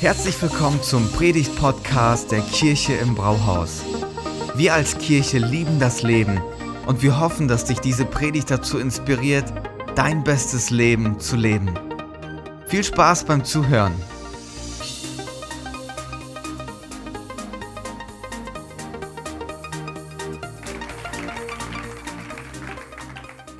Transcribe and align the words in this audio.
Herzlich 0.00 0.40
willkommen 0.40 0.82
zum 0.82 1.12
Predigt-Podcast 1.12 2.32
der 2.32 2.40
Kirche 2.40 2.94
im 2.94 3.14
Brauhaus. 3.14 3.84
Wir 4.54 4.72
als 4.72 4.96
Kirche 4.96 5.36
lieben 5.36 5.78
das 5.78 6.02
Leben 6.02 6.40
und 6.86 7.02
wir 7.02 7.20
hoffen, 7.20 7.48
dass 7.48 7.66
dich 7.66 7.80
diese 7.80 8.06
Predigt 8.06 8.50
dazu 8.50 8.78
inspiriert, 8.78 9.52
dein 9.96 10.24
bestes 10.24 10.70
Leben 10.70 11.20
zu 11.20 11.36
leben. 11.36 11.78
Viel 12.66 12.82
Spaß 12.82 13.24
beim 13.24 13.44
Zuhören. 13.44 13.92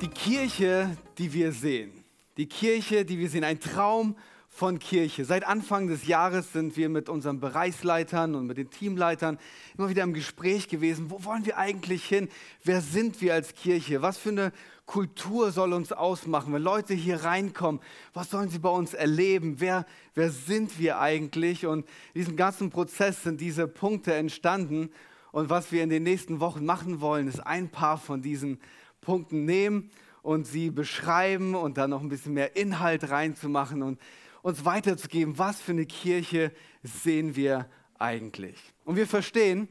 Die 0.01 0.07
Kirche, 0.07 0.97
die 1.19 1.31
wir 1.31 1.51
sehen. 1.51 1.91
Die 2.37 2.47
Kirche, 2.47 3.05
die 3.05 3.19
wir 3.19 3.29
sehen. 3.29 3.43
Ein 3.43 3.59
Traum 3.59 4.15
von 4.53 4.79
Kirche. 4.79 5.23
Seit 5.23 5.47
Anfang 5.47 5.87
des 5.87 6.05
Jahres 6.05 6.51
sind 6.51 6.75
wir 6.75 6.89
mit 6.89 7.07
unseren 7.07 7.39
Bereichsleitern 7.39 8.35
und 8.35 8.45
mit 8.45 8.57
den 8.57 8.69
Teamleitern 8.69 9.39
immer 9.77 9.89
wieder 9.89 10.03
im 10.03 10.13
Gespräch 10.13 10.67
gewesen. 10.67 11.09
Wo 11.09 11.23
wollen 11.23 11.45
wir 11.45 11.57
eigentlich 11.57 12.03
hin? 12.05 12.27
Wer 12.63 12.81
sind 12.81 13.21
wir 13.21 13.33
als 13.33 13.55
Kirche? 13.55 14.01
Was 14.01 14.17
für 14.17 14.29
eine 14.29 14.51
Kultur 14.85 15.51
soll 15.51 15.71
uns 15.71 15.93
ausmachen? 15.93 16.53
Wenn 16.53 16.61
Leute 16.61 16.93
hier 16.93 17.23
reinkommen, 17.23 17.81
was 18.13 18.29
sollen 18.29 18.49
sie 18.49 18.59
bei 18.59 18.69
uns 18.69 18.93
erleben? 18.93 19.55
Wer, 19.59 19.85
wer 20.15 20.29
sind 20.29 20.77
wir 20.77 20.99
eigentlich? 20.99 21.65
Und 21.65 21.85
in 22.13 22.21
diesem 22.21 22.35
ganzen 22.35 22.69
Prozess 22.69 23.23
sind 23.23 23.39
diese 23.39 23.67
Punkte 23.69 24.13
entstanden. 24.13 24.91
Und 25.31 25.49
was 25.49 25.71
wir 25.71 25.81
in 25.81 25.89
den 25.89 26.03
nächsten 26.03 26.41
Wochen 26.41 26.65
machen 26.65 26.99
wollen, 26.99 27.29
ist 27.29 27.39
ein 27.39 27.69
paar 27.69 27.97
von 27.97 28.21
diesen 28.21 28.59
Punkten 28.99 29.45
nehmen 29.45 29.89
und 30.21 30.45
sie 30.45 30.69
beschreiben 30.69 31.55
und 31.55 31.77
dann 31.77 31.89
noch 31.89 32.01
ein 32.01 32.09
bisschen 32.09 32.33
mehr 32.33 32.55
Inhalt 32.57 33.09
reinzumachen 33.09 33.81
und 33.81 33.97
uns 34.41 34.65
weiterzugeben, 34.65 35.37
was 35.37 35.61
für 35.61 35.71
eine 35.71 35.85
Kirche 35.85 36.51
sehen 36.83 37.35
wir 37.35 37.69
eigentlich. 37.99 38.57
Und 38.85 38.95
wir 38.95 39.07
verstehen, 39.07 39.67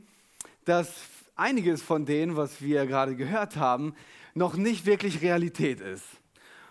dass 0.65 0.93
einiges 1.37 1.83
von 1.83 2.07
dem, 2.07 2.37
was 2.37 2.61
wir 2.61 2.87
gerade 2.87 3.17
gehört 3.17 3.57
haben, 3.57 3.95
noch 4.35 4.55
nicht 4.55 4.87
wirklich 4.87 5.23
Realität 5.23 5.81
ist. 5.81 6.05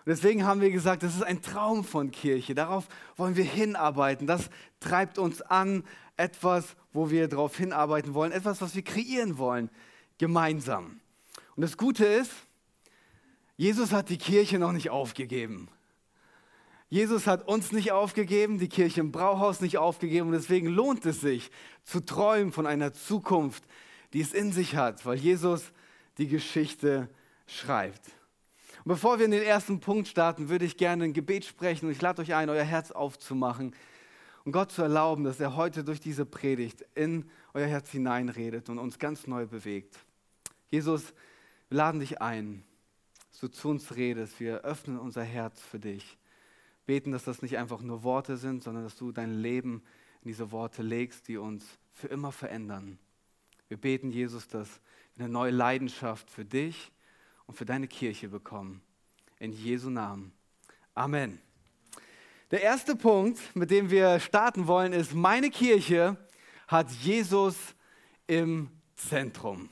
Und 0.05 0.07
deswegen 0.07 0.45
haben 0.45 0.61
wir 0.61 0.71
gesagt, 0.71 1.03
das 1.03 1.15
ist 1.15 1.23
ein 1.23 1.41
Traum 1.41 1.83
von 1.83 2.11
Kirche. 2.11 2.55
Darauf 2.55 2.87
wollen 3.17 3.35
wir 3.35 3.43
hinarbeiten. 3.43 4.27
Das 4.27 4.49
treibt 4.79 5.17
uns 5.17 5.41
an, 5.41 5.83
etwas, 6.19 6.75
wo 6.91 7.09
wir 7.09 7.27
darauf 7.27 7.55
hinarbeiten 7.57 8.13
wollen, 8.13 8.31
etwas, 8.31 8.61
was 8.61 8.75
wir 8.75 8.81
kreieren 8.81 9.37
wollen, 9.37 9.69
gemeinsam. 10.17 10.99
Und 11.55 11.61
das 11.61 11.77
Gute 11.77 12.05
ist, 12.05 12.31
Jesus 13.55 13.91
hat 13.91 14.09
die 14.09 14.17
Kirche 14.17 14.59
noch 14.59 14.71
nicht 14.71 14.89
aufgegeben. 14.89 15.69
Jesus 16.89 17.27
hat 17.27 17.47
uns 17.47 17.71
nicht 17.71 17.91
aufgegeben, 17.91 18.57
die 18.57 18.67
Kirche 18.67 18.99
im 19.01 19.11
Brauhaus 19.11 19.61
nicht 19.61 19.77
aufgegeben 19.77 20.27
und 20.27 20.33
deswegen 20.33 20.67
lohnt 20.67 21.05
es 21.05 21.21
sich 21.21 21.51
zu 21.83 21.99
träumen 21.99 22.51
von 22.51 22.65
einer 22.65 22.93
Zukunft, 22.93 23.63
die 24.13 24.21
es 24.21 24.33
in 24.33 24.51
sich 24.51 24.75
hat, 24.75 25.05
weil 25.05 25.17
Jesus 25.17 25.71
die 26.17 26.27
Geschichte 26.27 27.07
schreibt. 27.45 28.01
Und 28.83 28.93
bevor 28.93 29.19
wir 29.19 29.25
in 29.25 29.31
den 29.31 29.43
ersten 29.43 29.79
Punkt 29.79 30.07
starten, 30.07 30.49
würde 30.49 30.65
ich 30.65 30.77
gerne 30.77 31.03
ein 31.03 31.13
Gebet 31.13 31.45
sprechen 31.45 31.85
und 31.85 31.91
ich 31.91 32.01
lade 32.01 32.23
euch 32.23 32.33
ein, 32.33 32.49
euer 32.49 32.63
Herz 32.63 32.89
aufzumachen 32.89 33.75
und 34.43 34.51
Gott 34.51 34.71
zu 34.71 34.81
erlauben, 34.81 35.23
dass 35.25 35.39
er 35.39 35.55
heute 35.55 35.83
durch 35.83 35.99
diese 35.99 36.25
Predigt 36.25 36.83
in 36.95 37.29
euer 37.53 37.67
Herz 37.67 37.91
hineinredet 37.91 38.67
und 38.67 38.79
uns 38.79 38.97
ganz 38.97 39.27
neu 39.27 39.45
bewegt. 39.45 39.99
Jesus, 40.71 41.13
wir 41.69 41.77
laden 41.77 41.99
dich 41.99 42.19
ein, 42.19 42.63
dass 43.29 43.41
du 43.41 43.47
zu 43.49 43.69
uns 43.69 43.95
redest. 43.95 44.39
Wir 44.39 44.61
öffnen 44.61 44.97
unser 44.97 45.23
Herz 45.23 45.61
für 45.61 45.77
dich 45.77 46.18
beten, 46.89 47.11
dass 47.11 47.23
das 47.23 47.43
nicht 47.43 47.55
einfach 47.55 47.83
nur 47.83 48.01
Worte 48.01 48.35
sind, 48.35 48.63
sondern 48.63 48.83
dass 48.83 48.95
du 48.95 49.11
dein 49.11 49.31
Leben 49.31 49.83
in 50.23 50.29
diese 50.29 50.51
Worte 50.51 50.81
legst, 50.81 51.27
die 51.27 51.37
uns 51.37 51.63
für 51.93 52.07
immer 52.07 52.31
verändern. 52.31 52.97
Wir 53.67 53.77
beten, 53.77 54.09
Jesus, 54.09 54.47
dass 54.47 54.81
wir 55.15 55.25
eine 55.25 55.31
neue 55.31 55.51
Leidenschaft 55.51 56.31
für 56.31 56.45
dich 56.45 56.91
und 57.45 57.53
für 57.53 57.65
deine 57.65 57.87
Kirche 57.87 58.27
bekommen. 58.27 58.81
In 59.37 59.51
Jesu 59.51 59.91
Namen. 59.91 60.31
Amen. 60.95 61.39
Der 62.49 62.63
erste 62.63 62.95
Punkt, 62.95 63.39
mit 63.55 63.69
dem 63.69 63.91
wir 63.91 64.19
starten 64.19 64.65
wollen, 64.65 64.91
ist, 64.91 65.13
meine 65.13 65.51
Kirche 65.51 66.17
hat 66.67 66.89
Jesus 66.89 67.55
im 68.25 68.71
Zentrum. 68.95 69.69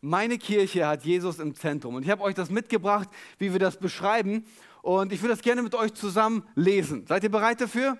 Meine 0.00 0.38
Kirche 0.38 0.86
hat 0.86 1.04
Jesus 1.04 1.40
im 1.40 1.56
Zentrum. 1.56 1.96
Und 1.96 2.04
ich 2.04 2.10
habe 2.10 2.22
euch 2.22 2.36
das 2.36 2.48
mitgebracht, 2.48 3.08
wie 3.38 3.50
wir 3.50 3.58
das 3.58 3.76
beschreiben. 3.76 4.46
Und 4.84 5.14
ich 5.14 5.22
würde 5.22 5.32
das 5.32 5.40
gerne 5.40 5.62
mit 5.62 5.74
euch 5.74 5.94
zusammen 5.94 6.46
lesen. 6.54 7.06
Seid 7.08 7.24
ihr 7.24 7.30
bereit 7.30 7.58
dafür? 7.58 7.96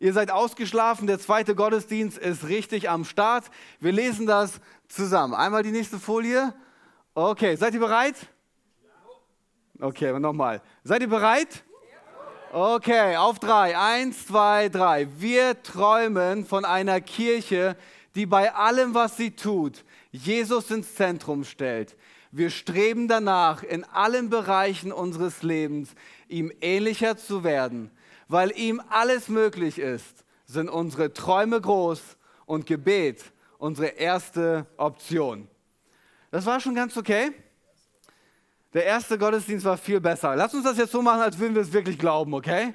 Ihr 0.00 0.12
seid 0.12 0.32
ausgeschlafen, 0.32 1.06
der 1.06 1.20
zweite 1.20 1.54
Gottesdienst 1.54 2.18
ist 2.18 2.48
richtig 2.48 2.90
am 2.90 3.04
Start. 3.04 3.44
Wir 3.78 3.92
lesen 3.92 4.26
das 4.26 4.60
zusammen. 4.88 5.34
Einmal 5.34 5.62
die 5.62 5.70
nächste 5.70 6.00
Folie. 6.00 6.52
Okay, 7.14 7.54
seid 7.54 7.74
ihr 7.74 7.80
bereit? 7.80 8.16
Okay, 9.80 10.18
nochmal. 10.18 10.62
Seid 10.82 11.02
ihr 11.02 11.08
bereit? 11.08 11.62
Okay, 12.52 13.14
auf 13.14 13.38
drei. 13.38 13.78
Eins, 13.78 14.26
zwei, 14.26 14.68
drei. 14.68 15.06
Wir 15.20 15.62
träumen 15.62 16.44
von 16.44 16.64
einer 16.64 17.00
Kirche, 17.00 17.76
die 18.16 18.26
bei 18.26 18.52
allem, 18.52 18.94
was 18.94 19.16
sie 19.16 19.30
tut, 19.30 19.84
Jesus 20.10 20.72
ins 20.72 20.92
Zentrum 20.96 21.44
stellt. 21.44 21.96
Wir 22.36 22.50
streben 22.50 23.08
danach, 23.08 23.62
in 23.62 23.82
allen 23.84 24.28
Bereichen 24.28 24.92
unseres 24.92 25.42
Lebens 25.42 25.94
ihm 26.28 26.52
ähnlicher 26.60 27.16
zu 27.16 27.44
werden. 27.44 27.90
Weil 28.28 28.50
ihm 28.58 28.82
alles 28.90 29.30
möglich 29.30 29.78
ist, 29.78 30.26
sind 30.44 30.68
unsere 30.68 31.14
Träume 31.14 31.58
groß 31.58 32.02
und 32.44 32.66
Gebet 32.66 33.24
unsere 33.56 33.86
erste 33.86 34.66
Option. 34.76 35.48
Das 36.30 36.44
war 36.44 36.60
schon 36.60 36.74
ganz 36.74 36.94
okay. 36.98 37.32
Der 38.74 38.84
erste 38.84 39.16
Gottesdienst 39.16 39.64
war 39.64 39.78
viel 39.78 39.98
besser. 39.98 40.36
Lass 40.36 40.52
uns 40.52 40.64
das 40.64 40.76
jetzt 40.76 40.92
so 40.92 41.00
machen, 41.00 41.22
als 41.22 41.38
würden 41.38 41.54
wir 41.54 41.62
es 41.62 41.72
wirklich 41.72 41.98
glauben, 41.98 42.34
okay? 42.34 42.74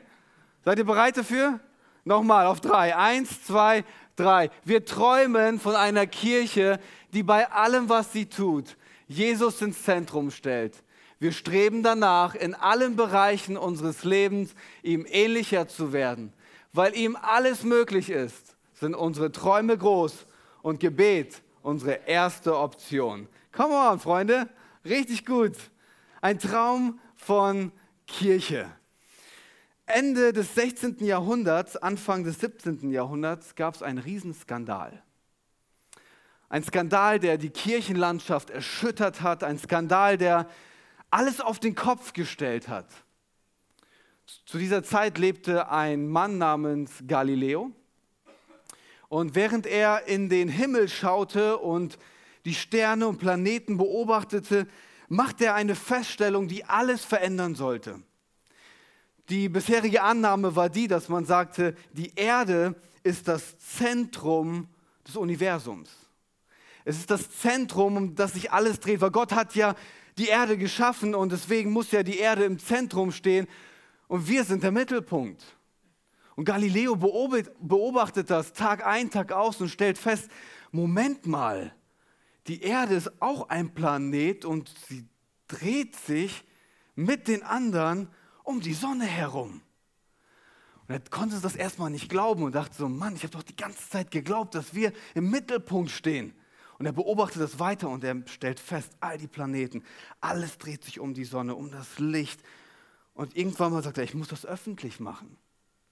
Seid 0.65 0.79
ihr 0.79 0.85
bereit 0.85 1.17
dafür? 1.17 1.59
Nochmal 2.03 2.47
auf 2.47 2.61
drei. 2.61 2.95
Eins, 2.95 3.45
zwei, 3.45 3.83
drei. 4.15 4.49
Wir 4.63 4.85
träumen 4.85 5.59
von 5.59 5.75
einer 5.75 6.07
Kirche, 6.07 6.79
die 7.13 7.21
bei 7.21 7.47
allem, 7.51 7.89
was 7.89 8.11
sie 8.11 8.25
tut, 8.25 8.75
Jesus 9.11 9.61
ins 9.61 9.83
Zentrum 9.83 10.31
stellt. 10.31 10.83
Wir 11.19 11.31
streben 11.31 11.83
danach, 11.83 12.33
in 12.33 12.55
allen 12.55 12.95
Bereichen 12.95 13.57
unseres 13.57 14.03
Lebens 14.03 14.55
ihm 14.81 15.05
ähnlicher 15.07 15.67
zu 15.67 15.93
werden. 15.93 16.33
Weil 16.73 16.95
ihm 16.95 17.17
alles 17.21 17.63
möglich 17.63 18.09
ist, 18.09 18.55
sind 18.73 18.95
unsere 18.95 19.31
Träume 19.31 19.77
groß 19.77 20.25
und 20.61 20.79
Gebet 20.79 21.41
unsere 21.61 22.07
erste 22.07 22.57
Option. 22.57 23.27
Come 23.51 23.73
on, 23.73 23.99
Freunde, 23.99 24.49
richtig 24.85 25.25
gut. 25.25 25.57
Ein 26.21 26.39
Traum 26.39 26.99
von 27.15 27.71
Kirche. 28.07 28.71
Ende 29.85 30.31
des 30.31 30.55
16. 30.55 31.03
Jahrhunderts, 31.03 31.75
Anfang 31.75 32.23
des 32.23 32.39
17. 32.39 32.91
Jahrhunderts 32.91 33.55
gab 33.55 33.75
es 33.75 33.83
einen 33.83 33.99
Riesenskandal. 33.99 35.03
Ein 36.51 36.65
Skandal, 36.65 37.17
der 37.17 37.37
die 37.37 37.49
Kirchenlandschaft 37.49 38.49
erschüttert 38.49 39.21
hat, 39.21 39.41
ein 39.41 39.57
Skandal, 39.57 40.17
der 40.17 40.49
alles 41.09 41.39
auf 41.39 41.61
den 41.61 41.75
Kopf 41.75 42.11
gestellt 42.11 42.67
hat. 42.67 42.87
Zu 44.45 44.57
dieser 44.57 44.83
Zeit 44.83 45.17
lebte 45.17 45.71
ein 45.71 46.09
Mann 46.09 46.37
namens 46.37 47.03
Galileo. 47.07 47.71
Und 49.07 49.33
während 49.33 49.65
er 49.65 50.07
in 50.09 50.27
den 50.27 50.49
Himmel 50.49 50.89
schaute 50.89 51.57
und 51.57 51.97
die 52.43 52.53
Sterne 52.53 53.07
und 53.07 53.17
Planeten 53.17 53.77
beobachtete, 53.77 54.67
machte 55.07 55.45
er 55.45 55.55
eine 55.55 55.75
Feststellung, 55.75 56.49
die 56.49 56.65
alles 56.65 57.05
verändern 57.05 57.55
sollte. 57.55 58.01
Die 59.29 59.47
bisherige 59.47 60.03
Annahme 60.03 60.53
war 60.57 60.69
die, 60.69 60.89
dass 60.89 61.07
man 61.07 61.23
sagte, 61.23 61.77
die 61.93 62.11
Erde 62.17 62.75
ist 63.03 63.29
das 63.29 63.57
Zentrum 63.57 64.67
des 65.07 65.15
Universums. 65.15 66.00
Es 66.85 66.97
ist 66.97 67.11
das 67.11 67.29
Zentrum, 67.29 67.97
um 67.97 68.15
das 68.15 68.33
sich 68.33 68.51
alles 68.51 68.79
dreht, 68.79 69.01
weil 69.01 69.11
Gott 69.11 69.33
hat 69.33 69.55
ja 69.55 69.75
die 70.17 70.27
Erde 70.27 70.57
geschaffen 70.57 71.15
und 71.15 71.31
deswegen 71.31 71.71
muss 71.71 71.91
ja 71.91 72.03
die 72.03 72.17
Erde 72.17 72.43
im 72.43 72.59
Zentrum 72.59 73.11
stehen 73.11 73.47
und 74.07 74.27
wir 74.27 74.43
sind 74.43 74.63
der 74.63 74.71
Mittelpunkt. 74.71 75.43
Und 76.35 76.45
Galileo 76.45 76.95
beobachtet 76.95 78.29
das 78.29 78.53
Tag 78.53 78.85
ein, 78.85 79.09
Tag 79.09 79.31
aus 79.31 79.61
und 79.61 79.69
stellt 79.69 79.97
fest, 79.97 80.29
Moment 80.71 81.25
mal, 81.25 81.75
die 82.47 82.61
Erde 82.61 82.95
ist 82.95 83.21
auch 83.21 83.49
ein 83.49 83.73
Planet 83.73 84.45
und 84.45 84.73
sie 84.87 85.07
dreht 85.47 85.95
sich 85.95 86.43
mit 86.95 87.27
den 87.27 87.43
anderen 87.43 88.09
um 88.43 88.61
die 88.61 88.73
Sonne 88.73 89.05
herum. 89.05 89.61
Und 90.87 90.95
er 90.95 90.99
konnte 91.09 91.39
das 91.39 91.55
erstmal 91.55 91.89
nicht 91.89 92.09
glauben 92.09 92.43
und 92.43 92.55
dachte 92.55 92.75
so, 92.75 92.89
Mann, 92.89 93.15
ich 93.15 93.23
habe 93.23 93.33
doch 93.33 93.43
die 93.43 93.55
ganze 93.55 93.89
Zeit 93.89 94.11
geglaubt, 94.11 94.55
dass 94.55 94.73
wir 94.73 94.93
im 95.13 95.29
Mittelpunkt 95.29 95.91
stehen. 95.91 96.33
Und 96.81 96.87
er 96.87 96.93
beobachtet 96.93 97.43
das 97.43 97.59
weiter 97.59 97.89
und 97.89 98.03
er 98.03 98.23
stellt 98.25 98.59
fest, 98.59 98.91
all 99.01 99.15
die 99.19 99.27
Planeten, 99.27 99.83
alles 100.19 100.57
dreht 100.57 100.83
sich 100.83 100.99
um 100.99 101.13
die 101.13 101.25
Sonne, 101.25 101.53
um 101.53 101.69
das 101.69 101.99
Licht. 101.99 102.41
Und 103.13 103.37
irgendwann 103.37 103.71
mal 103.71 103.83
sagt 103.83 103.99
er, 103.99 104.03
ich 104.03 104.15
muss 104.15 104.29
das 104.29 104.47
öffentlich 104.47 104.99
machen. 104.99 105.37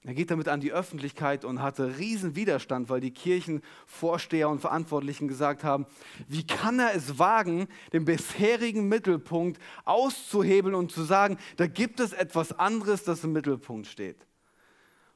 Er 0.02 0.16
geht 0.16 0.32
damit 0.32 0.48
an 0.48 0.62
die 0.62 0.72
Öffentlichkeit 0.72 1.46
und 1.46 1.62
hatte 1.62 2.00
riesen 2.00 2.36
Widerstand, 2.36 2.90
weil 2.90 3.02
die 3.02 3.12
Kirchenvorsteher 3.12 4.50
und 4.50 4.62
Verantwortlichen 4.62 5.28
gesagt 5.28 5.64
haben, 5.64 5.86
wie 6.28 6.48
kann 6.48 6.80
er 6.80 6.96
es 6.96 7.20
wagen, 7.20 7.68
den 7.94 8.04
bisherigen 8.04 8.88
Mittelpunkt 8.88 9.62
auszuhebeln 9.86 10.74
und 10.74 10.92
zu 10.92 11.04
sagen, 11.04 11.38
da 11.58 11.68
gibt 11.68 12.00
es 12.00 12.14
etwas 12.14 12.58
anderes, 12.58 13.04
das 13.04 13.24
im 13.24 13.32
Mittelpunkt 13.34 13.86
steht. 13.86 14.26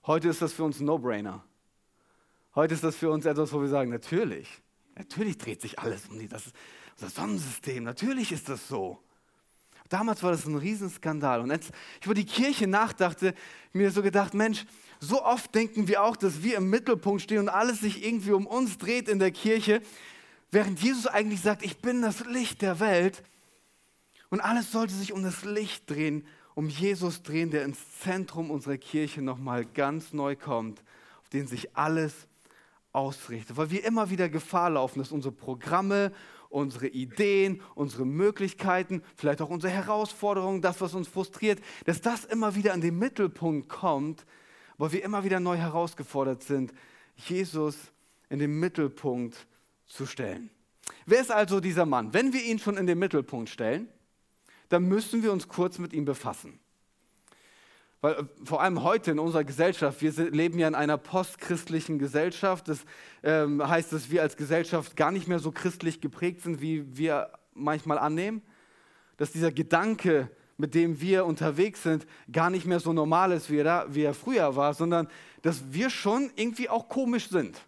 Heute 0.05 0.27
ist 0.27 0.39
das 0.39 0.53
für 0.53 0.65
uns 0.65 0.79
ein 0.79 0.85
No-Brainer. 0.85 1.43
Heute 2.53 2.75
ist 2.75 2.83
das 2.83 2.95
für 2.95 3.09
uns 3.09 3.25
etwas, 3.25 3.51
wo 3.51 3.59
wir 3.59 3.69
sagen, 3.69 3.89
natürlich, 3.89 4.61
natürlich 4.95 5.37
dreht 5.37 5.61
sich 5.61 5.79
alles 5.79 6.07
um 6.09 6.19
die, 6.19 6.27
das, 6.27 6.43
das 6.99 7.15
Sonnensystem, 7.15 7.83
natürlich 7.83 8.31
ist 8.31 8.49
das 8.49 8.67
so. 8.67 8.99
Damals 9.89 10.23
war 10.23 10.31
das 10.31 10.45
ein 10.45 10.55
Riesenskandal. 10.55 11.41
Und 11.41 11.51
als 11.51 11.69
ich 11.99 12.05
über 12.05 12.15
die 12.15 12.25
Kirche 12.25 12.65
nachdachte, 12.65 13.35
mir 13.73 13.91
so 13.91 14.01
gedacht, 14.01 14.33
Mensch, 14.33 14.65
so 14.99 15.23
oft 15.23 15.53
denken 15.53 15.87
wir 15.87 16.01
auch, 16.01 16.15
dass 16.15 16.41
wir 16.41 16.57
im 16.57 16.69
Mittelpunkt 16.69 17.21
stehen 17.21 17.39
und 17.39 17.49
alles 17.49 17.81
sich 17.81 18.03
irgendwie 18.03 18.31
um 18.31 18.47
uns 18.47 18.77
dreht 18.77 19.07
in 19.07 19.19
der 19.19 19.31
Kirche, 19.31 19.81
während 20.49 20.79
Jesus 20.79 21.05
eigentlich 21.05 21.41
sagt, 21.41 21.63
ich 21.63 21.77
bin 21.79 22.01
das 22.01 22.25
Licht 22.25 22.61
der 22.61 22.79
Welt. 22.79 23.21
Und 24.29 24.39
alles 24.39 24.71
sollte 24.71 24.93
sich 24.93 25.13
um 25.13 25.21
das 25.21 25.43
Licht 25.43 25.89
drehen, 25.89 26.25
um 26.55 26.69
Jesus 26.69 27.21
drehen, 27.21 27.51
der 27.51 27.63
ins 27.63 27.99
Zentrum 27.99 28.49
unserer 28.49 28.77
Kirche 28.77 29.21
nochmal 29.21 29.65
ganz 29.65 30.13
neu 30.13 30.35
kommt, 30.35 30.81
auf 31.21 31.29
den 31.29 31.45
sich 31.45 31.75
alles 31.75 32.27
ausrichtet. 32.93 33.57
Weil 33.57 33.71
wir 33.71 33.83
immer 33.83 34.09
wieder 34.09 34.29
Gefahr 34.29 34.69
laufen, 34.69 34.99
dass 34.99 35.11
unsere 35.11 35.33
Programme 35.33 36.13
unsere 36.53 36.87
Ideen, 36.87 37.61
unsere 37.73 38.05
Möglichkeiten, 38.05 39.01
vielleicht 39.15 39.41
auch 39.41 39.49
unsere 39.49 39.73
Herausforderungen, 39.73 40.61
das, 40.61 40.79
was 40.81 40.93
uns 40.93 41.07
frustriert, 41.07 41.59
dass 41.85 41.99
das 41.99 42.25
immer 42.25 42.55
wieder 42.55 42.73
an 42.73 42.81
den 42.81 42.99
Mittelpunkt 42.99 43.67
kommt, 43.69 44.25
weil 44.77 44.91
wir 44.91 45.03
immer 45.03 45.23
wieder 45.23 45.39
neu 45.39 45.57
herausgefordert 45.57 46.43
sind, 46.43 46.71
Jesus 47.15 47.77
in 48.29 48.39
den 48.39 48.59
Mittelpunkt 48.59 49.47
zu 49.87 50.05
stellen. 50.05 50.49
Wer 51.05 51.21
ist 51.21 51.31
also 51.31 51.59
dieser 51.59 51.85
Mann? 51.85 52.13
Wenn 52.13 52.33
wir 52.33 52.43
ihn 52.43 52.59
schon 52.59 52.77
in 52.77 52.87
den 52.87 52.99
Mittelpunkt 52.99 53.49
stellen, 53.49 53.87
dann 54.69 54.83
müssen 54.83 55.23
wir 55.23 55.31
uns 55.31 55.47
kurz 55.47 55.79
mit 55.79 55.93
ihm 55.93 56.05
befassen. 56.05 56.59
Weil 58.03 58.15
äh, 58.15 58.23
vor 58.43 58.61
allem 58.61 58.83
heute 58.83 59.11
in 59.11 59.17
unserer 59.17 59.45
Gesellschaft, 59.45 60.01
wir 60.01 60.11
leben 60.29 60.59
ja 60.59 60.67
in 60.67 60.75
einer 60.75 60.97
postchristlichen 60.97 61.97
Gesellschaft. 61.97 62.67
Das 62.67 62.85
ähm, 63.23 63.65
heißt, 63.65 63.93
dass 63.93 64.11
wir 64.11 64.21
als 64.21 64.35
Gesellschaft 64.35 64.97
gar 64.97 65.11
nicht 65.11 65.29
mehr 65.29 65.39
so 65.39 65.51
christlich 65.51 66.01
geprägt 66.01 66.41
sind, 66.41 66.61
wie 66.61 66.97
wir 66.97 67.31
manchmal 67.53 67.97
annehmen. 67.97 68.41
Dass 69.15 69.31
dieser 69.31 69.53
Gedanke, 69.53 70.29
mit 70.57 70.75
dem 70.75 70.99
wir 70.99 71.25
unterwegs 71.25 71.81
sind, 71.81 72.05
gar 72.29 72.49
nicht 72.49 72.65
mehr 72.65 72.81
so 72.81 72.91
normal 72.91 73.31
ist, 73.31 73.49
wie 73.49 73.59
er, 73.59 73.63
da, 73.63 73.85
wie 73.87 74.03
er 74.03 74.13
früher 74.13 74.57
war, 74.57 74.73
sondern 74.73 75.07
dass 75.41 75.71
wir 75.71 75.89
schon 75.89 76.29
irgendwie 76.35 76.67
auch 76.67 76.89
komisch 76.89 77.29
sind. 77.29 77.61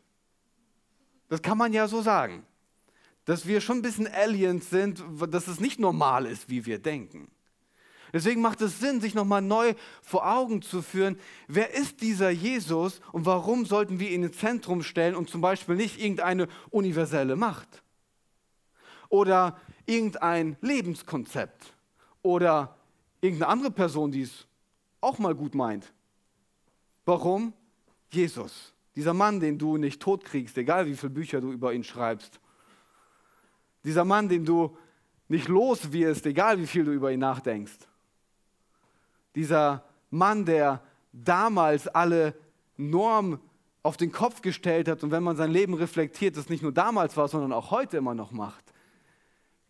Das 1.29 1.41
kann 1.41 1.57
man 1.57 1.71
ja 1.71 1.88
so 1.88 2.01
sagen. 2.01 2.45
Dass 3.23 3.47
wir 3.47 3.61
schon 3.61 3.77
ein 3.77 3.83
bisschen 3.83 4.07
Aliens 4.13 4.69
sind, 4.69 5.01
dass 5.29 5.47
es 5.47 5.61
nicht 5.61 5.79
normal 5.79 6.25
ist, 6.25 6.49
wie 6.49 6.65
wir 6.65 6.77
denken. 6.77 7.31
Deswegen 8.13 8.41
macht 8.41 8.61
es 8.61 8.79
Sinn, 8.79 9.01
sich 9.01 9.13
nochmal 9.13 9.41
neu 9.41 9.73
vor 10.01 10.29
Augen 10.29 10.61
zu 10.61 10.81
führen, 10.81 11.17
wer 11.47 11.73
ist 11.73 12.01
dieser 12.01 12.29
Jesus 12.29 13.01
und 13.11 13.25
warum 13.25 13.65
sollten 13.65 13.99
wir 13.99 14.11
ihn 14.11 14.23
ins 14.23 14.37
Zentrum 14.37 14.83
stellen 14.83 15.15
und 15.15 15.29
zum 15.29 15.41
Beispiel 15.41 15.75
nicht 15.75 15.99
irgendeine 15.99 16.47
universelle 16.69 17.35
Macht 17.35 17.83
oder 19.09 19.57
irgendein 19.85 20.57
Lebenskonzept 20.61 21.73
oder 22.21 22.75
irgendeine 23.21 23.51
andere 23.51 23.71
Person, 23.71 24.11
die 24.11 24.21
es 24.21 24.47
auch 25.01 25.19
mal 25.19 25.35
gut 25.35 25.55
meint. 25.55 25.93
Warum? 27.05 27.53
Jesus, 28.09 28.73
dieser 28.95 29.13
Mann, 29.13 29.39
den 29.39 29.57
du 29.57 29.77
nicht 29.77 30.01
totkriegst, 30.01 30.57
egal 30.57 30.85
wie 30.85 30.95
viele 30.95 31.11
Bücher 31.11 31.41
du 31.41 31.51
über 31.51 31.73
ihn 31.73 31.83
schreibst. 31.83 32.39
Dieser 33.83 34.05
Mann, 34.05 34.29
den 34.29 34.45
du 34.45 34.77
nicht 35.27 35.47
los 35.47 35.91
wirst, 35.91 36.25
egal 36.25 36.59
wie 36.59 36.67
viel 36.67 36.85
du 36.85 36.91
über 36.91 37.11
ihn 37.11 37.19
nachdenkst. 37.19 37.77
Dieser 39.35 39.83
Mann, 40.09 40.45
der 40.45 40.81
damals 41.11 41.87
alle 41.87 42.33
Normen 42.77 43.39
auf 43.83 43.97
den 43.97 44.11
Kopf 44.11 44.41
gestellt 44.41 44.87
hat 44.87 45.03
und 45.03 45.11
wenn 45.11 45.23
man 45.23 45.35
sein 45.35 45.51
Leben 45.51 45.75
reflektiert, 45.75 46.37
das 46.37 46.49
nicht 46.49 46.63
nur 46.63 46.71
damals 46.71 47.15
war, 47.17 47.27
sondern 47.27 47.53
auch 47.53 47.71
heute 47.71 47.97
immer 47.97 48.15
noch 48.15 48.31
macht. 48.31 48.63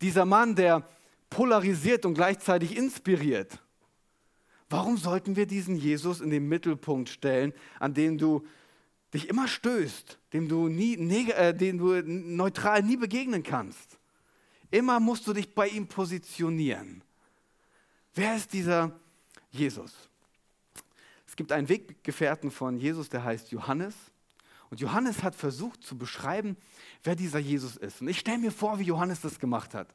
Dieser 0.01 0.25
Mann, 0.25 0.56
der 0.56 0.88
polarisiert 1.29 2.06
und 2.06 2.13
gleichzeitig 2.13 2.77
inspiriert. 2.77 3.59
Warum 4.69 4.97
sollten 4.97 5.35
wir 5.35 5.45
diesen 5.45 5.75
Jesus 5.75 6.21
in 6.21 6.29
den 6.29 6.47
Mittelpunkt 6.47 7.09
stellen, 7.09 7.53
an 7.79 7.94
dem 7.94 8.18
du 8.18 8.45
dich 9.13 9.29
immer 9.29 9.47
stößt, 9.47 10.18
dem 10.33 10.47
du, 10.47 10.68
nie, 10.68 10.95
äh, 11.31 11.53
dem 11.53 11.77
du 11.77 12.01
neutral 12.01 12.83
nie 12.83 12.97
begegnen 12.97 13.44
kannst? 13.44 14.00
Immer 14.71 15.00
musst 15.00 15.27
du 15.27 15.33
dich 15.33 15.53
bei 15.53 15.68
ihm 15.68 15.88
positionieren. 15.88 17.03
Wer 18.13 18.35
ist 18.35 18.53
dieser 18.53 19.00
Jesus. 19.57 19.94
Es 21.28 21.36
gibt 21.36 21.52
einen 21.52 21.68
Weggefährten 21.68 22.52
von 22.52 22.78
Jesus, 22.78 23.10
der 23.10 23.24
heißt 23.24 23.52
Johannes. 23.52 23.96
Und 24.69 24.80
Johannes 24.80 25.24
hat 25.24 25.36
versucht 25.36 25.84
zu 25.84 25.98
beschreiben, 25.98 26.57
wer 27.04 27.16
dieser 27.16 27.40
Jesus 27.40 27.78
ist. 27.78 28.02
Und 28.02 28.07
ich 28.07 28.19
stelle 28.19 28.38
mir 28.38 28.52
vor, 28.52 28.80
wie 28.80 28.84
Johannes 28.84 29.22
das 29.22 29.40
gemacht 29.40 29.74
hat. 29.74 29.94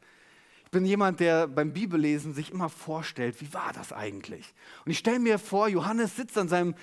Ich 0.64 0.70
bin 0.70 0.84
jemand, 0.84 1.18
der 1.18 1.48
beim 1.48 1.72
Bibellesen 1.72 2.32
sich 2.32 2.52
immer 2.52 2.68
vorstellt, 2.68 3.40
wie 3.40 3.52
war 3.52 3.72
das 3.72 3.92
eigentlich? 3.92 4.54
Und 4.84 4.92
ich 4.92 4.98
stelle 4.98 5.18
mir 5.18 5.38
vor, 5.38 5.68
Johannes 5.68 6.14
sitzt 6.14 6.38
an 6.38 6.48
seinem 6.48 6.74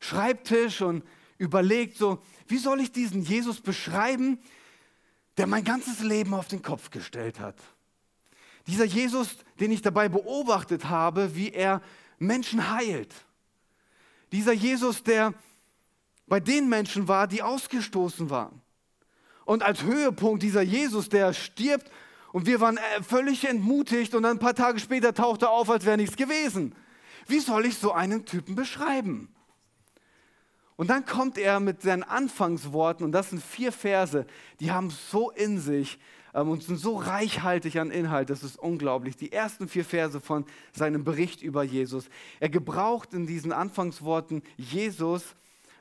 Schreibtisch 0.00 0.80
und 0.80 1.04
überlegt 1.38 1.98
so, 1.98 2.22
wie 2.46 2.58
soll 2.58 2.80
ich 2.80 2.92
diesen 2.92 3.22
Jesus 3.22 3.60
beschreiben, 3.60 4.38
der 5.36 5.46
mein 5.46 5.64
ganzes 5.64 6.00
Leben 6.00 6.32
auf 6.32 6.48
den 6.48 6.62
Kopf 6.62 6.90
gestellt 6.90 7.38
hat? 7.40 7.56
Dieser 8.66 8.84
Jesus, 8.84 9.36
den 9.60 9.70
ich 9.70 9.82
dabei 9.82 10.08
beobachtet 10.08 10.88
habe, 10.88 11.36
wie 11.36 11.50
er 11.50 11.82
Menschen 12.18 12.70
heilt. 12.70 13.14
Dieser 14.32 14.52
Jesus, 14.52 15.02
der 15.02 15.34
bei 16.26 16.40
den 16.40 16.68
Menschen 16.68 17.08
war, 17.08 17.26
die 17.26 17.42
ausgestoßen 17.42 18.30
waren. 18.30 18.60
Und 19.44 19.62
als 19.62 19.82
Höhepunkt 19.84 20.42
dieser 20.42 20.62
Jesus, 20.62 21.08
der 21.08 21.32
stirbt 21.32 21.90
und 22.32 22.46
wir 22.46 22.60
waren 22.60 22.76
äh, 22.76 23.02
völlig 23.02 23.44
entmutigt 23.44 24.14
und 24.14 24.24
ein 24.24 24.38
paar 24.38 24.54
Tage 24.54 24.80
später 24.80 25.14
taucht 25.14 25.42
er 25.42 25.50
auf, 25.50 25.70
als 25.70 25.84
wäre 25.84 25.96
nichts 25.96 26.16
gewesen. 26.16 26.74
Wie 27.28 27.38
soll 27.38 27.66
ich 27.66 27.78
so 27.78 27.92
einen 27.92 28.24
Typen 28.24 28.56
beschreiben? 28.56 29.28
Und 30.76 30.90
dann 30.90 31.06
kommt 31.06 31.38
er 31.38 31.60
mit 31.60 31.82
seinen 31.82 32.02
Anfangsworten 32.02 33.04
und 33.04 33.12
das 33.12 33.30
sind 33.30 33.42
vier 33.42 33.72
Verse, 33.72 34.26
die 34.60 34.70
haben 34.70 34.90
so 34.90 35.30
in 35.30 35.58
sich, 35.58 35.98
und 36.42 36.62
sind 36.62 36.78
so 36.78 36.96
reichhaltig 36.96 37.78
an 37.78 37.90
Inhalt, 37.90 38.30
das 38.30 38.42
ist 38.42 38.58
unglaublich. 38.58 39.16
Die 39.16 39.32
ersten 39.32 39.68
vier 39.68 39.84
Verse 39.84 40.20
von 40.20 40.44
seinem 40.72 41.02
Bericht 41.02 41.42
über 41.42 41.62
Jesus. 41.62 42.08
Er 42.40 42.50
gebraucht 42.50 43.14
in 43.14 43.26
diesen 43.26 43.52
Anfangsworten 43.52 44.42
Jesus 44.56 45.34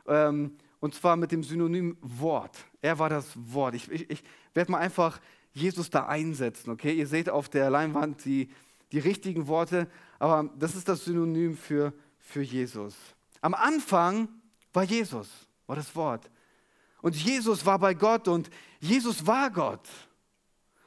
ähm, 0.07 0.55
und 0.79 0.95
zwar 0.95 1.17
mit 1.17 1.31
dem 1.31 1.43
Synonym 1.43 1.97
Wort. 2.01 2.57
Er 2.81 2.99
war 2.99 3.09
das 3.09 3.31
Wort. 3.35 3.75
Ich, 3.75 3.91
ich, 3.91 4.09
ich 4.09 4.23
werde 4.53 4.71
mal 4.71 4.77
einfach 4.77 5.19
Jesus 5.51 5.89
da 5.89 6.05
einsetzen, 6.05 6.69
okay? 6.69 6.93
Ihr 6.93 7.07
seht 7.07 7.29
auf 7.29 7.49
der 7.49 7.69
Leinwand 7.69 8.23
die, 8.25 8.49
die 8.91 8.99
richtigen 8.99 9.47
Worte, 9.47 9.87
aber 10.19 10.49
das 10.57 10.75
ist 10.75 10.87
das 10.87 11.05
Synonym 11.05 11.57
für, 11.57 11.93
für 12.19 12.41
Jesus. 12.41 12.95
Am 13.41 13.53
Anfang 13.53 14.29
war 14.73 14.83
Jesus, 14.83 15.29
war 15.67 15.75
das 15.75 15.95
Wort. 15.95 16.29
Und 17.01 17.15
Jesus 17.15 17.65
war 17.65 17.79
bei 17.79 17.93
Gott 17.93 18.27
und 18.27 18.49
Jesus 18.79 19.25
war 19.25 19.49
Gott. 19.51 19.87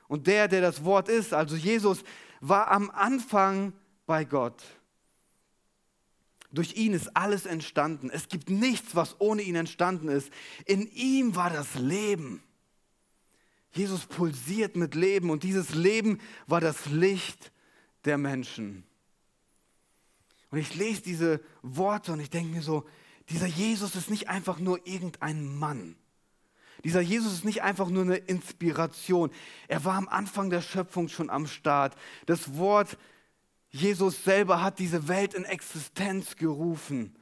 Und 0.09 0.27
der, 0.27 0.49
der 0.49 0.63
das 0.63 0.85
Wort 0.85 1.09
ist, 1.09 1.33
also 1.33 1.55
Jesus, 1.55 2.03
war 2.41 2.71
am 2.71 2.91
Anfang 2.91 3.73
bei 4.07 4.25
Gott. 4.25 4.63
Durch 6.51 6.77
ihn 6.77 6.95
ist 6.95 7.15
alles 7.15 7.45
entstanden. 7.45 8.11
Es 8.11 8.29
gibt 8.29 8.49
nichts, 8.49 8.95
was 8.95 9.21
ohne 9.21 9.43
ihn 9.43 9.55
entstanden 9.55 10.09
ist. 10.09 10.33
In 10.65 10.91
ihm 10.93 11.37
war 11.37 11.51
das 11.51 11.75
Leben. 11.75 12.43
Jesus 13.73 14.07
pulsiert 14.07 14.77
mit 14.77 14.95
Leben 14.95 15.29
und 15.29 15.43
dieses 15.43 15.75
Leben 15.75 16.21
war 16.47 16.61
das 16.61 16.87
Licht 16.87 17.53
der 18.07 18.17
Menschen. 18.17 18.85
Und 20.51 20.59
ich 20.59 20.75
lese 20.75 21.03
diese 21.03 21.41
Worte 21.61 22.13
und 22.13 22.21
ich 22.21 22.31
denke 22.31 22.55
mir 22.55 22.63
so, 22.63 22.87
dieser 23.29 23.47
Jesus 23.47 23.95
ist 23.95 24.09
nicht 24.09 24.31
einfach 24.31 24.59
nur 24.59 24.87
irgendein 24.87 25.45
Mann. 25.45 25.97
Dieser 26.85 27.01
Jesus 27.01 27.33
ist 27.33 27.45
nicht 27.45 27.63
einfach 27.63 27.89
nur 27.89 28.03
eine 28.03 28.17
Inspiration. 28.17 29.31
Er 29.67 29.85
war 29.85 29.95
am 29.95 30.09
Anfang 30.09 30.51
der 30.51 30.63
Schöpfung 30.63 31.09
schon 31.09 31.31
am 31.31 31.47
Start. 31.47 31.97
Das 32.27 32.57
Wort 32.57 32.97
Jesus 33.71 34.25
selber 34.25 34.63
hat 34.63 34.79
diese 34.79 35.09
Welt 35.09 35.35
in 35.35 35.45
Existenz 35.45 36.37
gerufen. 36.37 37.15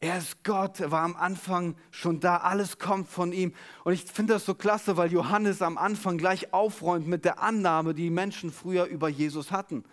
Er 0.00 0.18
ist 0.18 0.44
Gott, 0.44 0.80
er 0.80 0.90
war 0.90 1.02
am 1.02 1.16
Anfang 1.16 1.74
schon 1.90 2.20
da, 2.20 2.36
alles 2.38 2.78
kommt 2.78 3.08
von 3.08 3.32
ihm. 3.32 3.54
Und 3.84 3.94
ich 3.94 4.04
finde 4.04 4.34
das 4.34 4.44
so 4.44 4.54
klasse, 4.54 4.96
weil 4.96 5.10
Johannes 5.10 5.62
am 5.62 5.78
Anfang 5.78 6.18
gleich 6.18 6.52
aufräumt 6.52 7.06
mit 7.06 7.24
der 7.24 7.42
Annahme, 7.42 7.94
die 7.94 8.10
Menschen 8.10 8.52
früher 8.52 8.84
über 8.84 9.08
Jesus 9.08 9.50
hatten. 9.50 9.84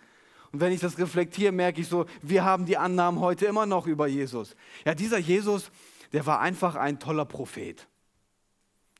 Und 0.52 0.60
wenn 0.60 0.72
ich 0.72 0.80
das 0.80 0.98
reflektiere, 0.98 1.52
merke 1.52 1.80
ich 1.80 1.88
so, 1.88 2.06
wir 2.22 2.44
haben 2.44 2.66
die 2.66 2.76
Annahmen 2.76 3.18
heute 3.18 3.46
immer 3.46 3.66
noch 3.66 3.86
über 3.86 4.06
Jesus. 4.06 4.54
Ja, 4.84 4.94
dieser 4.94 5.18
Jesus, 5.18 5.70
der 6.12 6.26
war 6.26 6.40
einfach 6.40 6.76
ein 6.76 7.00
toller 7.00 7.24
Prophet. 7.24 7.88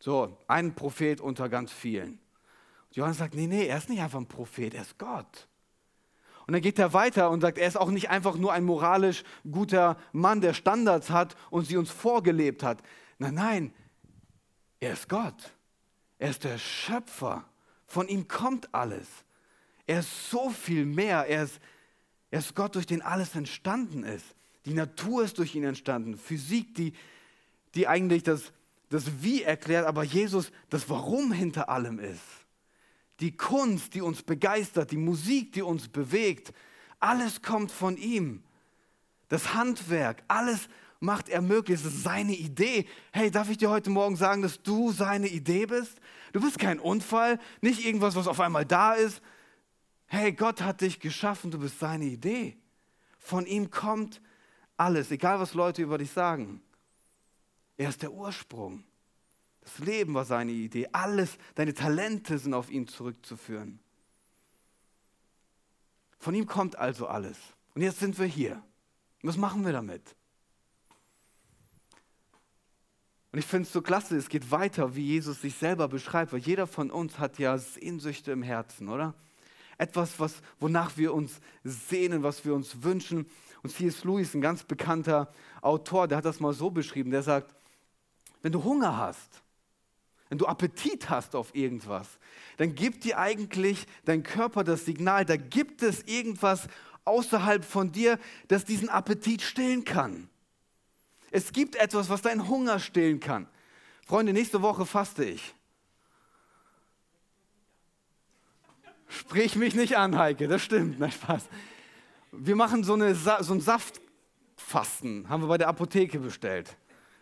So, 0.04 0.36
ein 0.48 0.74
Prophet 0.74 1.22
unter 1.22 1.48
ganz 1.48 1.72
vielen. 1.72 2.18
Johannes 2.92 3.16
sagt, 3.16 3.32
nee, 3.32 3.46
nee, 3.46 3.68
er 3.68 3.78
ist 3.78 3.88
nicht 3.88 4.02
einfach 4.02 4.18
ein 4.18 4.28
Prophet, 4.28 4.74
er 4.74 4.82
ist 4.82 4.98
Gott. 4.98 5.48
Und 6.46 6.52
dann 6.52 6.60
geht 6.60 6.78
er 6.78 6.92
weiter 6.92 7.30
und 7.30 7.40
sagt, 7.40 7.56
er 7.56 7.66
ist 7.66 7.78
auch 7.78 7.90
nicht 7.90 8.10
einfach 8.10 8.36
nur 8.36 8.52
ein 8.52 8.64
moralisch 8.64 9.24
guter 9.50 9.96
Mann, 10.12 10.42
der 10.42 10.52
Standards 10.52 11.08
hat 11.08 11.36
und 11.48 11.66
sie 11.66 11.78
uns 11.78 11.90
vorgelebt 11.90 12.62
hat. 12.62 12.82
Nein, 13.16 13.32
nein, 13.32 13.74
er 14.78 14.92
ist 14.92 15.08
Gott. 15.08 15.54
Er 16.18 16.28
ist 16.28 16.44
der 16.44 16.58
Schöpfer. 16.58 17.46
Von 17.86 18.06
ihm 18.06 18.28
kommt 18.28 18.74
alles. 18.74 19.08
Er 19.86 20.00
ist 20.00 20.28
so 20.28 20.50
viel 20.50 20.84
mehr. 20.84 21.24
Er 21.28 21.44
ist, 21.44 21.60
er 22.30 22.40
ist 22.40 22.54
Gott, 22.54 22.74
durch 22.74 22.84
den 22.84 23.00
alles 23.00 23.34
entstanden 23.34 24.04
ist. 24.04 24.34
Die 24.66 24.74
Natur 24.74 25.24
ist 25.24 25.38
durch 25.38 25.54
ihn 25.54 25.64
entstanden. 25.64 26.18
Physik, 26.18 26.74
die, 26.74 26.92
die 27.74 27.88
eigentlich 27.88 28.22
das, 28.22 28.52
das 28.94 29.22
Wie 29.22 29.42
erklärt, 29.42 29.86
aber 29.86 30.04
Jesus 30.04 30.50
das 30.70 30.88
Warum 30.88 31.32
hinter 31.32 31.68
allem 31.68 31.98
ist 31.98 32.44
die 33.20 33.36
Kunst, 33.36 33.94
die 33.94 34.00
uns 34.00 34.22
begeistert, 34.22 34.90
die 34.90 34.96
Musik, 34.96 35.52
die 35.52 35.62
uns 35.62 35.88
bewegt, 35.88 36.52
alles 37.00 37.42
kommt 37.42 37.70
von 37.70 37.96
ihm. 37.96 38.42
Das 39.28 39.54
Handwerk, 39.54 40.22
alles 40.28 40.68
macht 41.00 41.28
er 41.28 41.42
möglich. 41.42 41.80
Es 41.80 41.86
ist 41.86 42.02
seine 42.02 42.34
Idee. 42.34 42.86
Hey, 43.12 43.30
darf 43.30 43.50
ich 43.50 43.58
dir 43.58 43.70
heute 43.70 43.90
Morgen 43.90 44.16
sagen, 44.16 44.42
dass 44.42 44.62
du 44.62 44.90
seine 44.90 45.28
Idee 45.28 45.66
bist? 45.66 46.00
Du 46.32 46.40
bist 46.40 46.58
kein 46.58 46.80
Unfall, 46.80 47.38
nicht 47.60 47.84
irgendwas, 47.84 48.16
was 48.16 48.26
auf 48.26 48.40
einmal 48.40 48.64
da 48.64 48.94
ist. 48.94 49.22
Hey, 50.06 50.32
Gott 50.32 50.62
hat 50.62 50.80
dich 50.80 51.00
geschaffen, 51.00 51.50
du 51.50 51.58
bist 51.58 51.78
seine 51.78 52.04
Idee. 52.04 52.56
Von 53.18 53.46
ihm 53.46 53.70
kommt 53.70 54.20
alles, 54.76 55.10
egal 55.10 55.40
was 55.40 55.54
Leute 55.54 55.82
über 55.82 55.98
dich 55.98 56.10
sagen. 56.10 56.60
Er 57.76 57.88
ist 57.88 58.02
der 58.02 58.12
Ursprung. 58.12 58.84
Das 59.60 59.78
Leben 59.78 60.14
war 60.14 60.24
seine 60.24 60.52
Idee. 60.52 60.88
Alles, 60.92 61.38
deine 61.54 61.74
Talente 61.74 62.38
sind 62.38 62.54
auf 62.54 62.70
ihn 62.70 62.86
zurückzuführen. 62.86 63.80
Von 66.18 66.34
ihm 66.34 66.46
kommt 66.46 66.76
also 66.76 67.06
alles. 67.06 67.38
Und 67.74 67.82
jetzt 67.82 67.98
sind 67.98 68.18
wir 68.18 68.26
hier. 68.26 68.62
Was 69.22 69.36
machen 69.36 69.64
wir 69.64 69.72
damit? 69.72 70.14
Und 73.32 73.38
ich 73.38 73.46
finde 73.46 73.66
es 73.66 73.72
so 73.72 73.82
klasse, 73.82 74.16
es 74.16 74.28
geht 74.28 74.52
weiter, 74.52 74.94
wie 74.94 75.06
Jesus 75.06 75.40
sich 75.40 75.56
selber 75.56 75.88
beschreibt, 75.88 76.32
weil 76.32 76.40
jeder 76.40 76.68
von 76.68 76.90
uns 76.90 77.18
hat 77.18 77.38
ja 77.40 77.58
Sehnsüchte 77.58 78.30
im 78.30 78.42
Herzen, 78.42 78.88
oder? 78.88 79.12
Etwas, 79.76 80.20
was, 80.20 80.40
wonach 80.60 80.96
wir 80.96 81.12
uns 81.12 81.40
sehnen, 81.64 82.22
was 82.22 82.44
wir 82.44 82.54
uns 82.54 82.84
wünschen. 82.84 83.26
Und 83.64 83.70
C.S. 83.70 84.04
Lewis, 84.04 84.34
ein 84.34 84.40
ganz 84.40 84.62
bekannter 84.62 85.32
Autor, 85.62 86.06
der 86.06 86.18
hat 86.18 86.24
das 86.26 86.38
mal 86.38 86.52
so 86.52 86.70
beschrieben, 86.70 87.10
der 87.10 87.24
sagt, 87.24 87.56
wenn 88.44 88.52
du 88.52 88.62
Hunger 88.62 88.98
hast, 88.98 89.42
wenn 90.28 90.36
du 90.36 90.44
Appetit 90.44 91.08
hast 91.08 91.34
auf 91.34 91.54
irgendwas, 91.54 92.06
dann 92.58 92.74
gibt 92.74 93.04
dir 93.04 93.18
eigentlich 93.18 93.86
dein 94.04 94.22
Körper 94.22 94.64
das 94.64 94.84
Signal, 94.84 95.24
da 95.24 95.36
gibt 95.38 95.82
es 95.82 96.02
irgendwas 96.02 96.68
außerhalb 97.06 97.64
von 97.64 97.90
dir, 97.90 98.18
das 98.48 98.66
diesen 98.66 98.90
Appetit 98.90 99.40
stillen 99.40 99.84
kann. 99.84 100.28
Es 101.30 101.52
gibt 101.52 101.76
etwas, 101.76 102.10
was 102.10 102.20
deinen 102.20 102.46
Hunger 102.46 102.80
stillen 102.80 103.18
kann. 103.18 103.48
Freunde, 104.06 104.34
nächste 104.34 104.60
Woche 104.60 104.84
faste 104.84 105.24
ich. 105.24 105.54
Sprich 109.08 109.56
mich 109.56 109.74
nicht 109.74 109.96
an, 109.96 110.18
Heike, 110.18 110.48
das 110.48 110.60
stimmt, 110.60 110.98
nein, 110.98 111.12
Spaß. 111.12 111.44
Wir 112.30 112.56
machen 112.56 112.84
so, 112.84 112.92
eine, 112.92 113.14
so 113.14 113.54
ein 113.54 113.62
Saftfasten, 113.62 115.30
haben 115.30 115.44
wir 115.44 115.48
bei 115.48 115.56
der 115.56 115.68
Apotheke 115.68 116.18
bestellt. 116.18 116.76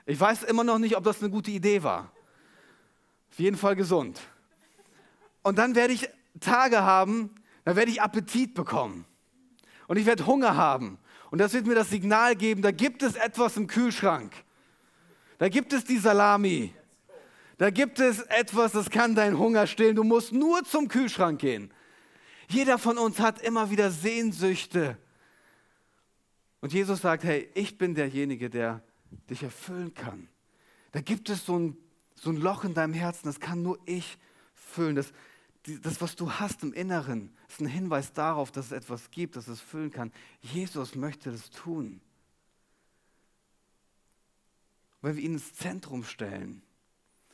Ich 0.06 0.18
weiß 0.18 0.42
immer 0.44 0.64
noch 0.64 0.78
nicht, 0.78 0.96
ob 0.96 1.04
das 1.04 1.20
eine 1.20 1.30
gute 1.30 1.50
Idee 1.50 1.82
war. 1.82 2.12
Auf 3.30 3.38
jeden 3.38 3.56
Fall 3.56 3.76
gesund. 3.76 4.20
Und 5.42 5.58
dann 5.58 5.74
werde 5.74 5.92
ich 5.92 6.08
Tage 6.40 6.82
haben, 6.82 7.34
da 7.64 7.76
werde 7.76 7.90
ich 7.90 8.02
Appetit 8.02 8.54
bekommen. 8.54 9.04
Und 9.86 9.96
ich 9.96 10.06
werde 10.06 10.26
Hunger 10.26 10.56
haben. 10.56 10.98
Und 11.30 11.38
das 11.38 11.52
wird 11.52 11.66
mir 11.66 11.74
das 11.74 11.90
Signal 11.90 12.36
geben, 12.36 12.62
da 12.62 12.70
gibt 12.70 13.02
es 13.02 13.14
etwas 13.14 13.56
im 13.56 13.66
Kühlschrank. 13.66 14.32
Da 15.38 15.48
gibt 15.48 15.72
es 15.72 15.84
die 15.84 15.98
Salami. 15.98 16.74
Da 17.58 17.70
gibt 17.70 18.00
es 18.00 18.20
etwas, 18.22 18.72
das 18.72 18.90
kann 18.90 19.14
deinen 19.14 19.38
Hunger 19.38 19.66
stillen. 19.66 19.96
Du 19.96 20.04
musst 20.04 20.32
nur 20.32 20.64
zum 20.64 20.88
Kühlschrank 20.88 21.40
gehen. 21.40 21.72
Jeder 22.48 22.76
von 22.76 22.98
uns 22.98 23.18
hat 23.18 23.40
immer 23.40 23.70
wieder 23.70 23.90
Sehnsüchte. 23.90 24.98
Und 26.60 26.72
Jesus 26.72 27.00
sagt, 27.00 27.24
hey, 27.24 27.48
ich 27.54 27.78
bin 27.78 27.94
derjenige, 27.94 28.50
der 28.50 28.82
dich 29.30 29.42
erfüllen 29.42 29.94
kann. 29.94 30.28
Da 30.92 31.00
gibt 31.00 31.30
es 31.30 31.46
so 31.46 31.58
ein 31.58 31.76
so 32.22 32.30
ein 32.30 32.36
Loch 32.36 32.64
in 32.64 32.74
deinem 32.74 32.94
Herzen, 32.94 33.26
das 33.26 33.40
kann 33.40 33.62
nur 33.62 33.78
ich 33.84 34.18
füllen. 34.54 34.94
Das, 34.94 35.12
das, 35.82 36.00
was 36.00 36.14
du 36.14 36.30
hast 36.30 36.62
im 36.62 36.72
Inneren, 36.72 37.36
ist 37.48 37.60
ein 37.60 37.66
Hinweis 37.66 38.12
darauf, 38.12 38.52
dass 38.52 38.66
es 38.66 38.72
etwas 38.72 39.10
gibt, 39.10 39.36
das 39.36 39.48
es 39.48 39.60
füllen 39.60 39.90
kann. 39.90 40.12
Jesus 40.40 40.94
möchte 40.94 41.32
das 41.32 41.50
tun. 41.50 42.00
Wenn 45.00 45.16
wir 45.16 45.22
ihn 45.22 45.32
ins 45.32 45.52
Zentrum 45.54 46.04
stellen, 46.04 46.62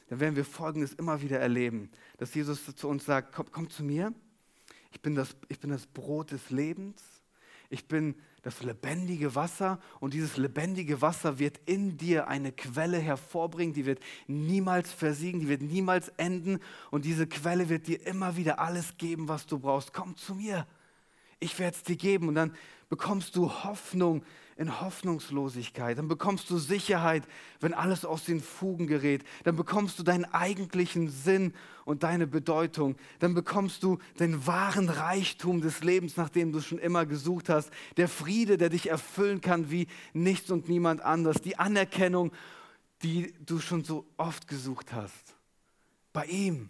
dann 0.08 0.20
werden 0.20 0.36
wir 0.36 0.44
Folgendes 0.46 0.94
immer 0.94 1.20
wieder 1.20 1.38
erleben, 1.38 1.90
dass 2.16 2.34
Jesus 2.34 2.64
zu 2.74 2.88
uns 2.88 3.04
sagt, 3.04 3.34
komm, 3.34 3.46
komm 3.52 3.68
zu 3.68 3.84
mir, 3.84 4.14
ich 4.90 5.02
bin, 5.02 5.14
das, 5.14 5.36
ich 5.48 5.60
bin 5.60 5.68
das 5.68 5.86
Brot 5.86 6.30
des 6.30 6.48
Lebens, 6.48 7.02
ich 7.68 7.86
bin 7.88 8.14
das 8.48 8.62
lebendige 8.62 9.34
Wasser 9.34 9.78
und 10.00 10.14
dieses 10.14 10.38
lebendige 10.38 11.02
Wasser 11.02 11.38
wird 11.38 11.60
in 11.66 11.98
dir 11.98 12.28
eine 12.28 12.50
Quelle 12.50 12.96
hervorbringen, 12.96 13.74
die 13.74 13.84
wird 13.84 14.00
niemals 14.26 14.90
versiegen, 14.90 15.40
die 15.40 15.48
wird 15.48 15.60
niemals 15.60 16.08
enden 16.16 16.58
und 16.90 17.04
diese 17.04 17.26
Quelle 17.26 17.68
wird 17.68 17.86
dir 17.88 18.06
immer 18.06 18.36
wieder 18.36 18.58
alles 18.58 18.96
geben, 18.96 19.28
was 19.28 19.46
du 19.46 19.58
brauchst. 19.58 19.92
Komm 19.92 20.16
zu 20.16 20.34
mir, 20.34 20.66
ich 21.40 21.58
werde 21.58 21.76
es 21.76 21.82
dir 21.82 21.96
geben 21.96 22.28
und 22.28 22.36
dann 22.36 22.54
bekommst 22.88 23.36
du 23.36 23.50
Hoffnung 23.50 24.24
in 24.58 24.80
Hoffnungslosigkeit, 24.80 25.96
dann 25.96 26.08
bekommst 26.08 26.50
du 26.50 26.58
Sicherheit, 26.58 27.22
wenn 27.60 27.72
alles 27.72 28.04
aus 28.04 28.24
den 28.24 28.40
Fugen 28.40 28.88
gerät, 28.88 29.24
dann 29.44 29.54
bekommst 29.54 30.00
du 30.00 30.02
deinen 30.02 30.24
eigentlichen 30.24 31.10
Sinn 31.10 31.54
und 31.84 32.02
deine 32.02 32.26
Bedeutung, 32.26 32.96
dann 33.20 33.34
bekommst 33.34 33.84
du 33.84 33.98
den 34.18 34.48
wahren 34.48 34.88
Reichtum 34.88 35.60
des 35.60 35.84
Lebens, 35.84 36.16
nach 36.16 36.28
dem 36.28 36.50
du 36.50 36.60
schon 36.60 36.78
immer 36.78 37.06
gesucht 37.06 37.48
hast, 37.48 37.70
der 37.96 38.08
Friede, 38.08 38.58
der 38.58 38.68
dich 38.68 38.90
erfüllen 38.90 39.40
kann 39.40 39.70
wie 39.70 39.86
nichts 40.12 40.50
und 40.50 40.68
niemand 40.68 41.02
anders, 41.02 41.40
die 41.40 41.56
Anerkennung, 41.56 42.32
die 43.04 43.32
du 43.46 43.60
schon 43.60 43.84
so 43.84 44.06
oft 44.16 44.48
gesucht 44.48 44.92
hast. 44.92 45.36
Bei 46.12 46.26
ihm, 46.26 46.68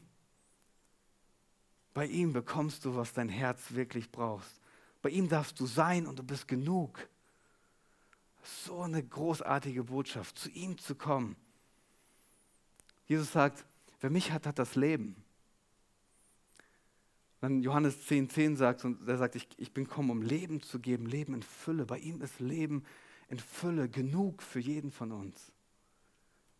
bei 1.95 2.05
ihm 2.05 2.35
bekommst 2.35 2.85
du, 2.85 2.95
was 2.95 3.15
dein 3.15 3.31
Herz 3.31 3.73
wirklich 3.73 4.11
brauchst. 4.13 4.61
Bei 5.01 5.09
ihm 5.09 5.27
darfst 5.27 5.59
du 5.59 5.65
sein 5.65 6.07
und 6.07 6.19
du 6.19 6.23
bist 6.23 6.47
genug. 6.47 7.09
So 8.43 8.83
eine 8.83 9.03
großartige 9.03 9.85
Botschaft, 9.85 10.39
zu 10.39 10.51
ihm 10.51 10.79
zu 10.79 10.95
kommen. 10.95 11.37
Jesus 13.07 13.33
sagt, 13.33 13.65
wer 14.01 14.11
mich 14.11 14.33
hat, 14.33 14.47
hat 14.47 14.59
das 14.59 14.75
Leben. 14.75 15.17
Dann 17.41 17.63
Johannes 17.63 18.07
10, 18.07 18.31
10 18.31 18.57
sagt, 18.57 18.85
und 18.85 19.07
er 19.07 19.17
sagt, 19.17 19.37
ich, 19.37 19.49
ich 19.59 19.73
bin 19.73 19.85
gekommen, 19.85 20.11
um 20.11 20.23
Leben 20.23 20.61
zu 20.61 20.81
geben, 20.81 21.07
Leben 21.07 21.35
in 21.35 21.43
Fülle. 21.43 21.87
Bei 21.87 21.99
ihm 21.99 22.21
ist 22.21 22.41
Leben 22.41 22.85
in 23.29 23.39
Fülle, 23.39 23.89
genug 23.89 24.43
für 24.43 24.59
jeden 24.59 24.91
von 24.91 25.13
uns. 25.13 25.53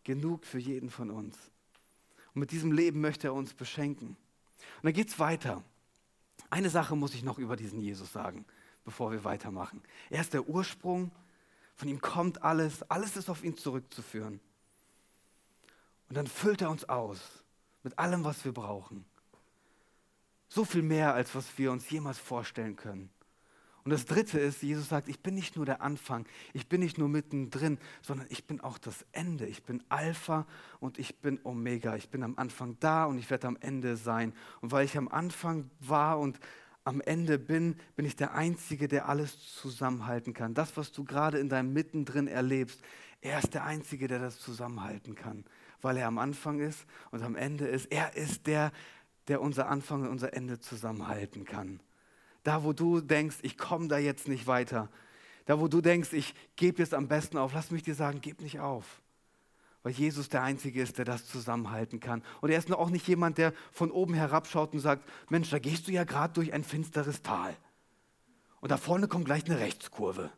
Genug 0.03 0.45
für 0.45 0.59
jeden 0.59 0.89
von 0.89 1.11
uns. 1.11 1.37
Und 2.33 2.41
mit 2.41 2.51
diesem 2.51 2.71
Leben 2.71 3.01
möchte 3.01 3.27
er 3.27 3.33
uns 3.33 3.53
beschenken. 3.53 4.09
Und 4.09 4.83
dann 4.83 4.93
geht 4.93 5.09
es 5.09 5.19
weiter. 5.19 5.63
Eine 6.49 6.69
Sache 6.69 6.95
muss 6.95 7.13
ich 7.13 7.23
noch 7.23 7.37
über 7.37 7.55
diesen 7.55 7.81
Jesus 7.81 8.11
sagen, 8.13 8.45
bevor 8.85 9.11
wir 9.11 9.23
weitermachen. 9.23 9.81
Er 10.09 10.21
ist 10.21 10.33
der 10.33 10.47
Ursprung 10.47 11.11
von 11.79 11.87
ihm 11.87 12.01
kommt 12.01 12.43
alles, 12.43 12.83
alles 12.91 13.15
ist 13.15 13.29
auf 13.29 13.41
ihn 13.41 13.55
zurückzuführen. 13.55 14.41
Und 16.09 16.17
dann 16.17 16.27
füllt 16.27 16.61
er 16.61 16.69
uns 16.69 16.89
aus 16.89 17.21
mit 17.83 17.97
allem, 17.97 18.25
was 18.25 18.43
wir 18.43 18.51
brauchen. 18.51 19.05
So 20.49 20.65
viel 20.65 20.81
mehr, 20.81 21.13
als 21.13 21.33
was 21.35 21.45
wir 21.57 21.71
uns 21.71 21.89
jemals 21.89 22.17
vorstellen 22.17 22.75
können. 22.75 23.09
Und 23.85 23.91
das 23.91 24.05
Dritte 24.05 24.39
ist, 24.39 24.61
Jesus 24.61 24.89
sagt, 24.89 25.07
ich 25.07 25.21
bin 25.21 25.35
nicht 25.35 25.55
nur 25.55 25.65
der 25.65 25.81
Anfang, 25.81 26.25
ich 26.51 26.67
bin 26.67 26.81
nicht 26.81 26.97
nur 26.97 27.07
mittendrin, 27.07 27.77
sondern 28.01 28.27
ich 28.29 28.45
bin 28.45 28.59
auch 28.59 28.77
das 28.77 29.05
Ende. 29.13 29.45
Ich 29.45 29.63
bin 29.63 29.81
Alpha 29.87 30.45
und 30.81 30.99
ich 30.99 31.19
bin 31.21 31.39
Omega. 31.45 31.95
Ich 31.95 32.09
bin 32.09 32.23
am 32.23 32.37
Anfang 32.37 32.75
da 32.81 33.05
und 33.05 33.17
ich 33.19 33.29
werde 33.29 33.47
am 33.47 33.57
Ende 33.61 33.95
sein. 33.95 34.33
Und 34.59 34.73
weil 34.73 34.83
ich 34.83 34.97
am 34.97 35.07
Anfang 35.07 35.71
war 35.79 36.19
und 36.19 36.41
am 36.89 37.01
Ende 37.01 37.37
bin, 37.37 37.75
bin 37.95 38.05
ich 38.05 38.15
der 38.15 38.33
Einzige, 38.33 38.87
der 38.87 39.07
alles 39.07 39.53
zusammenhalten 39.55 40.33
kann. 40.33 40.55
Das, 40.55 40.75
was 40.75 40.91
du 40.91 41.03
gerade 41.03 41.37
in 41.37 41.47
deinem 41.47 41.71
Mittendrin 41.71 42.27
erlebst, 42.27 42.81
er 43.21 43.37
ist 43.37 43.53
der 43.53 43.63
Einzige, 43.63 44.07
der 44.07 44.17
das 44.17 44.39
zusammenhalten 44.39 45.13
kann, 45.13 45.45
weil 45.81 45.97
er 45.97 46.07
am 46.07 46.17
Anfang 46.17 46.59
ist 46.59 46.85
und 47.11 47.21
am 47.21 47.35
Ende 47.35 47.67
ist. 47.67 47.91
Er 47.91 48.15
ist 48.15 48.47
der, 48.47 48.71
der 49.27 49.39
unser 49.39 49.69
Anfang 49.69 50.01
und 50.01 50.09
unser 50.09 50.33
Ende 50.33 50.59
zusammenhalten 50.59 51.45
kann. 51.45 51.79
Da, 52.43 52.63
wo 52.63 52.73
du 52.73 53.01
denkst, 53.01 53.37
ich 53.43 53.55
komme 53.57 53.87
da 53.87 53.99
jetzt 53.99 54.27
nicht 54.27 54.47
weiter. 54.47 54.89
Da, 55.45 55.59
wo 55.59 55.67
du 55.67 55.81
denkst, 55.81 56.13
ich 56.13 56.33
gebe 56.55 56.81
jetzt 56.81 56.95
am 56.95 57.07
besten 57.07 57.37
auf. 57.37 57.53
Lass 57.53 57.69
mich 57.69 57.83
dir 57.83 57.95
sagen, 57.95 58.19
gib 58.21 58.41
nicht 58.41 58.59
auf. 58.59 58.99
Weil 59.83 59.93
Jesus 59.93 60.29
der 60.29 60.43
Einzige 60.43 60.81
ist, 60.81 60.97
der 60.97 61.05
das 61.05 61.27
zusammenhalten 61.27 61.99
kann. 61.99 62.23
Und 62.41 62.49
er 62.49 62.59
ist 62.59 62.71
auch 62.71 62.89
nicht 62.89 63.07
jemand, 63.07 63.37
der 63.37 63.53
von 63.71 63.91
oben 63.91 64.13
herabschaut 64.13 64.73
und 64.73 64.79
sagt, 64.79 65.09
Mensch, 65.29 65.49
da 65.49 65.59
gehst 65.59 65.87
du 65.87 65.91
ja 65.91 66.03
gerade 66.03 66.33
durch 66.33 66.51
ein 66.53 66.63
finsteres 66.63 67.21
Tal. 67.21 67.55
Und 68.59 68.71
da 68.71 68.77
vorne 68.77 69.07
kommt 69.07 69.25
gleich 69.25 69.45
eine 69.45 69.59
Rechtskurve. 69.59 70.31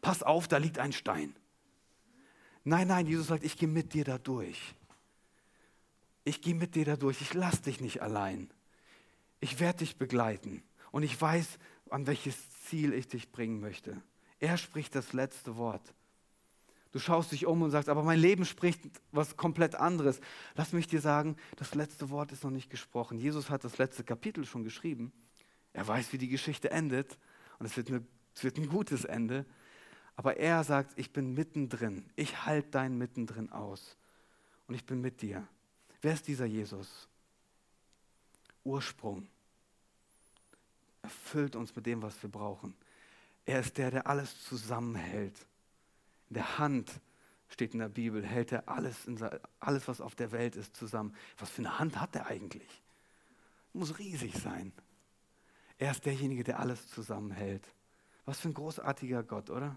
Pass 0.00 0.22
auf, 0.22 0.48
da 0.48 0.56
liegt 0.56 0.78
ein 0.78 0.92
Stein. 0.92 1.36
Nein, 2.64 2.88
nein, 2.88 3.06
Jesus 3.06 3.28
sagt, 3.28 3.44
ich 3.44 3.58
gehe 3.58 3.68
mit 3.68 3.92
dir 3.92 4.04
da 4.04 4.18
durch. 4.18 4.74
Ich 6.24 6.40
gehe 6.40 6.54
mit 6.54 6.74
dir 6.74 6.84
da 6.84 6.96
durch. 6.96 7.20
Ich 7.20 7.34
lasse 7.34 7.62
dich 7.62 7.80
nicht 7.80 8.02
allein. 8.02 8.50
Ich 9.40 9.60
werde 9.60 9.78
dich 9.78 9.96
begleiten. 9.96 10.62
Und 10.90 11.02
ich 11.02 11.20
weiß, 11.20 11.58
an 11.90 12.06
welches 12.06 12.36
Ziel 12.64 12.92
ich 12.92 13.06
dich 13.06 13.30
bringen 13.30 13.60
möchte. 13.60 14.02
Er 14.40 14.56
spricht 14.56 14.94
das 14.94 15.12
letzte 15.12 15.56
Wort. 15.56 15.94
Du 16.96 17.00
schaust 17.00 17.30
dich 17.30 17.44
um 17.44 17.60
und 17.60 17.70
sagst, 17.70 17.90
aber 17.90 18.02
mein 18.02 18.18
Leben 18.18 18.46
spricht 18.46 18.80
was 19.12 19.36
komplett 19.36 19.74
anderes. 19.74 20.18
Lass 20.54 20.72
mich 20.72 20.86
dir 20.86 21.02
sagen, 21.02 21.36
das 21.56 21.74
letzte 21.74 22.08
Wort 22.08 22.32
ist 22.32 22.42
noch 22.42 22.50
nicht 22.50 22.70
gesprochen. 22.70 23.18
Jesus 23.18 23.50
hat 23.50 23.64
das 23.64 23.76
letzte 23.76 24.02
Kapitel 24.02 24.46
schon 24.46 24.64
geschrieben. 24.64 25.12
Er 25.74 25.86
weiß, 25.86 26.14
wie 26.14 26.16
die 26.16 26.30
Geschichte 26.30 26.70
endet. 26.70 27.18
Und 27.58 27.66
es 27.66 27.76
wird, 27.76 27.90
eine, 27.90 28.02
es 28.34 28.44
wird 28.44 28.56
ein 28.56 28.70
gutes 28.70 29.04
Ende. 29.04 29.44
Aber 30.14 30.38
er 30.38 30.64
sagt, 30.64 30.98
ich 30.98 31.12
bin 31.12 31.34
mittendrin. 31.34 32.08
Ich 32.16 32.46
halte 32.46 32.70
dein 32.70 32.96
mittendrin 32.96 33.52
aus. 33.52 33.98
Und 34.66 34.74
ich 34.74 34.86
bin 34.86 35.02
mit 35.02 35.20
dir. 35.20 35.46
Wer 36.00 36.14
ist 36.14 36.26
dieser 36.26 36.46
Jesus? 36.46 37.10
Ursprung. 38.64 39.28
Erfüllt 41.02 41.56
uns 41.56 41.76
mit 41.76 41.84
dem, 41.84 42.00
was 42.00 42.22
wir 42.22 42.30
brauchen. 42.30 42.74
Er 43.44 43.60
ist 43.60 43.76
der, 43.76 43.90
der 43.90 44.06
alles 44.06 44.42
zusammenhält. 44.44 45.36
In 46.28 46.34
der 46.34 46.58
Hand 46.58 47.00
steht 47.48 47.74
in 47.74 47.80
der 47.80 47.88
Bibel, 47.88 48.24
hält 48.24 48.52
er 48.52 48.68
alles, 48.68 49.08
alles, 49.60 49.88
was 49.88 50.00
auf 50.00 50.14
der 50.14 50.32
Welt 50.32 50.56
ist, 50.56 50.76
zusammen. 50.76 51.14
Was 51.38 51.50
für 51.50 51.62
eine 51.62 51.78
Hand 51.78 52.00
hat 52.00 52.16
er 52.16 52.26
eigentlich? 52.26 52.82
Muss 53.72 53.98
riesig 53.98 54.34
sein. 54.34 54.72
Er 55.78 55.90
ist 55.90 56.04
derjenige, 56.04 56.42
der 56.42 56.58
alles 56.58 56.88
zusammenhält. 56.88 57.68
Was 58.24 58.40
für 58.40 58.48
ein 58.48 58.54
großartiger 58.54 59.22
Gott, 59.22 59.50
oder? 59.50 59.76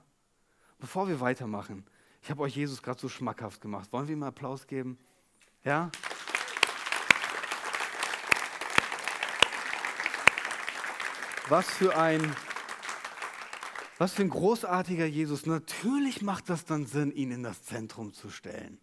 Bevor 0.80 1.08
wir 1.08 1.20
weitermachen, 1.20 1.86
ich 2.22 2.30
habe 2.30 2.42
euch 2.42 2.56
Jesus 2.56 2.82
gerade 2.82 3.00
so 3.00 3.10
schmackhaft 3.10 3.62
gemacht. 3.62 3.92
Wollen 3.92 4.08
wir 4.08 4.16
ihm 4.16 4.24
Applaus 4.24 4.66
geben? 4.66 4.98
Ja? 5.64 5.92
Was 11.50 11.70
für 11.70 11.98
ein 11.98 12.36
was 14.00 14.14
für 14.14 14.24
ein 14.24 14.30
großartiger 14.30 15.06
Jesus. 15.06 15.46
Natürlich 15.46 16.22
macht 16.22 16.50
das 16.50 16.64
dann 16.64 16.86
Sinn, 16.88 17.12
ihn 17.12 17.32
in 17.32 17.44
das 17.44 17.64
Zentrum 17.64 18.14
zu 18.14 18.30
stellen. 18.30 18.80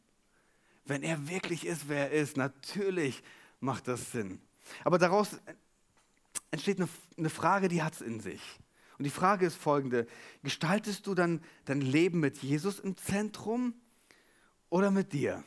Wenn 0.84 1.02
er 1.02 1.28
wirklich 1.28 1.66
ist, 1.66 1.88
wer 1.88 2.10
er 2.10 2.20
ist, 2.20 2.36
natürlich 2.36 3.22
macht 3.58 3.88
das 3.88 4.12
Sinn. 4.12 4.40
Aber 4.84 4.98
daraus 4.98 5.40
entsteht 6.50 6.78
eine, 6.78 6.88
eine 7.16 7.30
Frage, 7.30 7.68
die 7.68 7.82
hat 7.82 7.94
es 7.94 8.02
in 8.02 8.20
sich. 8.20 8.42
Und 8.98 9.04
die 9.04 9.10
Frage 9.10 9.46
ist 9.46 9.56
folgende. 9.56 10.06
Gestaltest 10.42 11.06
du 11.06 11.14
dann 11.14 11.42
dein 11.64 11.80
Leben 11.80 12.20
mit 12.20 12.36
Jesus 12.38 12.78
im 12.78 12.94
Zentrum 12.98 13.72
oder 14.68 14.90
mit 14.90 15.14
dir? 15.14 15.42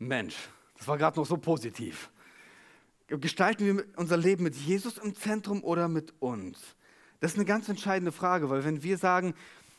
Mensch, 0.00 0.34
das 0.76 0.88
war 0.88 0.98
gerade 0.98 1.16
noch 1.16 1.26
so 1.26 1.36
positiv. 1.36 2.10
Gestalten 3.06 3.66
wir 3.66 3.84
unser 3.96 4.16
Leben 4.16 4.42
mit 4.42 4.56
Jesus 4.56 4.98
im 4.98 5.14
Zentrum 5.14 5.62
oder 5.62 5.86
mit 5.86 6.12
uns? 6.20 6.58
Das 7.22 7.30
ist 7.30 7.38
eine 7.38 7.44
ganz 7.44 7.68
entscheidende 7.68 8.10
Frage, 8.10 8.50
weil 8.50 8.64
wenn 8.64 8.82
wir 8.82 8.98
sagen, 8.98 9.34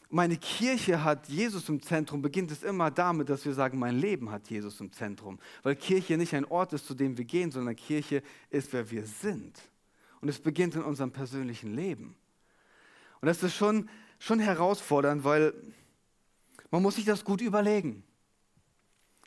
meine 0.09 0.37
Kirche 0.37 1.03
hat 1.03 1.27
Jesus 1.27 1.67
im 1.67 1.81
Zentrum, 1.81 2.21
beginnt 2.21 2.51
es 2.51 2.63
immer 2.63 2.89
damit, 2.89 3.27
dass 3.27 3.43
wir 3.43 3.53
sagen, 3.53 3.77
mein 3.77 3.97
Leben 3.99 4.31
hat 4.31 4.49
Jesus 4.49 4.79
im 4.79 4.93
Zentrum. 4.93 5.37
Weil 5.61 5.75
Kirche 5.75 6.15
nicht 6.17 6.33
ein 6.35 6.45
Ort 6.45 6.71
ist, 6.71 6.87
zu 6.87 6.93
dem 6.93 7.17
wir 7.17 7.25
gehen, 7.25 7.51
sondern 7.51 7.75
Kirche 7.75 8.23
ist, 8.49 8.71
wer 8.71 8.89
wir 8.89 9.05
sind. 9.05 9.59
Und 10.21 10.29
es 10.29 10.39
beginnt 10.39 10.75
in 10.75 10.83
unserem 10.83 11.11
persönlichen 11.11 11.75
Leben. 11.75 12.15
Und 13.19 13.25
das 13.25 13.43
ist 13.43 13.55
schon, 13.55 13.89
schon 14.19 14.39
herausfordernd, 14.39 15.25
weil 15.25 15.53
man 16.71 16.81
muss 16.81 16.95
sich 16.95 17.03
das 17.03 17.25
gut 17.25 17.41
überlegen. 17.41 18.05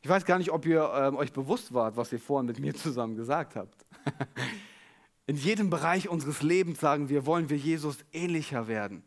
Ich 0.01 0.09
weiß 0.09 0.25
gar 0.25 0.39
nicht, 0.39 0.53
ob 0.53 0.65
ihr 0.65 0.81
äh, 0.81 1.15
euch 1.15 1.35
bewusst 1.35 1.75
wart, 1.75 1.99
was 1.99 2.11
ihr 2.13 2.21
vorhin 2.21 2.47
mit 2.47 2.61
mir 2.61 2.75
zusammen 2.75 3.15
gesagt 3.15 3.57
habt. 3.57 3.85
In 5.27 5.37
jedem 5.37 5.71
Bereich 5.71 6.09
unseres 6.09 6.43
Lebens 6.43 6.81
sagen 6.81 7.09
wir, 7.09 7.27
wollen 7.27 7.51
wir 7.51 7.57
Jesus 7.57 7.99
ähnlicher 8.13 8.69
werden. 8.69 9.05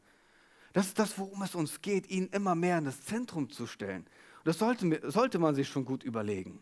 Das 0.73 0.87
ist 0.87 0.99
das, 0.99 1.17
worum 1.17 1.41
es 1.41 1.55
uns 1.55 1.81
geht, 1.81 2.09
ihn 2.09 2.27
immer 2.27 2.55
mehr 2.55 2.77
in 2.77 2.85
das 2.85 3.01
Zentrum 3.01 3.49
zu 3.49 3.65
stellen. 3.65 4.01
Und 4.39 4.47
das 4.47 4.59
sollte, 4.59 5.09
sollte 5.09 5.39
man 5.39 5.55
sich 5.55 5.69
schon 5.69 5.85
gut 5.85 6.03
überlegen. 6.03 6.61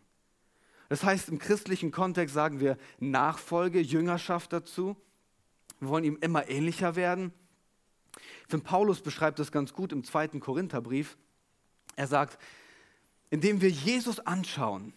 Das 0.88 1.04
heißt, 1.04 1.28
im 1.28 1.38
christlichen 1.38 1.90
Kontext 1.90 2.34
sagen 2.34 2.60
wir 2.60 2.78
Nachfolge, 2.98 3.80
Jüngerschaft 3.80 4.52
dazu. 4.52 4.96
Wir 5.80 5.88
wollen 5.88 6.04
ihm 6.04 6.18
immer 6.20 6.48
ähnlicher 6.48 6.96
werden. 6.96 7.32
Ich 8.16 8.48
finde, 8.48 8.64
Paulus 8.64 9.02
beschreibt 9.02 9.38
das 9.38 9.52
ganz 9.52 9.72
gut 9.72 9.92
im 9.92 10.04
zweiten 10.04 10.40
Korintherbrief. 10.40 11.18
Er 11.96 12.06
sagt, 12.06 12.38
indem 13.28 13.60
wir 13.60 13.68
Jesus 13.68 14.20
anschauen, 14.20 14.94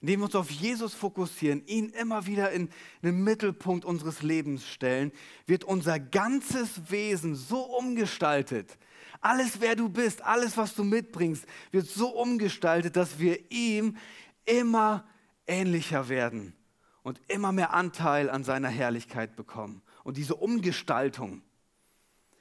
indem 0.00 0.20
wir 0.20 0.26
uns 0.26 0.34
auf 0.34 0.50
Jesus 0.50 0.94
fokussieren, 0.94 1.62
ihn 1.66 1.90
immer 1.90 2.26
wieder 2.26 2.50
in, 2.52 2.70
den 3.02 3.22
Mittelpunkt 3.24 3.84
unseres 3.84 4.22
Lebens 4.22 4.66
stellen, 4.68 5.12
wird 5.46 5.64
unser 5.64 5.98
ganzes 5.98 6.90
Wesen 6.90 7.34
so 7.34 7.60
umgestaltet. 7.60 8.78
Alles, 9.20 9.60
wer 9.60 9.74
du 9.74 9.88
bist, 9.88 10.22
alles, 10.22 10.56
was 10.56 10.74
du 10.74 10.84
mitbringst, 10.84 11.44
wird 11.72 11.86
so 11.86 12.08
umgestaltet, 12.08 12.96
dass 12.96 13.18
wir 13.18 13.50
ihm 13.50 13.96
immer 14.44 15.04
ähnlicher 15.46 16.08
werden 16.08 16.54
und 17.02 17.20
immer 17.28 17.52
mehr 17.52 17.74
Anteil 17.74 18.30
an 18.30 18.44
seiner 18.44 18.68
Herrlichkeit 18.68 19.34
bekommen. 19.34 19.82
Und 20.04 20.16
diese 20.16 20.36
Umgestaltung, 20.36 21.42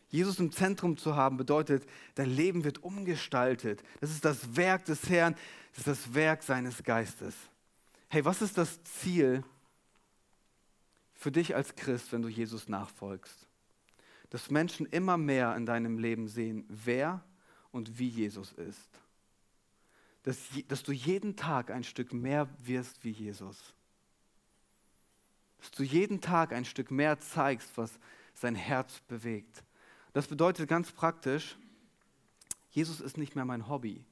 Jesus 0.09 0.39
im 0.39 0.51
Zentrum 0.51 0.97
zu 0.97 1.15
haben, 1.15 1.37
bedeutet, 1.37 1.85
dein 2.15 2.29
Leben 2.29 2.63
wird 2.63 2.83
umgestaltet. 2.83 3.83
Das 3.99 4.11
ist 4.11 4.23
das 4.23 4.55
Werk 4.55 4.85
des 4.85 5.09
Herrn, 5.09 5.35
das 5.77 5.85
ist 5.85 6.05
das 6.07 6.13
Werk 6.15 6.41
seines 6.41 6.83
Geistes. 6.83 7.35
Hey, 8.09 8.25
was 8.25 8.41
ist 8.41 8.57
das 8.57 8.83
Ziel 8.83 9.43
für 11.13 11.31
dich 11.31 11.55
als 11.55 11.75
Christ, 11.75 12.11
wenn 12.11 12.23
du 12.23 12.29
Jesus 12.29 12.67
nachfolgst? 12.67 13.47
Dass 14.31 14.49
Menschen 14.49 14.87
immer 14.87 15.17
mehr 15.17 15.55
in 15.55 15.67
deinem 15.67 15.99
Leben 15.99 16.27
sehen, 16.27 16.65
wer 16.67 17.23
und 17.71 17.99
wie 17.99 18.07
Jesus 18.07 18.53
ist. 18.53 18.89
Dass, 20.23 20.39
dass 20.67 20.81
du 20.81 20.93
jeden 20.93 21.35
Tag 21.35 21.69
ein 21.69 21.83
Stück 21.83 22.11
mehr 22.11 22.49
wirst 22.57 23.03
wie 23.03 23.11
Jesus. 23.11 23.75
Dass 25.59 25.69
du 25.69 25.83
jeden 25.83 26.21
Tag 26.21 26.53
ein 26.53 26.65
Stück 26.65 26.89
mehr 26.89 27.19
zeigst, 27.19 27.77
was 27.77 27.99
sein 28.33 28.55
Herz 28.55 28.99
bewegt. 29.01 29.63
Das 30.13 30.27
bedeutet 30.27 30.67
ganz 30.67 30.91
praktisch, 30.91 31.55
Jesus 32.71 32.99
ist 32.99 33.17
nicht 33.17 33.35
mehr 33.35 33.45
mein 33.45 33.67
Hobby. 33.67 34.03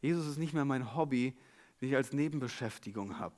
Jesus 0.00 0.26
ist 0.26 0.38
nicht 0.38 0.54
mehr 0.54 0.64
mein 0.64 0.94
Hobby, 0.94 1.36
das 1.80 1.88
ich 1.88 1.96
als 1.96 2.12
Nebenbeschäftigung 2.12 3.18
habe. 3.18 3.36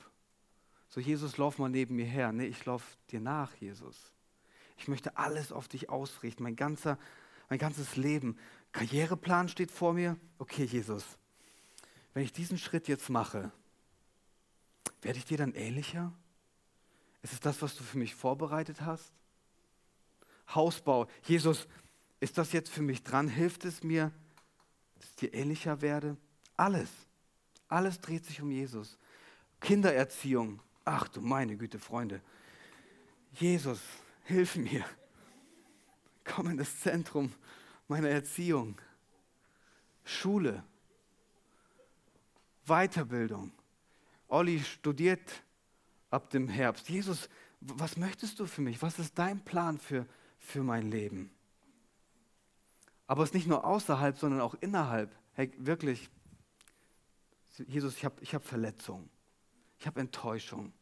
So, 0.88 1.01
Jesus, 1.01 1.38
lauf 1.38 1.59
mal 1.59 1.68
neben 1.68 1.96
mir 1.96 2.05
her. 2.05 2.33
Nee, 2.33 2.46
ich 2.46 2.64
laufe 2.64 2.96
dir 3.11 3.20
nach, 3.20 3.55
Jesus. 3.57 4.12
Ich 4.77 4.88
möchte 4.88 5.16
alles 5.16 5.53
auf 5.53 5.68
dich 5.68 5.88
ausrichten, 5.88 6.42
mein, 6.42 6.57
ganzer, 6.57 6.98
mein 7.48 7.59
ganzes 7.59 7.96
Leben. 7.96 8.37
Karriereplan 8.72 9.48
steht 9.48 9.70
vor 9.70 9.94
mir. 9.94 10.16
Okay, 10.38 10.64
Jesus, 10.64 11.05
wenn 12.14 12.25
ich 12.25 12.33
diesen 12.33 12.59
Schritt 12.59 12.88
jetzt 12.88 13.09
mache, 13.09 13.53
werde 15.01 15.18
ich 15.18 15.25
dir 15.25 15.38
dann 15.38 15.55
ähnlicher? 15.55 16.12
Ist 17.22 17.33
es 17.33 17.40
das, 17.40 17.62
was 17.62 17.77
du 17.77 17.85
für 17.85 17.98
mich 17.98 18.14
vorbereitet 18.14 18.81
hast? 18.81 19.12
Hausbau. 20.55 21.07
Jesus, 21.22 21.68
ist 22.20 22.38
das 22.38 22.53
jetzt 22.53 22.70
für 22.70 22.83
mich 22.83 23.03
dran? 23.03 23.29
Hilft 23.29 23.64
es 23.64 23.83
mir, 23.83 24.12
dass 24.96 25.09
ich 25.11 25.16
dir 25.16 25.35
ähnlicher 25.35 25.81
werde? 25.81 26.16
Alles. 26.62 26.90
Alles 27.66 28.01
dreht 28.01 28.25
sich 28.25 28.40
um 28.40 28.53
Jesus. 28.53 28.96
Kindererziehung. 29.61 30.61
Ach 30.85 31.09
du 31.09 31.20
meine 31.20 31.57
Güte, 31.57 31.81
Freunde. 31.81 32.20
Jesus, 33.33 33.81
hilf 34.22 34.55
mir. 34.55 34.85
Komm 36.22 36.51
in 36.51 36.59
das 36.59 36.79
Zentrum 36.79 37.33
meiner 37.88 38.11
Erziehung. 38.11 38.81
Schule. 40.05 40.62
Weiterbildung. 42.64 43.51
Olli 44.29 44.61
studiert 44.61 45.42
ab 46.11 46.31
dem 46.31 46.48
Herbst. 46.48 46.88
Jesus, 46.88 47.29
was 47.61 47.96
möchtest 47.96 48.38
du 48.38 48.46
für 48.46 48.61
mich? 48.61 48.81
Was 48.83 49.01
ist 49.01 49.18
dein 49.18 49.44
Plan 49.44 49.81
für, 49.81 50.07
für 50.38 50.62
mein 50.62 50.92
Leben. 50.92 51.33
Aber 53.09 53.25
es 53.25 53.31
ist 53.31 53.35
nicht 53.35 53.48
nur 53.48 53.64
außerhalb, 53.64 54.16
sondern 54.16 54.40
auch 54.40 54.55
innerhalb. 54.61 55.12
Hey, 55.35 55.51
wirklich, 55.59 56.09
Jesus, 57.58 57.96
ich 57.96 58.04
habe 58.04 58.16
ich 58.20 58.34
hab 58.34 58.44
Verletzung. 58.44 59.08
Ich 59.78 59.86
habe 59.86 60.00
Enttäuschung. 60.00 60.72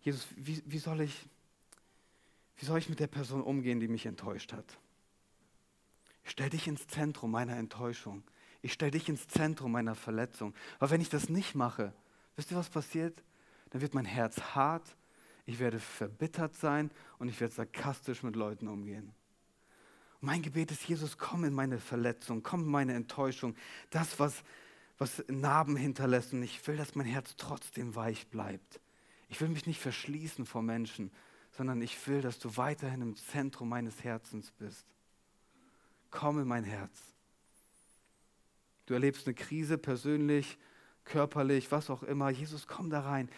Jesus, 0.00 0.26
wie, 0.36 0.62
wie, 0.66 0.78
soll 0.78 1.00
ich, 1.00 1.28
Wie 2.56 2.64
soll 2.64 2.78
ich 2.78 2.88
mit 2.88 3.00
der 3.00 3.06
Person 3.06 3.42
umgehen, 3.42 3.80
die 3.80 3.88
mich 3.88 4.06
enttäuscht 4.06 4.52
hat? 4.52 4.78
Ich 6.24 6.30
stell 6.30 6.50
dich 6.50 6.66
ins 6.66 6.86
Zentrum 6.86 7.30
meiner 7.30 7.56
Enttäuschung. 7.56 8.22
Ich 8.62 8.72
stell 8.72 8.90
dich 8.90 9.08
ins 9.08 9.28
Zentrum 9.28 9.72
meiner 9.72 9.94
Verletzung. 9.94 10.54
Aber 10.78 10.90
wenn 10.90 11.00
ich 11.00 11.10
das 11.10 11.28
nicht 11.28 11.54
mache, 11.54 11.92
wisst 12.36 12.50
ihr, 12.50 12.56
was 12.56 12.70
passiert? 12.70 13.22
Dann 13.70 13.82
wird 13.82 13.94
mein 13.94 14.06
Herz 14.06 14.40
hart, 14.54 14.96
ich 15.46 15.58
werde 15.58 15.78
verbittert 15.78 16.54
sein 16.54 16.90
und 17.18 17.28
ich 17.28 17.40
werde 17.40 17.54
sarkastisch 17.54 18.22
mit 18.22 18.36
Leuten 18.36 18.68
umgehen. 18.68 19.12
Und 20.20 20.28
mein 20.28 20.40
Gebet 20.40 20.70
ist, 20.70 20.88
Jesus, 20.88 21.18
komm 21.18 21.44
in 21.44 21.52
meine 21.52 21.78
Verletzung, 21.78 22.42
komm 22.42 22.60
in 22.60 22.70
meine 22.70 22.94
Enttäuschung, 22.94 23.54
das, 23.90 24.18
was, 24.18 24.42
was 24.98 25.24
Narben 25.28 25.76
hinterlässt. 25.76 26.32
Und 26.32 26.42
ich 26.42 26.66
will, 26.66 26.76
dass 26.76 26.94
mein 26.94 27.06
Herz 27.06 27.34
trotzdem 27.36 27.94
weich 27.96 28.28
bleibt. 28.28 28.80
Ich 29.28 29.40
will 29.40 29.48
mich 29.48 29.66
nicht 29.66 29.80
verschließen 29.80 30.46
vor 30.46 30.62
Menschen, 30.62 31.10
sondern 31.56 31.82
ich 31.82 32.06
will, 32.06 32.20
dass 32.20 32.38
du 32.38 32.56
weiterhin 32.56 33.00
im 33.00 33.16
Zentrum 33.16 33.68
meines 33.68 34.04
Herzens 34.04 34.50
bist. 34.52 34.86
Komm 36.10 36.40
in 36.40 36.48
mein 36.48 36.64
Herz. 36.64 37.14
Du 38.86 38.94
erlebst 38.94 39.26
eine 39.26 39.34
Krise 39.34 39.78
persönlich, 39.78 40.58
körperlich, 41.04 41.72
was 41.72 41.90
auch 41.90 42.02
immer. 42.02 42.30
Jesus, 42.30 42.66
komm 42.66 42.90
da 42.90 43.00
rein. 43.00 43.28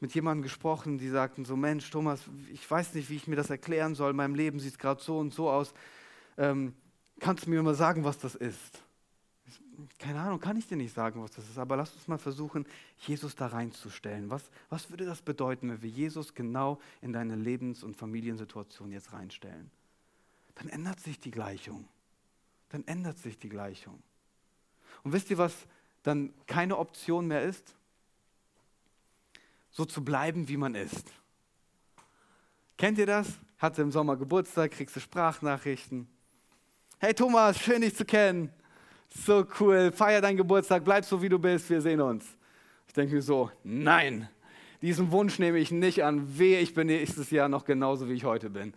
Mit 0.00 0.14
jemandem 0.14 0.42
gesprochen, 0.42 0.98
die 0.98 1.08
sagten 1.08 1.44
so, 1.44 1.56
Mensch, 1.56 1.90
Thomas, 1.90 2.20
ich 2.52 2.68
weiß 2.70 2.94
nicht, 2.94 3.08
wie 3.08 3.16
ich 3.16 3.26
mir 3.26 3.36
das 3.36 3.50
erklären 3.50 3.94
soll. 3.94 4.10
In 4.10 4.16
meinem 4.16 4.34
Leben 4.34 4.60
sieht 4.60 4.72
es 4.72 4.78
gerade 4.78 5.02
so 5.02 5.18
und 5.18 5.32
so 5.32 5.48
aus. 5.50 5.72
Ähm, 6.36 6.74
kannst 7.20 7.46
du 7.46 7.50
mir 7.50 7.62
mal 7.62 7.74
sagen, 7.74 8.04
was 8.04 8.18
das 8.18 8.34
ist? 8.34 8.83
Keine 9.98 10.20
Ahnung, 10.20 10.40
kann 10.40 10.56
ich 10.56 10.66
dir 10.66 10.76
nicht 10.76 10.94
sagen, 10.94 11.22
was 11.22 11.32
das 11.32 11.48
ist, 11.48 11.58
aber 11.58 11.76
lass 11.76 11.94
uns 11.94 12.08
mal 12.08 12.18
versuchen, 12.18 12.66
Jesus 12.98 13.34
da 13.34 13.46
reinzustellen. 13.48 14.30
Was, 14.30 14.50
was 14.68 14.90
würde 14.90 15.04
das 15.04 15.22
bedeuten, 15.22 15.70
wenn 15.70 15.82
wir 15.82 15.90
Jesus 15.90 16.34
genau 16.34 16.80
in 17.00 17.12
deine 17.12 17.36
Lebens- 17.36 17.82
und 17.82 17.96
Familiensituation 17.96 18.92
jetzt 18.92 19.12
reinstellen? 19.12 19.70
Dann 20.54 20.68
ändert 20.68 21.00
sich 21.00 21.18
die 21.20 21.30
Gleichung. 21.30 21.88
Dann 22.70 22.86
ändert 22.86 23.18
sich 23.18 23.38
die 23.38 23.48
Gleichung. 23.48 24.02
Und 25.02 25.12
wisst 25.12 25.30
ihr, 25.30 25.38
was 25.38 25.54
dann 26.02 26.32
keine 26.46 26.78
Option 26.78 27.26
mehr 27.26 27.42
ist? 27.42 27.74
So 29.70 29.84
zu 29.84 30.04
bleiben, 30.04 30.48
wie 30.48 30.56
man 30.56 30.74
ist. 30.74 31.12
Kennt 32.76 32.98
ihr 32.98 33.06
das? 33.06 33.28
Hatte 33.58 33.82
im 33.82 33.90
Sommer 33.90 34.16
Geburtstag, 34.16 34.72
kriegst 34.72 34.94
du 34.96 35.00
Sprachnachrichten. 35.00 36.08
Hey 36.98 37.14
Thomas, 37.14 37.58
schön 37.58 37.82
dich 37.82 37.96
zu 37.96 38.04
kennen. 38.04 38.50
So 39.16 39.46
cool, 39.60 39.92
feier 39.92 40.20
deinen 40.20 40.36
Geburtstag, 40.36 40.84
bleib 40.84 41.04
so 41.04 41.22
wie 41.22 41.28
du 41.28 41.38
bist, 41.38 41.70
wir 41.70 41.80
sehen 41.80 42.00
uns. 42.00 42.26
Ich 42.88 42.92
denke 42.92 43.14
mir 43.14 43.22
so, 43.22 43.50
nein, 43.62 44.28
diesen 44.82 45.10
Wunsch 45.12 45.38
nehme 45.38 45.58
ich 45.58 45.70
nicht 45.70 46.02
an. 46.02 46.38
Wehe, 46.38 46.60
ich 46.60 46.74
bin 46.74 46.88
nächstes 46.88 47.30
Jahr 47.30 47.48
noch 47.48 47.64
genauso, 47.64 48.08
wie 48.08 48.14
ich 48.14 48.24
heute 48.24 48.50
bin. 48.50 48.74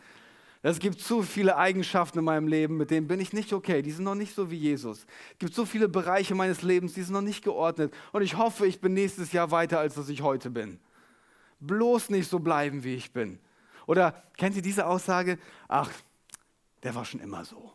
Es 0.63 0.79
gibt 0.79 0.99
zu 0.99 1.21
viele 1.21 1.57
Eigenschaften 1.57 2.19
in 2.19 2.25
meinem 2.25 2.47
Leben, 2.47 2.77
mit 2.77 2.91
denen 2.91 3.07
bin 3.07 3.19
ich 3.19 3.33
nicht 3.33 3.53
okay. 3.53 3.81
Die 3.81 3.91
sind 3.91 4.05
noch 4.05 4.15
nicht 4.15 4.33
so 4.33 4.49
wie 4.49 4.55
Jesus. 4.55 5.05
Es 5.33 5.39
gibt 5.39 5.53
so 5.53 5.65
viele 5.65 5.87
Bereiche 5.87 6.33
meines 6.33 6.61
Lebens, 6.61 6.93
die 6.93 7.03
sind 7.03 7.13
noch 7.13 7.21
nicht 7.21 7.43
geordnet. 7.43 7.93
Und 8.11 8.21
ich 8.21 8.37
hoffe, 8.37 8.65
ich 8.67 8.79
bin 8.79 8.93
nächstes 8.93 9.31
Jahr 9.31 9.51
weiter, 9.51 9.79
als 9.79 9.95
dass 9.95 10.09
ich 10.09 10.21
heute 10.21 10.49
bin. 10.49 10.79
Bloß 11.59 12.09
nicht 12.09 12.29
so 12.29 12.39
bleiben, 12.39 12.83
wie 12.83 12.95
ich 12.95 13.11
bin. 13.11 13.39
Oder 13.85 14.23
kennt 14.37 14.55
ihr 14.55 14.61
diese 14.61 14.85
Aussage? 14.85 15.39
Ach, 15.67 15.91
der 16.83 16.95
war 16.95 17.05
schon 17.05 17.21
immer 17.21 17.45
so. 17.45 17.71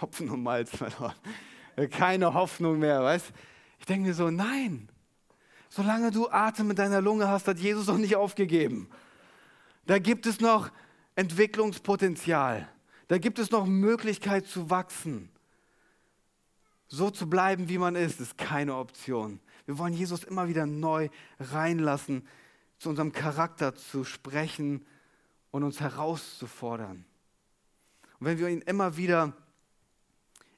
Hopfen 0.00 0.30
und 0.30 0.42
Malz 0.42 0.70
verloren. 0.76 1.14
Keine 1.90 2.34
Hoffnung 2.34 2.78
mehr, 2.78 3.02
weißt 3.02 3.32
Ich 3.78 3.86
denke 3.86 4.08
mir 4.08 4.14
so, 4.14 4.30
nein, 4.30 4.88
solange 5.68 6.10
du 6.10 6.28
Atem 6.28 6.70
in 6.70 6.76
deiner 6.76 7.00
Lunge 7.00 7.28
hast, 7.28 7.46
hat 7.46 7.58
Jesus 7.58 7.86
noch 7.86 7.98
nicht 7.98 8.16
aufgegeben. 8.16 8.88
Da 9.86 9.98
gibt 9.98 10.26
es 10.26 10.40
noch 10.40 10.70
Entwicklungspotenzial. 11.14 12.68
Da 13.08 13.18
gibt 13.18 13.38
es 13.38 13.50
noch 13.50 13.66
Möglichkeit 13.66 14.46
zu 14.46 14.70
wachsen. 14.70 15.30
So 16.88 17.10
zu 17.10 17.28
bleiben, 17.28 17.68
wie 17.68 17.78
man 17.78 17.96
ist, 17.96 18.20
ist 18.20 18.38
keine 18.38 18.76
Option. 18.76 19.40
Wir 19.66 19.78
wollen 19.78 19.92
Jesus 19.92 20.24
immer 20.24 20.48
wieder 20.48 20.66
neu 20.66 21.08
reinlassen, 21.38 22.26
zu 22.78 22.88
unserem 22.88 23.12
Charakter 23.12 23.74
zu 23.74 24.04
sprechen 24.04 24.86
und 25.50 25.64
uns 25.64 25.80
herauszufordern. 25.80 27.04
Und 28.20 28.26
wenn 28.26 28.38
wir 28.38 28.48
ihn 28.48 28.62
immer 28.62 28.96
wieder 28.96 29.32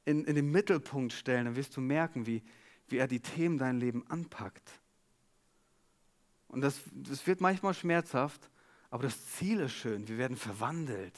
in, 0.04 0.24
in 0.24 0.34
den 0.34 0.50
Mittelpunkt 0.50 1.12
stellen, 1.12 1.46
dann 1.46 1.56
wirst 1.56 1.76
du 1.76 1.80
merken, 1.80 2.26
wie, 2.26 2.42
wie 2.88 2.98
er 2.98 3.08
die 3.08 3.20
Themen 3.20 3.58
dein 3.58 3.78
Leben 3.78 4.06
anpackt. 4.08 4.80
Und 6.48 6.62
das, 6.62 6.80
das 6.92 7.26
wird 7.26 7.40
manchmal 7.40 7.74
schmerzhaft, 7.74 8.50
aber 8.90 9.04
das 9.04 9.26
Ziel 9.26 9.60
ist 9.60 9.72
schön. 9.72 10.08
Wir 10.08 10.18
werden 10.18 10.36
verwandelt. 10.36 11.14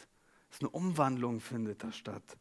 Es 0.51 0.57
ist 0.57 0.63
eine 0.63 0.71
Umwandlung 0.71 1.41
findet 1.41 1.83
da 1.83 1.91
statt. 1.91 2.37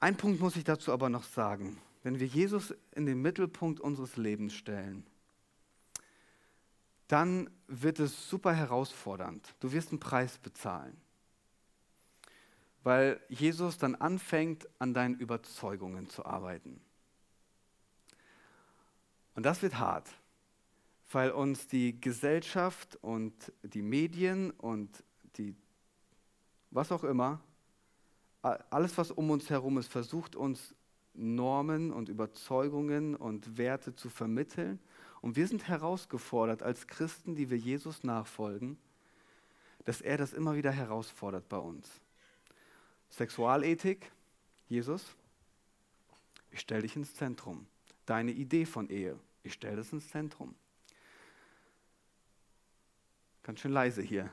Ein 0.00 0.16
Punkt 0.16 0.40
muss 0.40 0.56
ich 0.56 0.64
dazu 0.64 0.92
aber 0.92 1.08
noch 1.08 1.24
sagen. 1.24 1.80
Wenn 2.02 2.20
wir 2.20 2.26
Jesus 2.26 2.74
in 2.92 3.06
den 3.06 3.22
Mittelpunkt 3.22 3.80
unseres 3.80 4.18
Lebens 4.18 4.52
stellen, 4.52 5.06
dann 7.08 7.48
wird 7.66 7.98
es 7.98 8.28
super 8.28 8.52
herausfordernd. 8.52 9.54
Du 9.60 9.72
wirst 9.72 9.90
einen 9.90 10.00
Preis 10.00 10.36
bezahlen 10.36 11.00
weil 12.84 13.18
Jesus 13.28 13.78
dann 13.78 13.94
anfängt, 13.94 14.68
an 14.78 14.92
deinen 14.94 15.16
Überzeugungen 15.16 16.08
zu 16.10 16.24
arbeiten. 16.24 16.80
Und 19.34 19.44
das 19.44 19.62
wird 19.62 19.78
hart, 19.78 20.08
weil 21.10 21.30
uns 21.30 21.66
die 21.66 21.98
Gesellschaft 22.00 22.96
und 23.00 23.52
die 23.62 23.82
Medien 23.82 24.50
und 24.50 25.02
die, 25.36 25.56
was 26.70 26.92
auch 26.92 27.04
immer, 27.04 27.40
alles, 28.42 28.98
was 28.98 29.10
um 29.10 29.30
uns 29.30 29.48
herum 29.48 29.78
ist, 29.78 29.90
versucht 29.90 30.36
uns 30.36 30.74
Normen 31.14 31.90
und 31.90 32.10
Überzeugungen 32.10 33.16
und 33.16 33.56
Werte 33.56 33.96
zu 33.96 34.10
vermitteln. 34.10 34.78
Und 35.22 35.36
wir 35.36 35.48
sind 35.48 35.68
herausgefordert 35.68 36.62
als 36.62 36.86
Christen, 36.86 37.34
die 37.34 37.48
wir 37.48 37.56
Jesus 37.56 38.04
nachfolgen, 38.04 38.76
dass 39.84 40.02
er 40.02 40.18
das 40.18 40.34
immer 40.34 40.54
wieder 40.54 40.70
herausfordert 40.70 41.48
bei 41.48 41.56
uns. 41.56 41.88
Sexualethik, 43.16 44.10
Jesus, 44.68 45.14
ich 46.50 46.58
stelle 46.58 46.82
dich 46.82 46.96
ins 46.96 47.14
Zentrum. 47.14 47.64
Deine 48.06 48.32
Idee 48.32 48.66
von 48.66 48.90
Ehe, 48.90 49.16
ich 49.44 49.52
stelle 49.52 49.76
das 49.76 49.92
ins 49.92 50.08
Zentrum. 50.08 50.56
Ganz 53.44 53.60
schön 53.60 53.70
leise 53.70 54.02
hier. 54.02 54.32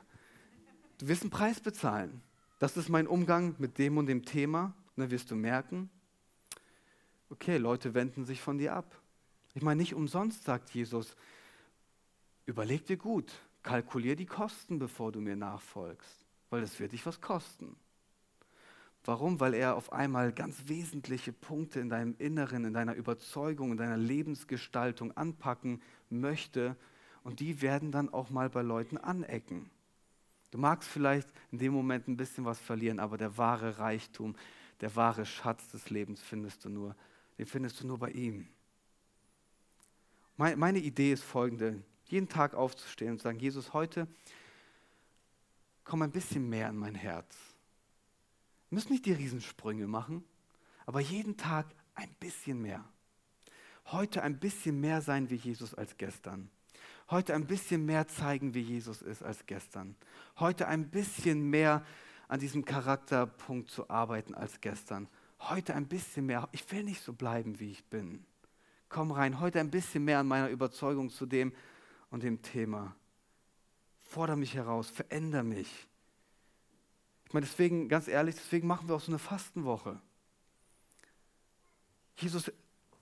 Du 0.98 1.06
wirst 1.06 1.22
einen 1.22 1.30
Preis 1.30 1.60
bezahlen. 1.60 2.22
Das 2.58 2.76
ist 2.76 2.88
mein 2.88 3.06
Umgang 3.06 3.54
mit 3.58 3.78
dem 3.78 3.98
und 3.98 4.06
dem 4.06 4.24
Thema. 4.24 4.74
Dann 4.96 5.12
wirst 5.12 5.30
du 5.30 5.36
merken, 5.36 5.88
okay, 7.30 7.58
Leute 7.58 7.94
wenden 7.94 8.24
sich 8.24 8.40
von 8.40 8.58
dir 8.58 8.74
ab. 8.74 9.00
Ich 9.54 9.62
meine, 9.62 9.80
nicht 9.80 9.94
umsonst 9.94 10.42
sagt 10.42 10.70
Jesus, 10.70 11.14
überleg 12.46 12.84
dir 12.86 12.96
gut, 12.96 13.32
kalkulier 13.62 14.16
die 14.16 14.26
Kosten, 14.26 14.80
bevor 14.80 15.12
du 15.12 15.20
mir 15.20 15.36
nachfolgst, 15.36 16.26
weil 16.50 16.64
es 16.64 16.80
wird 16.80 16.92
dich 16.92 17.06
was 17.06 17.20
kosten. 17.20 17.76
Warum? 19.04 19.40
Weil 19.40 19.54
er 19.54 19.74
auf 19.76 19.92
einmal 19.92 20.32
ganz 20.32 20.68
wesentliche 20.68 21.32
Punkte 21.32 21.80
in 21.80 21.88
deinem 21.88 22.14
Inneren, 22.18 22.64
in 22.64 22.72
deiner 22.72 22.94
Überzeugung, 22.94 23.72
in 23.72 23.76
deiner 23.76 23.96
Lebensgestaltung 23.96 25.16
anpacken 25.16 25.82
möchte 26.08 26.76
und 27.24 27.40
die 27.40 27.62
werden 27.62 27.90
dann 27.90 28.12
auch 28.12 28.30
mal 28.30 28.48
bei 28.48 28.62
Leuten 28.62 28.98
anecken. 28.98 29.70
Du 30.52 30.58
magst 30.58 30.88
vielleicht 30.88 31.28
in 31.50 31.58
dem 31.58 31.72
Moment 31.72 32.06
ein 32.06 32.16
bisschen 32.16 32.44
was 32.44 32.60
verlieren, 32.60 33.00
aber 33.00 33.16
der 33.16 33.36
wahre 33.38 33.78
Reichtum, 33.78 34.36
der 34.80 34.94
wahre 34.94 35.26
Schatz 35.26 35.68
des 35.70 35.90
Lebens 35.90 36.20
findest 36.20 36.64
du 36.64 36.68
nur, 36.68 36.94
den 37.38 37.46
findest 37.46 37.80
du 37.80 37.86
nur 37.86 37.98
bei 37.98 38.10
ihm. 38.10 38.46
Meine 40.36 40.78
Idee 40.78 41.12
ist 41.12 41.24
folgende, 41.24 41.82
jeden 42.06 42.28
Tag 42.28 42.54
aufzustehen 42.54 43.12
und 43.12 43.18
zu 43.18 43.24
sagen, 43.24 43.38
Jesus, 43.38 43.72
heute 43.72 44.06
komm 45.84 46.02
ein 46.02 46.10
bisschen 46.10 46.48
mehr 46.48 46.68
in 46.68 46.76
mein 46.76 46.94
Herz 46.94 47.51
müssen 48.72 48.92
nicht 48.92 49.06
die 49.06 49.12
Riesensprünge 49.12 49.86
machen, 49.86 50.24
aber 50.86 51.00
jeden 51.00 51.36
Tag 51.36 51.66
ein 51.94 52.10
bisschen 52.18 52.60
mehr. 52.60 52.84
Heute 53.86 54.22
ein 54.22 54.38
bisschen 54.38 54.80
mehr 54.80 55.00
sein 55.02 55.30
wie 55.30 55.36
Jesus 55.36 55.74
als 55.74 55.96
gestern. 55.96 56.50
Heute 57.10 57.34
ein 57.34 57.46
bisschen 57.46 57.84
mehr 57.84 58.08
zeigen, 58.08 58.54
wie 58.54 58.60
Jesus 58.60 59.02
ist 59.02 59.22
als 59.22 59.44
gestern. 59.46 59.96
Heute 60.38 60.66
ein 60.68 60.88
bisschen 60.88 61.50
mehr 61.50 61.84
an 62.28 62.40
diesem 62.40 62.64
Charakterpunkt 62.64 63.70
zu 63.70 63.90
arbeiten 63.90 64.34
als 64.34 64.60
gestern. 64.60 65.08
Heute 65.40 65.74
ein 65.74 65.88
bisschen 65.88 66.26
mehr. 66.26 66.48
Ich 66.52 66.70
will 66.72 66.84
nicht 66.84 67.02
so 67.02 67.12
bleiben, 67.12 67.58
wie 67.60 67.72
ich 67.72 67.84
bin. 67.84 68.24
Komm 68.88 69.10
rein. 69.10 69.40
Heute 69.40 69.60
ein 69.60 69.70
bisschen 69.70 70.04
mehr 70.04 70.20
an 70.20 70.28
meiner 70.28 70.48
Überzeugung 70.48 71.10
zu 71.10 71.26
dem 71.26 71.52
und 72.10 72.22
dem 72.22 72.40
Thema. 72.40 72.96
Fordere 74.00 74.36
mich 74.36 74.54
heraus. 74.54 74.88
Veränder 74.88 75.42
mich. 75.42 75.88
Ich 77.32 77.34
meine, 77.34 77.46
deswegen, 77.46 77.88
ganz 77.88 78.08
ehrlich, 78.08 78.34
deswegen 78.34 78.66
machen 78.66 78.88
wir 78.88 78.94
auch 78.94 79.00
so 79.00 79.10
eine 79.10 79.18
Fastenwoche. 79.18 79.98
Jesus 82.18 82.52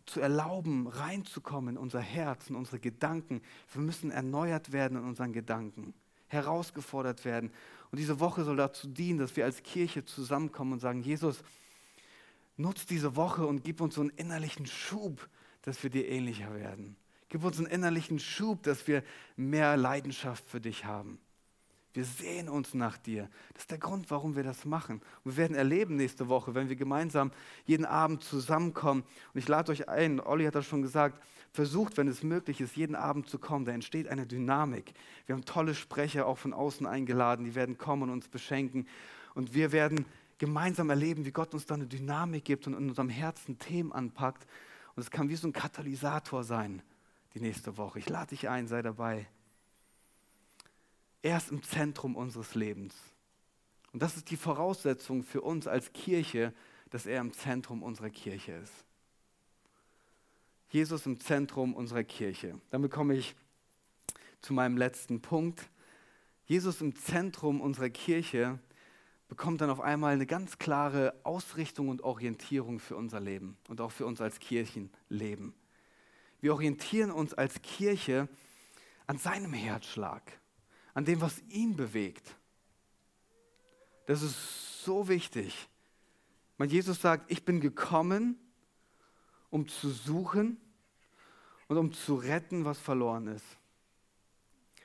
zu 0.06 0.20
erlauben, 0.20 0.86
reinzukommen 0.86 1.74
in 1.74 1.76
unser 1.76 1.98
Herz, 1.98 2.48
in 2.48 2.54
unsere 2.54 2.78
Gedanken. 2.78 3.42
Wir 3.72 3.82
müssen 3.82 4.12
erneuert 4.12 4.70
werden 4.70 4.98
in 4.98 5.04
unseren 5.04 5.32
Gedanken, 5.32 5.94
herausgefordert 6.28 7.24
werden. 7.24 7.50
Und 7.90 7.98
diese 7.98 8.20
Woche 8.20 8.44
soll 8.44 8.56
dazu 8.56 8.86
dienen, 8.86 9.18
dass 9.18 9.34
wir 9.34 9.44
als 9.44 9.64
Kirche 9.64 10.04
zusammenkommen 10.04 10.74
und 10.74 10.78
sagen, 10.78 11.02
Jesus, 11.02 11.42
nutz 12.56 12.86
diese 12.86 13.16
Woche 13.16 13.44
und 13.44 13.64
gib 13.64 13.80
uns 13.80 13.96
so 13.96 14.00
einen 14.00 14.10
innerlichen 14.10 14.66
Schub, 14.66 15.28
dass 15.62 15.82
wir 15.82 15.90
dir 15.90 16.08
ähnlicher 16.08 16.54
werden. 16.54 16.94
Gib 17.30 17.42
uns 17.42 17.58
einen 17.58 17.66
innerlichen 17.66 18.20
Schub, 18.20 18.62
dass 18.62 18.86
wir 18.86 19.02
mehr 19.36 19.76
Leidenschaft 19.76 20.48
für 20.48 20.60
dich 20.60 20.84
haben. 20.84 21.18
Wir 21.92 22.04
sehen 22.04 22.48
uns 22.48 22.72
nach 22.74 22.96
dir. 22.98 23.28
Das 23.52 23.64
ist 23.64 23.70
der 23.70 23.78
Grund, 23.78 24.10
warum 24.10 24.36
wir 24.36 24.44
das 24.44 24.64
machen. 24.64 25.02
Und 25.24 25.32
wir 25.32 25.36
werden 25.38 25.56
erleben 25.56 25.96
nächste 25.96 26.28
Woche, 26.28 26.54
wenn 26.54 26.68
wir 26.68 26.76
gemeinsam 26.76 27.32
jeden 27.66 27.84
Abend 27.84 28.22
zusammenkommen. 28.22 29.02
Und 29.34 29.38
ich 29.38 29.48
lade 29.48 29.72
euch 29.72 29.88
ein, 29.88 30.20
Olli 30.20 30.44
hat 30.44 30.54
das 30.54 30.66
schon 30.66 30.82
gesagt, 30.82 31.20
versucht, 31.52 31.96
wenn 31.96 32.06
es 32.06 32.22
möglich 32.22 32.60
ist, 32.60 32.76
jeden 32.76 32.94
Abend 32.94 33.28
zu 33.28 33.38
kommen. 33.38 33.64
Da 33.64 33.72
entsteht 33.72 34.06
eine 34.06 34.26
Dynamik. 34.26 34.92
Wir 35.26 35.34
haben 35.34 35.44
tolle 35.44 35.74
Sprecher 35.74 36.26
auch 36.26 36.38
von 36.38 36.52
außen 36.52 36.86
eingeladen, 36.86 37.44
die 37.44 37.56
werden 37.56 37.76
kommen 37.76 38.04
und 38.04 38.10
uns 38.10 38.28
beschenken. 38.28 38.86
Und 39.34 39.54
wir 39.54 39.72
werden 39.72 40.06
gemeinsam 40.38 40.90
erleben, 40.90 41.24
wie 41.24 41.32
Gott 41.32 41.54
uns 41.54 41.66
da 41.66 41.74
eine 41.74 41.86
Dynamik 41.86 42.44
gibt 42.44 42.68
und 42.68 42.74
in 42.74 42.88
unserem 42.88 43.08
Herzen 43.08 43.58
Themen 43.58 43.92
anpackt. 43.92 44.46
Und 44.94 45.02
es 45.02 45.10
kann 45.10 45.28
wie 45.28 45.36
so 45.36 45.48
ein 45.48 45.52
Katalysator 45.52 46.44
sein, 46.44 46.82
die 47.34 47.40
nächste 47.40 47.76
Woche. 47.76 47.98
Ich 47.98 48.08
lade 48.08 48.28
dich 48.28 48.48
ein, 48.48 48.68
sei 48.68 48.80
dabei. 48.80 49.26
Er 51.22 51.36
ist 51.36 51.50
im 51.50 51.62
Zentrum 51.62 52.16
unseres 52.16 52.54
Lebens. 52.54 52.94
Und 53.92 54.02
das 54.02 54.16
ist 54.16 54.30
die 54.30 54.36
Voraussetzung 54.36 55.22
für 55.22 55.42
uns 55.42 55.66
als 55.66 55.92
Kirche, 55.92 56.54
dass 56.90 57.06
er 57.06 57.20
im 57.20 57.32
Zentrum 57.32 57.82
unserer 57.82 58.10
Kirche 58.10 58.52
ist. 58.52 58.72
Jesus 60.70 61.04
im 61.06 61.18
Zentrum 61.20 61.74
unserer 61.74 62.04
Kirche. 62.04 62.60
Damit 62.70 62.92
komme 62.92 63.16
ich 63.16 63.34
zu 64.40 64.52
meinem 64.54 64.76
letzten 64.76 65.20
Punkt. 65.20 65.68
Jesus 66.46 66.80
im 66.80 66.94
Zentrum 66.94 67.60
unserer 67.60 67.90
Kirche 67.90 68.58
bekommt 69.28 69.60
dann 69.60 69.70
auf 69.70 69.80
einmal 69.80 70.14
eine 70.14 70.26
ganz 70.26 70.58
klare 70.58 71.14
Ausrichtung 71.24 71.88
und 71.88 72.02
Orientierung 72.02 72.78
für 72.80 72.96
unser 72.96 73.20
Leben 73.20 73.56
und 73.68 73.80
auch 73.80 73.92
für 73.92 74.06
uns 74.06 74.20
als 74.20 74.40
Kirchenleben. 74.40 75.54
Wir 76.40 76.54
orientieren 76.54 77.10
uns 77.10 77.34
als 77.34 77.60
Kirche 77.62 78.28
an 79.06 79.18
seinem 79.18 79.52
Herzschlag 79.52 80.39
an 80.94 81.04
dem, 81.04 81.20
was 81.20 81.40
ihn 81.48 81.76
bewegt. 81.76 82.36
Das 84.06 84.22
ist 84.22 84.84
so 84.84 85.08
wichtig. 85.08 85.68
Weil 86.58 86.70
Jesus 86.70 87.00
sagt, 87.00 87.30
ich 87.30 87.44
bin 87.44 87.60
gekommen, 87.60 88.38
um 89.50 89.68
zu 89.68 89.90
suchen 89.90 90.58
und 91.68 91.78
um 91.78 91.92
zu 91.92 92.16
retten, 92.16 92.64
was 92.64 92.78
verloren 92.78 93.28
ist. 93.28 93.46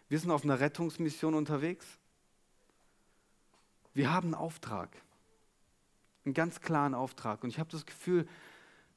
Wir 0.08 0.20
sind 0.20 0.32
auf 0.32 0.44
einer 0.44 0.60
Rettungsmission 0.60 1.34
unterwegs. 1.34 1.86
Wir 3.94 4.13
haben 4.13 4.28
einen 4.28 4.36
Auftrag, 4.36 4.96
einen 6.26 6.34
ganz 6.34 6.62
klaren 6.62 6.94
Auftrag. 6.94 7.44
Und 7.44 7.50
ich 7.50 7.60
habe 7.60 7.72
das 7.72 7.86
Gefühl, 7.86 8.28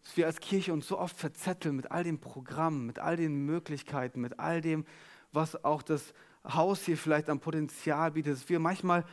dass 0.02 0.16
wir 0.16 0.26
als 0.26 0.40
Kirche 0.40 0.72
uns 0.72 0.86
so 0.86 0.98
oft 0.98 1.16
verzetteln 1.16 1.76
mit 1.76 1.90
all 1.90 2.04
den 2.04 2.20
Programmen, 2.20 2.86
mit 2.86 2.98
all 2.98 3.16
den 3.16 3.46
Möglichkeiten, 3.46 4.20
mit 4.20 4.38
all 4.38 4.60
dem, 4.60 4.86
was 5.32 5.64
auch 5.64 5.82
das 5.82 6.12
Haus 6.44 6.84
hier 6.84 6.96
vielleicht 6.96 7.28
am 7.28 7.40
Potenzial 7.40 8.12
bietet, 8.12 8.34
dass 8.34 8.48
wir 8.48 8.58
manchmal 8.58 9.04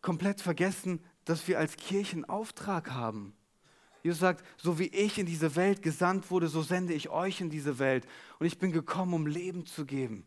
komplett 0.00 0.40
vergessen, 0.40 1.02
dass 1.24 1.48
wir 1.48 1.58
als 1.58 1.76
Kirchen 1.76 2.24
Auftrag 2.24 2.90
haben. 2.90 3.34
Jesus 4.02 4.20
sagt, 4.20 4.44
so 4.58 4.78
wie 4.78 4.88
ich 4.88 5.18
in 5.18 5.24
diese 5.24 5.56
Welt 5.56 5.80
gesandt 5.80 6.30
wurde, 6.30 6.48
so 6.48 6.60
sende 6.62 6.92
ich 6.92 7.08
euch 7.08 7.40
in 7.40 7.48
diese 7.48 7.78
Welt. 7.78 8.06
Und 8.38 8.46
ich 8.46 8.58
bin 8.58 8.70
gekommen, 8.70 9.14
um 9.14 9.26
Leben 9.26 9.64
zu 9.64 9.86
geben. 9.86 10.26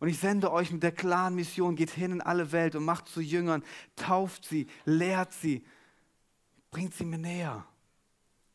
Und 0.00 0.08
ich 0.08 0.18
sende 0.18 0.52
euch 0.52 0.72
mit 0.72 0.82
der 0.82 0.90
klaren 0.90 1.36
Mission, 1.36 1.76
geht 1.76 1.90
hin 1.90 2.10
in 2.10 2.20
alle 2.20 2.50
Welt 2.50 2.74
und 2.74 2.84
macht 2.84 3.08
zu 3.08 3.20
Jüngern, 3.20 3.62
tauft 3.94 4.44
sie, 4.44 4.66
lehrt 4.84 5.32
sie, 5.32 5.64
bringt 6.72 6.92
sie 6.94 7.04
mir 7.04 7.18
näher. 7.18 7.64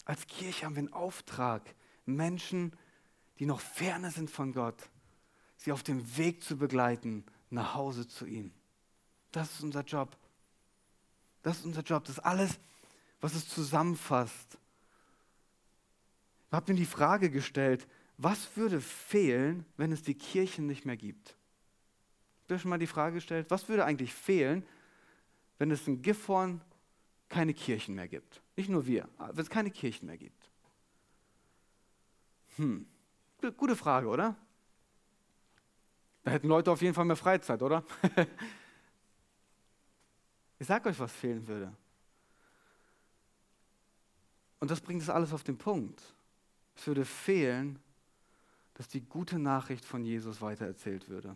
Als 0.04 0.28
Kirche 0.28 0.66
haben 0.66 0.76
wir 0.76 0.80
einen 0.80 0.94
Auftrag, 0.94 1.64
Menschen, 2.06 2.74
die 3.40 3.46
noch 3.46 3.62
ferne 3.62 4.12
sind 4.12 4.30
von 4.30 4.52
Gott, 4.52 4.90
sie 5.60 5.72
auf 5.72 5.84
dem 5.84 6.18
Weg 6.18 6.42
zu 6.42 6.58
begleiten 6.58 7.26
nach 7.50 7.76
Hause 7.76 8.08
zu 8.08 8.26
ihm. 8.26 8.52
Das 9.32 9.52
ist 9.52 9.62
unser 9.62 9.84
Job. 9.84 10.18
Das 11.44 11.60
ist 11.60 11.66
unser 11.66 11.82
Job. 11.82 12.06
Das 12.06 12.18
ist 12.18 12.24
alles, 12.24 12.58
was 13.22 13.36
es 13.36 13.48
zusammenfasst. 13.48 14.58
Ich 16.48 16.54
habe 16.54 16.72
mir 16.72 16.80
die 16.80 16.86
Frage 16.86 17.30
gestellt, 17.30 17.88
was 18.18 18.56
würde 18.56 18.82
fehlen, 18.82 19.66
wenn 19.78 19.92
es 19.92 20.02
die 20.02 20.16
Kirchen 20.16 20.66
nicht 20.66 20.86
mehr 20.86 20.98
gibt? 20.98 21.36
Ich 22.46 22.52
habe 22.52 22.60
schon 22.60 22.70
mal 22.70 22.80
die 22.80 22.88
Frage 22.88 23.16
gestellt, 23.16 23.46
was 23.50 23.70
würde 23.70 23.86
eigentlich 23.86 24.14
fehlen, 24.14 24.66
wenn 25.58 25.72
es 25.72 25.88
in 25.88 26.02
Gifhorn 26.02 26.62
keine 27.28 27.54
Kirchen 27.54 27.96
mehr 27.96 28.08
gibt? 28.08 28.42
Nicht 28.56 28.70
nur 28.70 28.88
wir, 28.88 29.08
wenn 29.18 29.44
es 29.44 29.50
keine 29.50 29.72
Kirchen 29.72 30.08
mehr 30.08 30.18
gibt. 30.18 30.50
Hm, 32.56 32.88
gute 33.58 33.76
Frage, 33.76 34.08
oder? 34.08 34.36
Da 36.30 36.34
hätten 36.34 36.48
Leute 36.48 36.70
auf 36.70 36.80
jeden 36.84 36.94
Fall 36.94 37.06
mehr 37.06 37.16
Freizeit, 37.16 37.60
oder? 37.64 37.84
ich 40.60 40.68
sage 40.68 40.88
euch, 40.88 41.00
was 41.00 41.12
fehlen 41.12 41.48
würde. 41.48 41.76
Und 44.60 44.70
das 44.70 44.80
bringt 44.80 45.02
es 45.02 45.10
alles 45.10 45.34
auf 45.34 45.42
den 45.42 45.58
Punkt. 45.58 46.00
Es 46.76 46.86
würde 46.86 47.04
fehlen, 47.04 47.80
dass 48.76 48.88
die 48.88 49.02
gute 49.02 49.40
Nachricht 49.40 49.84
von 49.84 50.06
Jesus 50.06 50.40
weitererzählt 50.40 51.10
würde. 51.10 51.36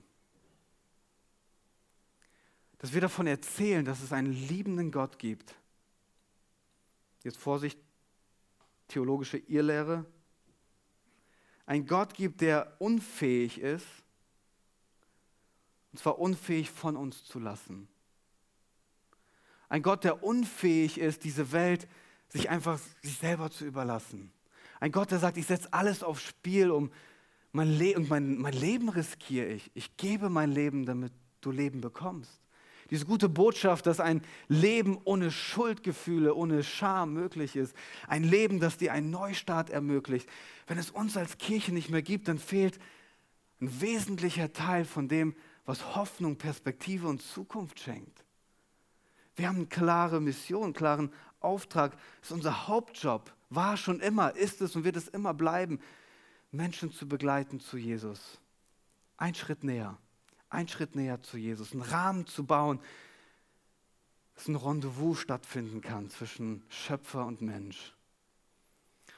Dass 2.78 2.94
wir 2.94 3.02
davon 3.02 3.26
erzählen, 3.26 3.84
dass 3.84 4.04
es 4.04 4.14
einen 4.14 4.32
liebenden 4.32 4.92
Gott 4.92 5.18
gibt. 5.18 5.56
Jetzt 7.24 7.40
Vorsicht, 7.40 7.80
theologische 8.90 9.40
Irrlehre. 9.40 10.06
Ein 11.66 11.88
Gott 11.88 12.14
gibt, 12.14 12.42
der 12.42 12.76
unfähig 12.78 13.60
ist, 13.60 13.88
und 15.94 16.00
zwar 16.00 16.18
unfähig 16.18 16.72
von 16.72 16.98
uns 16.98 17.24
zu 17.24 17.40
lassen. 17.40 17.88
Ein 19.70 19.84
Gott, 19.84 20.04
der 20.04 20.24
unfähig 20.24 21.00
ist, 21.00 21.24
diese 21.24 21.52
Welt 21.52 21.88
sich 22.30 22.50
einfach 22.50 22.80
sich 23.04 23.18
selber 23.18 23.52
zu 23.52 23.64
überlassen. 23.64 24.32
Ein 24.80 24.92
Gott, 24.92 25.12
der 25.12 25.20
sagt, 25.20 25.38
ich 25.38 25.46
setze 25.46 25.72
alles 25.72 26.02
aufs 26.02 26.24
Spiel, 26.24 26.72
um 26.72 26.92
mein, 27.52 27.78
Le 27.78 27.96
und 27.96 28.10
mein, 28.10 28.38
mein 28.38 28.54
Leben 28.54 28.90
riskiere 28.90 29.46
ich. 29.46 29.70
Ich 29.76 29.96
gebe 29.96 30.30
mein 30.30 30.52
Leben, 30.52 30.88
damit 30.88 31.14
du 31.42 31.52
Leben 31.52 31.80
bekommst. 31.80 32.42
Diese 32.90 33.06
gute 33.06 33.30
Botschaft, 33.30 33.86
dass 33.86 34.00
ein 34.00 34.24
Leben 34.48 35.00
ohne 35.04 35.30
Schuldgefühle, 35.32 36.34
ohne 36.34 36.64
Scham 36.64 37.14
möglich 37.14 37.56
ist. 37.56 37.76
Ein 38.08 38.24
Leben, 38.24 38.60
das 38.60 38.78
dir 38.78 38.94
einen 38.94 39.12
Neustart 39.12 39.70
ermöglicht. 39.70 40.28
Wenn 40.66 40.80
es 40.80 40.90
uns 40.90 41.18
als 41.18 41.38
Kirche 41.38 41.72
nicht 41.72 41.92
mehr 41.92 42.02
gibt, 42.02 42.28
dann 42.28 42.40
fehlt 42.40 42.80
ein 43.62 43.80
wesentlicher 43.80 44.54
Teil 44.54 44.86
von 44.86 45.08
dem, 45.08 45.36
was 45.66 45.96
Hoffnung, 45.96 46.38
Perspektive 46.38 47.08
und 47.08 47.22
Zukunft 47.22 47.80
schenkt. 47.80 48.24
Wir 49.36 49.48
haben 49.48 49.58
eine 49.58 49.66
klare 49.68 50.20
Mission, 50.20 50.66
einen 50.66 50.74
klaren 50.74 51.12
Auftrag. 51.40 51.92
Das 52.20 52.30
ist 52.30 52.32
unser 52.32 52.68
Hauptjob. 52.68 53.34
War 53.50 53.78
schon 53.78 54.00
immer, 54.00 54.36
ist 54.36 54.62
es 54.62 54.76
und 54.76 54.84
wird 54.84 54.96
es 54.96 55.08
immer 55.08 55.34
bleiben, 55.34 55.80
Menschen 56.52 56.92
zu 56.92 57.08
begleiten 57.08 57.60
zu 57.60 57.78
Jesus. 57.78 58.40
Ein 59.18 59.36
Schritt 59.36 59.64
näher, 59.64 59.98
ein 60.50 60.68
Schritt 60.68 60.96
näher 60.96 61.22
zu 61.22 61.38
Jesus, 61.38 61.72
einen 61.72 61.82
Rahmen 61.82 62.28
zu 62.28 62.46
bauen, 62.46 62.80
dass 64.36 64.48
ein 64.48 64.56
Rendezvous 64.56 65.20
stattfinden 65.20 65.82
kann 65.82 66.10
zwischen 66.10 66.64
Schöpfer 66.70 67.26
und 67.26 67.42
Mensch. 67.42 67.94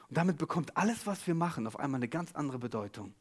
Und 0.08 0.16
damit 0.16 0.38
bekommt 0.38 0.76
alles, 0.76 1.06
was 1.06 1.26
wir 1.26 1.34
machen, 1.34 1.66
auf 1.66 1.78
einmal 1.78 1.98
eine 1.98 2.08
ganz 2.08 2.32
andere 2.34 2.58
Bedeutung. 2.58 3.14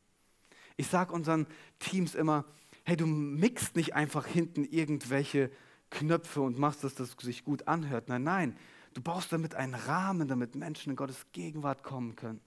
Ich 0.78 0.88
sage 0.88 1.14
unseren 1.14 1.48
Teams 1.80 2.16
immer, 2.16 2.46
hey, 2.86 2.96
du 2.96 3.08
mixt 3.08 3.76
nicht 3.76 3.96
einfach 3.96 4.26
hinten 4.26 4.64
irgendwelche 4.64 5.52
Knöpfe 5.90 6.42
und 6.42 6.58
machst, 6.60 6.84
dass 6.84 6.96
das 6.96 7.16
sich 7.20 7.44
gut 7.44 7.68
anhört. 7.68 8.10
Nein, 8.10 8.24
nein, 8.24 8.58
du 8.94 9.02
baust 9.02 9.34
damit 9.34 9.56
einen 9.56 9.74
Rahmen, 9.74 10.28
damit 10.28 10.56
Menschen 10.56 10.92
in 10.92 10.96
Gottes 10.96 11.26
Gegenwart 11.32 11.84
kommen 11.84 12.16
können. 12.16 12.40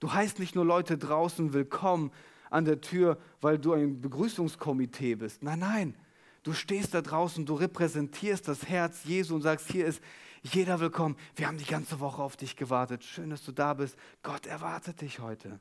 Du 0.00 0.12
heißt 0.12 0.38
nicht 0.38 0.54
nur 0.54 0.64
Leute 0.64 0.98
draußen 0.98 1.52
willkommen 1.52 2.12
an 2.50 2.64
der 2.64 2.80
Tür, 2.80 3.18
weil 3.40 3.58
du 3.58 3.72
ein 3.72 4.00
Begrüßungskomitee 4.00 5.14
bist. 5.14 5.42
Nein, 5.42 5.60
nein, 5.60 5.94
du 6.42 6.52
stehst 6.52 6.94
da 6.94 7.00
draußen, 7.00 7.46
du 7.46 7.54
repräsentierst 7.54 8.48
das 8.48 8.68
Herz 8.68 9.04
Jesu 9.04 9.34
und 9.34 9.42
sagst, 9.42 9.70
hier 9.70 9.86
ist 9.86 10.02
jeder 10.42 10.80
willkommen. 10.80 11.16
Wir 11.36 11.46
haben 11.46 11.58
die 11.58 11.64
ganze 11.64 12.00
Woche 12.00 12.22
auf 12.22 12.36
dich 12.36 12.56
gewartet. 12.56 13.04
Schön, 13.04 13.30
dass 13.30 13.44
du 13.44 13.52
da 13.52 13.74
bist. 13.74 13.96
Gott 14.22 14.46
erwartet 14.46 15.00
dich 15.00 15.18
heute. 15.18 15.60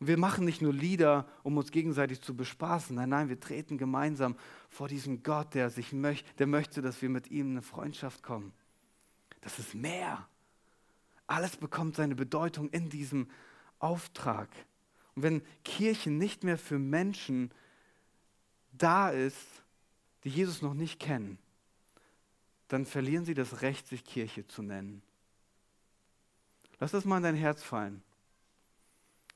Und 0.00 0.06
wir 0.06 0.16
machen 0.16 0.44
nicht 0.44 0.62
nur 0.62 0.72
Lieder, 0.72 1.26
um 1.42 1.56
uns 1.56 1.72
gegenseitig 1.72 2.20
zu 2.20 2.36
bespaßen. 2.36 2.94
Nein, 2.94 3.08
nein, 3.08 3.28
wir 3.28 3.40
treten 3.40 3.78
gemeinsam 3.78 4.36
vor 4.68 4.86
diesem 4.86 5.22
Gott, 5.22 5.54
der 5.54 5.70
sich 5.70 5.92
möchte, 5.92 6.32
der 6.34 6.46
möchte, 6.46 6.82
dass 6.82 7.02
wir 7.02 7.08
mit 7.08 7.30
ihm 7.30 7.46
in 7.46 7.52
eine 7.52 7.62
Freundschaft 7.62 8.22
kommen. 8.22 8.52
Das 9.40 9.58
ist 9.58 9.74
mehr. 9.74 10.28
Alles 11.26 11.56
bekommt 11.56 11.96
seine 11.96 12.14
Bedeutung 12.14 12.70
in 12.70 12.88
diesem 12.88 13.28
Auftrag. 13.80 14.48
Und 15.14 15.22
wenn 15.22 15.42
Kirche 15.64 16.10
nicht 16.10 16.44
mehr 16.44 16.58
für 16.58 16.78
Menschen 16.78 17.50
da 18.72 19.10
ist, 19.10 19.46
die 20.24 20.30
Jesus 20.30 20.62
noch 20.62 20.74
nicht 20.74 21.00
kennen, 21.00 21.38
dann 22.68 22.86
verlieren 22.86 23.24
sie 23.24 23.34
das 23.34 23.62
Recht, 23.62 23.88
sich 23.88 24.04
Kirche 24.04 24.46
zu 24.46 24.62
nennen. 24.62 25.02
Lass 26.78 26.92
das 26.92 27.04
mal 27.04 27.16
in 27.16 27.22
dein 27.24 27.34
Herz 27.34 27.62
fallen. 27.62 28.02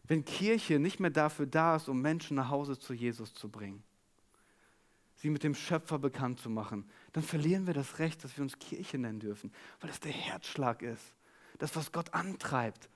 Wenn 0.05 0.25
Kirche 0.25 0.79
nicht 0.79 1.01
mehr 1.01 1.11
dafür 1.11 1.47
da 1.47 1.77
ist, 1.77 1.89
um 1.89 2.01
Menschen 2.01 2.37
nach 2.37 2.51
Hause 2.51 2.79
zu 2.79 2.93
Jesus 2.93 3.35
zu 3.35 3.49
bringen, 3.49 3.83
sie 5.17 5.31
mit 5.31 5.45
dem 5.45 5.55
Schöpfer 5.55 5.99
bekannt 5.99 6.41
zu 6.41 6.51
machen, 6.51 6.89
dann 7.13 7.23
verlieren 7.23 7.67
wir 7.67 7.75
das 7.75 8.01
Recht, 8.01 8.25
dass 8.25 8.37
wir 8.37 8.43
uns 8.43 8.59
Kirche 8.59 8.99
nennen 8.99 9.21
dürfen, 9.21 9.53
weil 9.81 9.89
das 9.89 10.01
der 10.01 10.13
Herzschlag 10.13 10.83
ist, 10.83 11.15
das, 11.59 11.77
was 11.77 11.93
Gott 11.93 12.13
antreibt. 12.13 12.89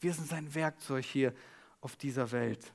Wir 0.00 0.14
sind 0.14 0.26
sein 0.26 0.54
Werkzeug 0.54 1.04
hier 1.04 1.34
auf 1.82 1.96
dieser 1.96 2.32
Welt. 2.32 2.72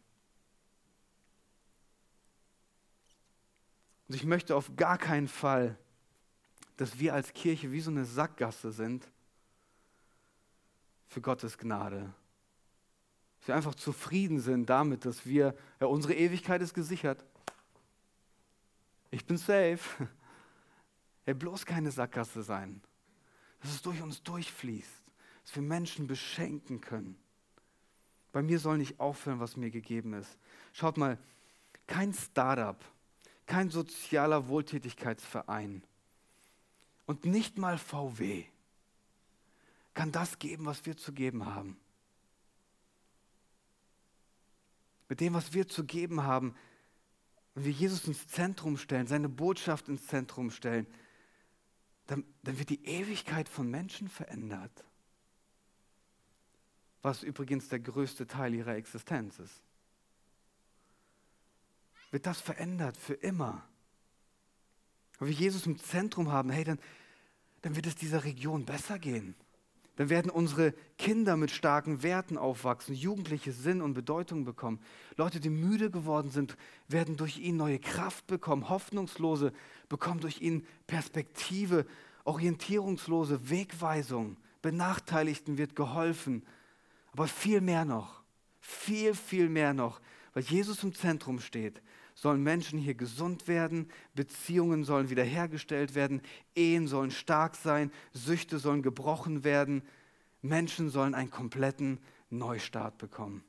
Und 4.08 4.16
ich 4.16 4.24
möchte 4.24 4.56
auf 4.56 4.76
gar 4.76 4.98
keinen 4.98 5.28
Fall, 5.28 5.78
dass 6.78 7.00
wir 7.00 7.14
als 7.14 7.34
Kirche 7.34 7.72
wie 7.72 7.80
so 7.80 7.90
eine 7.90 8.06
Sackgasse 8.06 8.72
sind 8.72 9.10
für 11.08 11.22
Gottes 11.22 11.58
Gnade. 11.58 12.14
Dass 13.42 13.48
wir 13.48 13.56
einfach 13.56 13.76
zufrieden 13.76 14.40
sind 14.40 14.70
damit, 14.70 15.06
dass 15.06 15.26
wir, 15.26 15.56
ja, 15.80 15.88
unsere 15.88 16.14
Ewigkeit 16.14 16.62
ist 16.62 16.74
gesichert. 16.74 17.26
Ich 19.10 19.26
bin 19.26 19.38
safe. 19.38 19.80
Er 21.24 21.36
bloß 21.36 21.68
keine 21.68 21.92
Sackgasse 21.92 22.42
sein. 22.42 22.82
Dass 23.62 23.70
es 23.70 23.84
durch 23.84 24.02
uns 24.02 24.24
durchfließt. 24.24 25.04
Dass 25.44 25.56
wir 25.56 25.62
Menschen 25.62 26.08
beschenken 26.08 26.82
können. 26.82 27.16
Bei 28.32 28.42
mir 28.42 28.58
soll 28.58 28.80
nicht 28.80 29.00
aufhören, 29.00 29.40
was 29.40 29.56
mir 29.56 29.70
gegeben 29.70 30.14
ist. 30.14 30.38
Schaut 30.74 30.98
mal, 30.98 31.20
kein 31.86 32.12
Startup, 32.14 32.84
kein 33.46 33.70
sozialer 33.70 34.48
Wohltätigkeitsverein 34.48 35.84
und 37.06 37.26
nicht 37.26 37.58
mal 37.58 37.78
VW 37.78 38.46
kann 39.94 40.12
das 40.12 40.40
geben, 40.40 40.66
was 40.66 40.86
wir 40.86 40.96
zu 40.96 41.12
geben 41.12 41.46
haben. 41.46 41.78
Mit 45.12 45.20
dem, 45.20 45.34
was 45.34 45.52
wir 45.52 45.68
zu 45.68 45.84
geben 45.84 46.24
haben, 46.24 46.56
wenn 47.54 47.66
wir 47.66 47.72
Jesus 47.74 48.08
ins 48.08 48.30
Zentrum 48.30 48.78
stellen, 48.78 49.08
seine 49.08 49.28
Botschaft 49.28 49.90
ins 49.90 50.08
Zentrum 50.08 50.52
stellen, 50.52 50.88
dann, 52.08 52.24
dann 52.44 52.58
wird 52.58 52.70
die 52.70 52.86
Ewigkeit 52.86 53.50
von 53.50 53.70
Menschen 53.70 54.08
verändert. 54.08 54.86
Was 57.02 57.24
übrigens 57.24 57.68
der 57.68 57.82
größte 57.82 58.26
Teil 58.26 58.54
ihrer 58.54 58.78
Existenz 58.78 59.38
ist. 59.40 59.62
Wird 62.12 62.26
das 62.26 62.40
verändert 62.40 62.96
für 62.96 63.16
immer. 63.16 63.68
Wenn 65.20 65.28
wir 65.28 65.36
Jesus 65.36 65.66
im 65.66 65.78
Zentrum 65.78 66.32
haben, 66.32 66.52
hey, 66.52 66.64
dann, 66.64 66.80
dann 67.64 67.76
wird 67.76 67.86
es 67.86 67.96
dieser 67.96 68.24
Region 68.24 68.64
besser 68.64 68.98
gehen. 68.98 69.36
Dann 70.02 70.10
werden 70.10 70.32
unsere 70.32 70.74
Kinder 70.98 71.38
mit 71.38 71.52
starken 71.52 72.02
Werten 72.02 72.36
aufwachsen, 72.36 72.96
Jugendliche 72.96 73.52
Sinn 73.52 73.84
und 73.84 73.94
Bedeutung 73.94 74.46
bekommen. 74.46 74.80
Leute, 75.16 75.40
die 75.40 75.52
müde 75.52 75.92
geworden 75.92 76.32
sind, 76.32 76.58
werden 76.88 77.18
durch 77.18 77.38
ihn 77.38 77.56
neue 77.56 77.78
Kraft 77.78 78.26
bekommen. 78.26 78.68
Hoffnungslose 78.68 79.54
bekommen 79.90 80.20
durch 80.20 80.42
ihn 80.42 80.66
Perspektive, 80.88 81.86
orientierungslose 82.24 83.52
Wegweisung. 83.52 84.38
Benachteiligten 84.64 85.60
wird 85.60 85.76
geholfen. 85.76 86.48
Aber 87.12 87.28
viel 87.28 87.62
mehr 87.62 87.86
noch, 87.86 88.24
viel, 88.60 89.14
viel 89.14 89.50
mehr 89.50 89.76
noch, 89.76 90.02
weil 90.34 90.42
Jesus 90.42 90.84
im 90.84 90.96
Zentrum 90.96 91.40
steht, 91.40 91.80
sollen 92.16 92.44
Menschen 92.44 92.80
hier 92.80 92.96
gesund 92.96 93.48
werden, 93.48 93.90
Beziehungen 94.14 94.84
sollen 94.84 95.10
wiederhergestellt 95.10 95.96
werden, 95.96 96.22
Ehen 96.56 96.88
sollen 96.88 97.12
stark 97.12 97.56
sein, 97.56 97.92
Süchte 98.14 98.60
sollen 98.60 98.82
gebrochen 98.82 99.44
werden, 99.44 99.84
Menschen 100.42 100.90
sollen 100.90 101.16
einen 101.16 101.32
kompletten 101.32 102.00
Neustart 102.30 102.98
bekommen. 102.98 103.44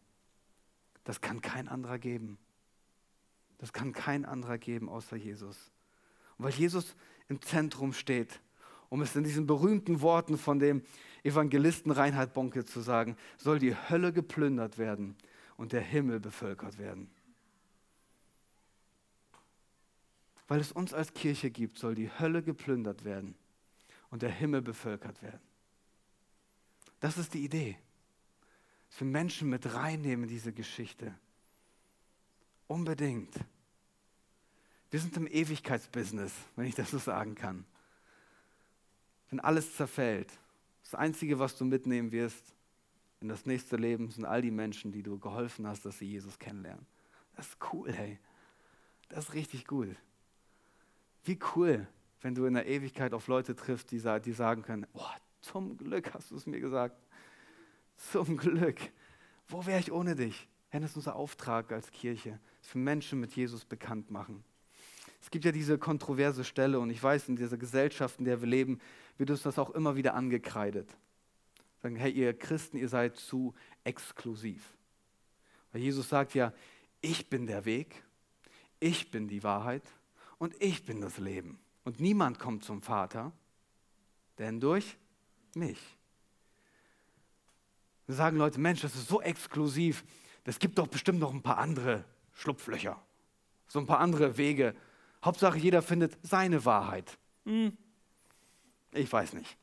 Das 1.05 1.20
kann 1.20 1.40
kein 1.40 1.68
anderer 1.68 1.98
geben. 1.98 2.38
Das 3.59 3.72
kann 3.72 3.92
kein 3.92 4.25
anderer 4.25 4.59
geben 4.59 4.88
außer 4.88 5.16
Jesus. 5.16 5.70
Und 6.37 6.46
weil 6.46 6.53
Jesus 6.53 6.96
im 7.29 7.40
Zentrum 7.40 7.92
steht, 7.92 8.40
um 8.88 9.01
es 9.03 9.16
in 9.16 9.25
diesen 9.25 9.46
berühmten 9.46 10.01
Worten 10.01 10.37
von 10.37 10.59
dem 10.59 10.83
Evangelisten 11.22 11.92
Reinhard 11.92 12.35
Bonke 12.35 12.64
zu 12.64 12.81
sagen, 12.81 13.16
soll 13.38 13.59
die 13.59 13.75
Hölle 13.75 14.12
geplündert 14.12 14.79
werden 14.79 15.16
und 15.57 15.72
der 15.72 15.81
Himmel 15.81 16.20
bevölkert 16.20 16.79
werden. 16.79 17.11
Weil 20.48 20.61
es 20.61 20.72
uns 20.72 20.92
als 20.92 21.14
Kirche 21.14 21.50
gibt, 21.50 21.78
soll 21.78 21.94
die 21.94 22.11
Hölle 22.18 22.42
geplündert 22.42 23.05
werden 23.05 23.35
und 24.11 24.22
der 24.22 24.31
Himmel 24.31 24.62
bevölkert 24.62 25.22
werden. 25.22 25.40
Das 27.00 27.18
ist 27.18 27.35
die 27.35 27.44
Idee. 27.44 27.78
Dass 28.90 29.00
wir 29.00 29.07
Menschen 29.07 29.48
mit 29.48 29.74
reinnehmen 29.74 30.24
in 30.24 30.28
diese 30.28 30.52
Geschichte. 30.52 31.14
Unbedingt. 32.66 33.35
Wir 34.90 35.00
sind 35.00 35.16
im 35.16 35.26
Ewigkeitsbusiness, 35.26 36.33
wenn 36.55 36.66
ich 36.66 36.74
das 36.74 36.90
so 36.90 36.98
sagen 36.98 37.35
kann. 37.35 37.64
Wenn 39.31 39.40
alles 39.40 39.74
zerfällt, 39.74 40.31
das 40.83 40.94
Einzige, 40.94 41.38
was 41.38 41.57
du 41.57 41.64
mitnehmen 41.64 42.12
wirst 42.12 42.55
in 43.20 43.28
das 43.28 43.46
nächste 43.46 43.76
Leben, 43.76 44.11
sind 44.11 44.26
all 44.26 44.42
die 44.42 44.50
Menschen, 44.50 44.92
die 44.92 45.02
du 45.02 45.18
geholfen 45.18 45.66
hast, 45.66 45.87
dass 45.87 45.98
sie 45.98 46.05
Jesus 46.05 46.38
kennenlernen. 46.38 46.87
Das 47.37 47.48
ist 47.48 47.57
cool, 47.72 47.90
hey. 47.90 48.18
Das 49.09 49.24
ist 49.28 49.35
richtig 49.35 49.66
gut. 49.66 49.96
Wie 51.24 51.38
cool, 51.54 51.87
wenn 52.20 52.35
du 52.35 52.46
in 52.46 52.54
der 52.54 52.66
Ewigkeit 52.66 53.14
auf 53.14 53.28
Leute 53.28 53.54
triffst, 53.54 53.90
die, 53.90 54.02
die 54.24 54.32
sagen 54.32 54.62
können, 54.62 54.87
oh, 54.94 55.04
zum 55.40 55.76
Glück 55.76 56.14
hast 56.14 56.30
du 56.30 56.37
es 56.37 56.46
mir 56.46 56.61
gesagt. 56.61 56.96
Zum 57.96 58.37
Glück. 58.37 58.78
Wo 59.48 59.66
wäre 59.66 59.80
ich 59.80 59.92
ohne 59.92 60.16
dich? 60.16 60.48
Herr, 60.70 60.80
das 60.80 60.90
ist 60.90 60.96
unser 60.96 61.16
Auftrag 61.16 61.70
als 61.72 61.90
Kirche, 61.90 62.38
wir 62.72 62.80
Menschen 62.80 63.20
mit 63.20 63.35
Jesus 63.35 63.64
bekannt 63.64 64.11
machen. 64.11 64.42
Es 65.20 65.30
gibt 65.30 65.44
ja 65.44 65.52
diese 65.52 65.78
kontroverse 65.78 66.44
Stelle 66.44 66.80
und 66.80 66.90
ich 66.90 67.02
weiß, 67.02 67.28
in 67.28 67.37
dieser 67.37 67.58
Gesellschaft, 67.58 68.18
in 68.18 68.24
der 68.24 68.40
wir 68.40 68.48
leben, 68.48 68.80
wird 69.18 69.30
uns 69.30 69.42
das 69.42 69.58
auch 69.58 69.70
immer 69.70 69.94
wieder 69.94 70.14
angekreidet. 70.14 70.88
Sagen, 71.82 71.96
hey, 71.96 72.11
ihr 72.11 72.37
Christen, 72.37 72.76
ihr 72.76 72.88
seid 72.88 73.16
zu 73.16 73.54
exklusiv. 73.85 74.62
Weil 75.72 75.82
Jesus 75.82 76.08
sagt 76.08 76.35
ja, 76.35 76.52
ich 77.00 77.28
bin 77.28 77.46
der 77.46 77.64
Weg, 77.64 78.02
ich 78.80 79.11
bin 79.11 79.28
die 79.28 79.42
Wahrheit 79.42 79.82
und 80.42 80.61
ich 80.61 80.83
bin 80.83 81.00
das 81.00 81.18
Leben. 81.18 81.61
Und 81.85 82.00
niemand 82.00 82.40
kommt 82.40 82.64
zum 82.64 82.83
Vater, 82.83 83.31
denn 84.38 84.59
durch 84.59 84.98
mich. 85.55 85.78
Da 88.09 88.14
sagen 88.14 88.38
Leute, 88.38 88.59
Mensch, 88.59 88.81
das 88.81 88.96
ist 88.96 89.07
so 89.07 89.22
exklusiv, 89.22 90.05
das 90.42 90.59
gibt 90.59 90.78
doch 90.78 90.88
bestimmt 90.88 91.20
noch 91.20 91.33
ein 91.33 91.44
paar 91.44 91.59
andere 91.59 92.05
Schlupflöcher, 92.33 93.00
so 93.68 93.78
ein 93.78 93.87
paar 93.87 94.00
andere 94.00 94.37
Wege. 94.37 94.74
Hauptsache, 95.24 95.59
jeder 95.59 95.81
findet 95.81 96.18
seine 96.22 96.64
Wahrheit. 96.64 97.16
Hm. 97.44 97.78
Ich 98.90 99.12
weiß 99.12 99.35
nicht. 99.35 99.57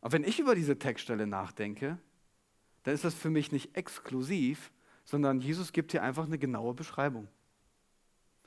Aber 0.00 0.12
wenn 0.12 0.24
ich 0.24 0.40
über 0.40 0.54
diese 0.54 0.78
Textstelle 0.78 1.26
nachdenke, 1.26 1.98
dann 2.84 2.94
ist 2.94 3.04
das 3.04 3.12
für 3.12 3.28
mich 3.28 3.52
nicht 3.52 3.76
exklusiv, 3.76 4.72
sondern 5.04 5.42
Jesus 5.42 5.70
gibt 5.74 5.90
hier 5.90 6.02
einfach 6.02 6.24
eine 6.24 6.38
genaue 6.38 6.72
Beschreibung. 6.72 7.28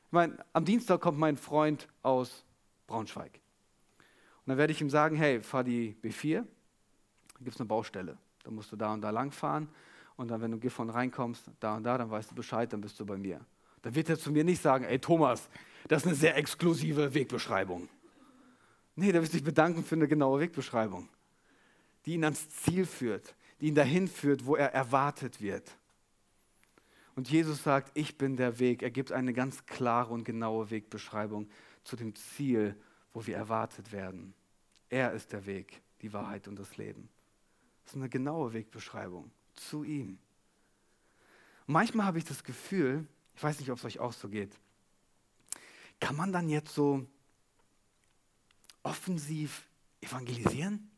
Ich 0.07 0.13
meine, 0.13 0.37
am 0.53 0.63
Dienstag 0.63 1.01
kommt 1.01 1.19
mein 1.19 1.35
Freund 1.35 1.89
aus 2.01 2.45
Braunschweig. 2.87 3.31
Und 3.33 4.51
dann 4.51 4.57
werde 4.57 4.71
ich 4.71 4.79
ihm 4.79 4.89
sagen, 4.89 5.17
hey, 5.17 5.41
fahr 5.41 5.65
die 5.65 5.97
B4, 6.01 6.35
da 6.35 7.39
gibt 7.39 7.55
es 7.55 7.59
eine 7.59 7.67
Baustelle. 7.67 8.17
Da 8.45 8.51
musst 8.51 8.71
du 8.71 8.77
da 8.77 8.93
und 8.93 9.01
da 9.01 9.09
lang 9.09 9.33
fahren. 9.33 9.67
Und 10.15 10.29
dann, 10.29 10.39
wenn 10.39 10.51
du 10.51 10.57
Gifhorn 10.57 10.89
reinkommst, 10.89 11.51
da 11.59 11.75
und 11.75 11.83
da, 11.83 11.97
dann 11.97 12.09
weißt 12.09 12.31
du 12.31 12.35
Bescheid, 12.35 12.71
dann 12.71 12.79
bist 12.79 12.97
du 13.01 13.05
bei 13.05 13.17
mir. 13.17 13.41
Dann 13.81 13.93
wird 13.93 14.07
er 14.07 14.17
zu 14.17 14.31
mir 14.31 14.45
nicht 14.45 14.61
sagen, 14.61 14.85
ey 14.85 14.97
Thomas, 14.97 15.49
das 15.89 16.03
ist 16.03 16.07
eine 16.07 16.15
sehr 16.15 16.37
exklusive 16.37 17.13
Wegbeschreibung. 17.13 17.89
Nee, 18.95 19.11
da 19.11 19.21
wirst 19.21 19.33
du 19.33 19.37
dich 19.37 19.43
bedanken 19.43 19.83
für 19.83 19.95
eine 19.95 20.07
genaue 20.07 20.39
Wegbeschreibung, 20.39 21.09
die 22.05 22.13
ihn 22.13 22.23
ans 22.23 22.49
Ziel 22.49 22.85
führt, 22.85 23.35
die 23.59 23.67
ihn 23.67 23.75
dahin 23.75 24.07
führt, 24.07 24.45
wo 24.45 24.55
er 24.55 24.73
erwartet 24.73 25.41
wird. 25.41 25.69
Und 27.17 27.31
Jesus 27.31 27.63
sagt, 27.63 27.89
ich 27.95 28.15
bin 28.19 28.37
der 28.37 28.59
Weg. 28.59 28.83
Er 28.83 28.91
gibt 28.91 29.11
eine 29.11 29.33
ganz 29.33 29.65
klare 29.65 30.13
und 30.13 30.23
genaue 30.23 30.69
Wegbeschreibung 30.69 31.49
zu 31.83 31.95
dem 31.95 32.13
Ziel, 32.13 32.79
wo 33.11 33.25
wir 33.25 33.35
erwartet 33.35 33.91
werden. 33.91 34.35
Er 34.87 35.13
ist 35.13 35.33
der 35.33 35.47
Weg, 35.47 35.81
die 36.03 36.13
Wahrheit 36.13 36.47
und 36.47 36.59
das 36.59 36.77
Leben. 36.77 37.09
Das 37.83 37.93
ist 37.93 37.97
eine 37.97 38.09
genaue 38.09 38.53
Wegbeschreibung 38.53 39.31
zu 39.55 39.83
ihm. 39.83 40.19
Und 41.65 41.73
manchmal 41.73 42.05
habe 42.05 42.19
ich 42.19 42.23
das 42.23 42.43
Gefühl, 42.43 43.07
ich 43.35 43.41
weiß 43.41 43.61
nicht, 43.61 43.71
ob 43.71 43.79
es 43.79 43.85
euch 43.85 43.97
auch 43.97 44.13
so 44.13 44.29
geht, 44.29 44.55
kann 45.99 46.15
man 46.15 46.31
dann 46.31 46.47
jetzt 46.49 46.75
so 46.75 47.03
offensiv 48.83 49.67
evangelisieren? 50.01 50.91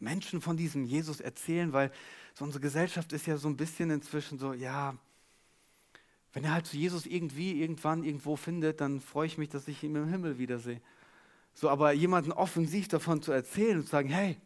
Menschen 0.00 0.42
von 0.42 0.58
diesem 0.58 0.84
Jesus 0.84 1.20
erzählen, 1.20 1.72
weil 1.72 1.90
so 2.34 2.44
unsere 2.44 2.62
Gesellschaft 2.62 3.12
ist 3.12 3.26
ja 3.26 3.36
so 3.36 3.48
ein 3.48 3.56
bisschen 3.56 3.90
inzwischen 3.90 4.38
so, 4.38 4.52
ja, 4.52 4.94
wenn 6.32 6.44
er 6.44 6.52
halt 6.52 6.66
zu 6.66 6.76
Jesus 6.76 7.06
irgendwie, 7.06 7.60
irgendwann, 7.60 8.04
irgendwo 8.04 8.36
findet, 8.36 8.80
dann 8.80 9.00
freue 9.00 9.26
ich 9.26 9.38
mich, 9.38 9.48
dass 9.48 9.66
ich 9.68 9.82
ihn 9.82 9.96
im 9.96 10.08
Himmel 10.08 10.38
wiedersehe. 10.38 10.80
So, 11.54 11.68
aber 11.68 11.92
jemanden 11.92 12.32
offensiv 12.32 12.88
davon 12.88 13.22
zu 13.22 13.32
erzählen 13.32 13.78
und 13.78 13.84
zu 13.84 13.90
sagen, 13.90 14.08
hey, 14.08 14.38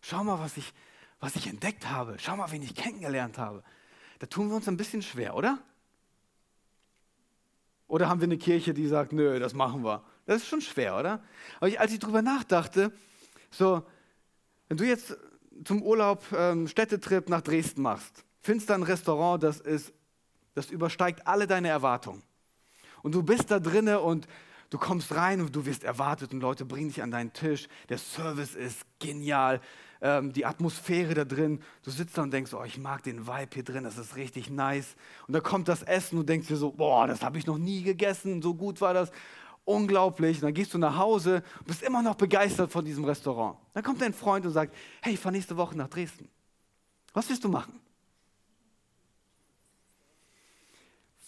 schau 0.00 0.22
mal, 0.22 0.38
was 0.38 0.56
ich, 0.56 0.72
was 1.18 1.34
ich 1.36 1.48
entdeckt 1.48 1.88
habe, 1.90 2.16
schau 2.18 2.36
mal, 2.36 2.50
wen 2.52 2.62
ich 2.62 2.74
kennengelernt 2.74 3.38
habe, 3.38 3.64
da 4.20 4.26
tun 4.26 4.48
wir 4.48 4.56
uns 4.56 4.68
ein 4.68 4.76
bisschen 4.76 5.02
schwer, 5.02 5.34
oder? 5.34 5.58
Oder 7.88 8.08
haben 8.08 8.20
wir 8.20 8.26
eine 8.26 8.38
Kirche, 8.38 8.72
die 8.72 8.86
sagt, 8.86 9.12
nö, 9.12 9.38
das 9.38 9.54
machen 9.54 9.84
wir? 9.84 10.04
Das 10.26 10.42
ist 10.42 10.48
schon 10.48 10.60
schwer, 10.60 10.96
oder? 10.96 11.22
Aber 11.56 11.68
ich, 11.68 11.80
als 11.80 11.92
ich 11.92 11.98
darüber 11.98 12.22
nachdachte, 12.22 12.92
so, 13.50 13.84
wenn 14.68 14.76
du 14.78 14.84
jetzt 14.84 15.16
zum 15.64 15.82
Urlaub 15.82 16.24
ähm, 16.36 16.66
Städtetrip 16.68 17.28
nach 17.28 17.42
Dresden 17.42 17.82
machst, 17.82 18.24
findest 18.40 18.70
du 18.70 18.74
ein 18.74 18.82
Restaurant, 18.82 19.42
das 19.42 19.60
ist 19.60 19.92
das 20.54 20.70
übersteigt 20.70 21.26
alle 21.26 21.46
deine 21.46 21.68
Erwartungen. 21.68 22.22
Und 23.02 23.14
du 23.14 23.22
bist 23.22 23.50
da 23.50 23.58
drinne 23.58 24.00
und 24.00 24.26
du 24.70 24.78
kommst 24.78 25.14
rein 25.14 25.40
und 25.40 25.54
du 25.54 25.66
wirst 25.66 25.84
erwartet 25.84 26.32
und 26.32 26.40
Leute 26.40 26.64
bringen 26.64 26.88
dich 26.88 27.02
an 27.02 27.10
deinen 27.10 27.32
Tisch. 27.32 27.68
Der 27.88 27.98
Service 27.98 28.54
ist 28.54 28.86
genial, 28.98 29.60
ähm, 30.00 30.32
die 30.32 30.46
Atmosphäre 30.46 31.14
da 31.14 31.24
drin. 31.24 31.60
Du 31.82 31.90
sitzt 31.90 32.16
da 32.16 32.22
und 32.22 32.32
denkst, 32.32 32.54
oh, 32.54 32.62
ich 32.64 32.78
mag 32.78 33.02
den 33.02 33.26
Vibe 33.26 33.50
hier 33.52 33.64
drin, 33.64 33.84
das 33.84 33.98
ist 33.98 34.16
richtig 34.16 34.48
nice. 34.48 34.96
Und 35.26 35.34
da 35.34 35.40
kommt 35.40 35.68
das 35.68 35.82
Essen 35.82 36.18
und 36.18 36.28
denkst 36.28 36.48
dir 36.48 36.56
so, 36.56 36.72
boah, 36.72 37.06
das 37.06 37.22
habe 37.22 37.36
ich 37.36 37.46
noch 37.46 37.58
nie 37.58 37.82
gegessen, 37.82 38.40
so 38.40 38.54
gut 38.54 38.80
war 38.80 38.94
das. 38.94 39.10
Unglaublich. 39.64 40.38
Und 40.38 40.42
dann 40.44 40.54
gehst 40.54 40.74
du 40.74 40.78
nach 40.78 40.96
Hause 40.96 41.42
und 41.60 41.66
bist 41.66 41.82
immer 41.82 42.02
noch 42.02 42.16
begeistert 42.16 42.70
von 42.70 42.84
diesem 42.84 43.04
Restaurant. 43.04 43.58
Dann 43.72 43.82
kommt 43.82 44.00
dein 44.00 44.12
Freund 44.12 44.44
und 44.44 44.52
sagt, 44.52 44.74
hey, 45.00 45.14
ich 45.14 45.20
fahre 45.20 45.34
nächste 45.34 45.56
Woche 45.56 45.76
nach 45.76 45.88
Dresden. 45.88 46.28
Was 47.12 47.28
willst 47.28 47.44
du 47.44 47.48
machen? 47.48 47.80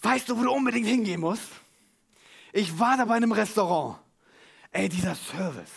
Weißt 0.03 0.29
du, 0.29 0.39
wo 0.39 0.43
du 0.43 0.53
unbedingt 0.53 0.87
hingehen 0.87 1.21
musst? 1.21 1.49
Ich 2.53 2.79
war 2.79 2.97
da 2.97 3.05
bei 3.05 3.15
einem 3.15 3.33
Restaurant. 3.33 3.99
Ey, 4.71 4.89
dieser 4.89 5.15
Service. 5.15 5.73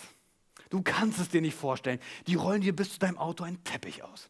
Du 0.69 0.81
kannst 0.81 1.19
es 1.19 1.29
dir 1.29 1.41
nicht 1.41 1.55
vorstellen. 1.55 1.99
Die 2.27 2.35
rollen 2.35 2.61
dir 2.61 2.75
bis 2.75 2.93
zu 2.93 2.99
deinem 2.99 3.17
Auto 3.17 3.43
einen 3.43 3.63
Teppich 3.63 4.03
aus. 4.03 4.29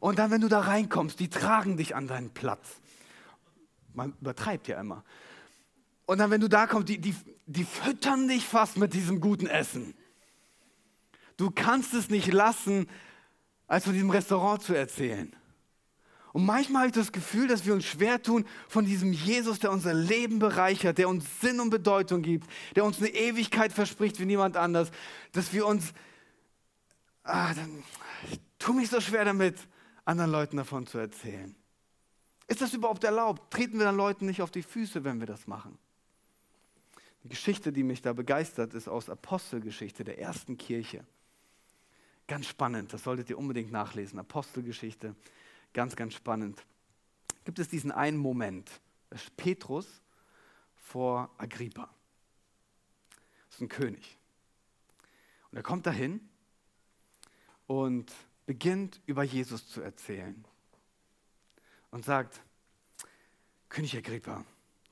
Und 0.00 0.18
dann, 0.18 0.30
wenn 0.30 0.40
du 0.40 0.48
da 0.48 0.60
reinkommst, 0.60 1.18
die 1.20 1.28
tragen 1.28 1.76
dich 1.76 1.94
an 1.94 2.06
deinen 2.06 2.30
Platz. 2.30 2.80
Man 3.92 4.14
übertreibt 4.20 4.68
ja 4.68 4.80
immer. 4.80 5.04
Und 6.06 6.18
dann, 6.18 6.30
wenn 6.30 6.40
du 6.40 6.48
da 6.48 6.66
kommst, 6.66 6.88
die, 6.88 6.98
die, 6.98 7.14
die 7.46 7.64
füttern 7.64 8.28
dich 8.28 8.44
fast 8.44 8.76
mit 8.76 8.92
diesem 8.92 9.20
guten 9.20 9.46
Essen. 9.46 9.94
Du 11.36 11.50
kannst 11.50 11.94
es 11.94 12.10
nicht 12.10 12.32
lassen, 12.32 12.88
als 13.66 13.84
von 13.84 13.92
diesem 13.92 14.10
Restaurant 14.10 14.62
zu 14.62 14.74
erzählen. 14.74 15.34
Und 16.32 16.44
manchmal 16.46 16.80
habe 16.82 16.88
ich 16.88 16.94
das 16.94 17.12
Gefühl, 17.12 17.46
dass 17.46 17.64
wir 17.64 17.74
uns 17.74 17.84
schwer 17.84 18.20
tun 18.20 18.44
von 18.68 18.84
diesem 18.84 19.12
Jesus, 19.12 19.60
der 19.60 19.70
unser 19.70 19.94
Leben 19.94 20.40
bereichert, 20.40 20.98
der 20.98 21.08
uns 21.08 21.40
Sinn 21.40 21.60
und 21.60 21.70
Bedeutung 21.70 22.22
gibt, 22.22 22.50
der 22.74 22.84
uns 22.84 22.98
eine 22.98 23.08
Ewigkeit 23.08 23.72
verspricht 23.72 24.18
wie 24.18 24.26
niemand 24.26 24.56
anders, 24.56 24.90
dass 25.30 25.52
wir 25.52 25.64
uns, 25.64 25.92
ah, 27.22 27.54
dann, 27.54 27.84
ich 28.32 28.40
tue 28.58 28.74
mich 28.74 28.90
so 28.90 29.00
schwer 29.00 29.24
damit, 29.24 29.56
anderen 30.04 30.32
Leuten 30.32 30.56
davon 30.56 30.86
zu 30.88 30.98
erzählen. 30.98 31.54
Ist 32.48 32.60
das 32.60 32.74
überhaupt 32.74 33.04
erlaubt? 33.04 33.52
Treten 33.52 33.78
wir 33.78 33.86
dann 33.86 33.96
Leuten 33.96 34.26
nicht 34.26 34.42
auf 34.42 34.50
die 34.50 34.62
Füße, 34.62 35.04
wenn 35.04 35.20
wir 35.20 35.26
das 35.28 35.46
machen? 35.46 35.78
Die 37.24 37.28
Geschichte, 37.28 37.72
die 37.72 37.82
mich 37.82 38.00
da 38.00 38.12
begeistert, 38.12 38.74
ist 38.74 38.88
aus 38.88 39.10
Apostelgeschichte 39.10 40.04
der 40.04 40.18
ersten 40.18 40.56
Kirche. 40.56 41.04
Ganz 42.26 42.46
spannend, 42.46 42.92
das 42.92 43.02
solltet 43.02 43.28
ihr 43.28 43.38
unbedingt 43.38 43.72
nachlesen. 43.72 44.18
Apostelgeschichte 44.18 45.14
Ganz, 45.74 45.96
ganz 45.96 46.14
spannend. 46.14 46.64
Gibt 47.44 47.58
es 47.58 47.68
diesen 47.68 47.90
einen 47.90 48.16
Moment, 48.16 48.70
das 49.10 49.24
ist 49.24 49.36
Petrus 49.36 50.00
vor 50.76 51.34
Agrippa. 51.36 51.92
Das 53.48 53.56
ist 53.56 53.60
ein 53.60 53.68
König. 53.68 54.16
Und 55.50 55.56
er 55.58 55.62
kommt 55.64 55.84
dahin 55.84 56.26
und 57.66 58.12
beginnt 58.46 59.00
über 59.06 59.24
Jesus 59.24 59.68
zu 59.68 59.82
erzählen. 59.82 60.44
Und 61.90 62.04
sagt, 62.04 62.40
König 63.68 63.96
Agrippa, 63.96 64.44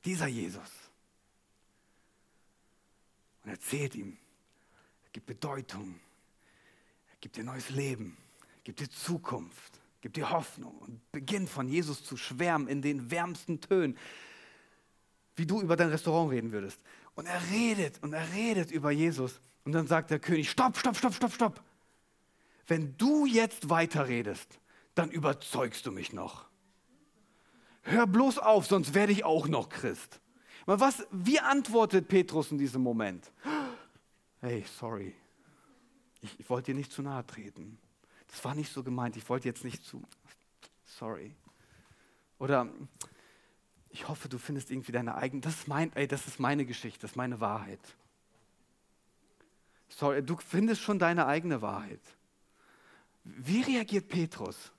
dieser 0.03 0.27
Jesus. 0.27 0.82
Und 3.43 3.51
erzählt 3.51 3.95
ihm, 3.95 4.17
er 5.05 5.11
gibt 5.11 5.25
Bedeutung, 5.25 5.99
er 7.11 7.17
gibt 7.19 7.37
dir 7.37 7.43
neues 7.43 7.69
Leben, 7.69 8.17
er 8.57 8.63
gibt 8.63 8.79
dir 8.79 8.89
Zukunft. 8.89 9.79
Gib 10.03 10.15
dir 10.15 10.31
Hoffnung 10.31 10.77
und 10.79 11.11
beginn 11.13 11.47
von 11.47 11.69
Jesus 11.69 12.03
zu 12.03 12.17
schwärmen 12.17 12.67
in 12.67 12.81
den 12.81 13.09
wärmsten 13.09 13.61
Tönen, 13.61 13.97
wie 15.37 15.45
du 15.45 15.61
über 15.61 15.77
dein 15.77 15.87
Restaurant 15.87 16.29
reden 16.29 16.51
würdest. 16.51 16.81
Und 17.15 17.25
er 17.25 17.41
redet 17.51 18.03
und 18.03 18.11
er 18.11 18.33
redet 18.33 18.69
über 18.69 18.91
Jesus. 18.91 19.39
Und 19.63 19.71
dann 19.71 19.87
sagt 19.87 20.11
der 20.11 20.19
König, 20.19 20.51
stopp, 20.51 20.77
stopp, 20.77 20.97
stopp, 20.97 21.13
stopp, 21.13 21.31
stopp. 21.31 21.63
Wenn 22.67 22.97
du 22.97 23.25
jetzt 23.25 23.69
weiterredest, 23.69 24.59
dann 24.93 25.09
überzeugst 25.09 25.85
du 25.85 25.93
mich 25.93 26.11
noch. 26.11 26.49
Hör 27.83 28.05
bloß 28.05 28.39
auf, 28.39 28.65
sonst 28.65 28.93
werde 28.93 29.13
ich 29.13 29.23
auch 29.23 29.47
noch 29.47 29.69
Christ. 29.69 30.19
Was, 30.65 31.05
wie 31.11 31.39
antwortet 31.39 32.07
Petrus 32.07 32.51
in 32.51 32.57
diesem 32.57 32.81
Moment? 32.81 33.31
Hey, 34.39 34.65
sorry, 34.79 35.13
ich, 36.21 36.39
ich 36.39 36.49
wollte 36.49 36.71
dir 36.71 36.77
nicht 36.77 36.91
zu 36.91 37.01
nahe 37.01 37.25
treten. 37.25 37.77
Das 38.27 38.43
war 38.43 38.55
nicht 38.55 38.71
so 38.71 38.83
gemeint, 38.83 39.15
ich 39.17 39.27
wollte 39.29 39.47
jetzt 39.47 39.63
nicht 39.63 39.83
zu. 39.85 40.01
Sorry. 40.85 41.35
Oder 42.39 42.69
ich 43.89 44.07
hoffe, 44.07 44.27
du 44.27 44.37
findest 44.37 44.71
irgendwie 44.71 44.91
deine 44.91 45.15
eigene. 45.15 45.41
Das 45.41 45.55
ist, 45.55 45.67
mein, 45.67 45.93
ey, 45.95 46.07
das 46.07 46.27
ist 46.27 46.39
meine 46.39 46.65
Geschichte, 46.65 47.01
das 47.01 47.11
ist 47.11 47.17
meine 47.17 47.39
Wahrheit. 47.39 47.79
Sorry, 49.89 50.23
du 50.23 50.35
findest 50.37 50.81
schon 50.81 50.97
deine 50.97 51.27
eigene 51.27 51.61
Wahrheit. 51.61 52.01
Wie 53.23 53.61
reagiert 53.61 54.07
Petrus? 54.07 54.71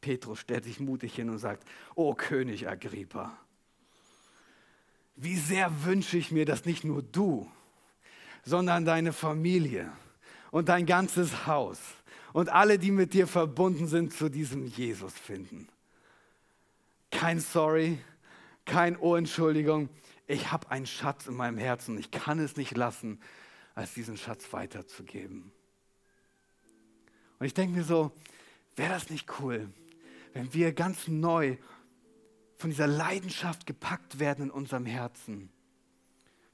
Petrus 0.00 0.38
stellt 0.38 0.64
sich 0.64 0.78
mutig 0.78 1.14
hin 1.14 1.28
und 1.28 1.38
sagt: 1.38 1.66
O 1.94 2.14
König 2.14 2.68
Agrippa, 2.68 3.36
wie 5.14 5.36
sehr 5.36 5.84
wünsche 5.84 6.16
ich 6.16 6.30
mir, 6.30 6.44
dass 6.44 6.64
nicht 6.64 6.84
nur 6.84 7.02
du, 7.02 7.50
sondern 8.44 8.84
deine 8.84 9.12
Familie 9.12 9.92
und 10.50 10.68
dein 10.68 10.86
ganzes 10.86 11.46
Haus 11.46 11.78
und 12.32 12.48
alle, 12.48 12.78
die 12.78 12.90
mit 12.90 13.12
dir 13.12 13.26
verbunden 13.26 13.86
sind, 13.86 14.12
zu 14.12 14.28
diesem 14.28 14.66
Jesus 14.66 15.12
finden. 15.12 15.68
Kein 17.10 17.40
Sorry, 17.40 17.98
kein 18.64 18.96
Oh 18.96 19.16
Entschuldigung. 19.16 19.88
Ich 20.26 20.50
habe 20.50 20.70
einen 20.70 20.86
Schatz 20.86 21.26
in 21.26 21.34
meinem 21.34 21.58
Herzen. 21.58 21.98
Ich 21.98 22.10
kann 22.10 22.38
es 22.38 22.56
nicht 22.56 22.76
lassen, 22.76 23.20
als 23.74 23.94
diesen 23.94 24.16
Schatz 24.16 24.52
weiterzugeben. 24.52 25.52
Und 27.38 27.46
ich 27.46 27.54
denke 27.54 27.76
mir 27.76 27.84
so, 27.84 28.12
wäre 28.76 28.92
das 28.92 29.10
nicht 29.10 29.28
cool, 29.40 29.68
wenn 30.32 30.54
wir 30.54 30.72
ganz 30.72 31.08
neu 31.08 31.56
von 32.62 32.70
dieser 32.70 32.86
Leidenschaft 32.86 33.66
gepackt 33.66 34.20
werden 34.20 34.44
in 34.44 34.50
unserem 34.52 34.86
Herzen, 34.86 35.50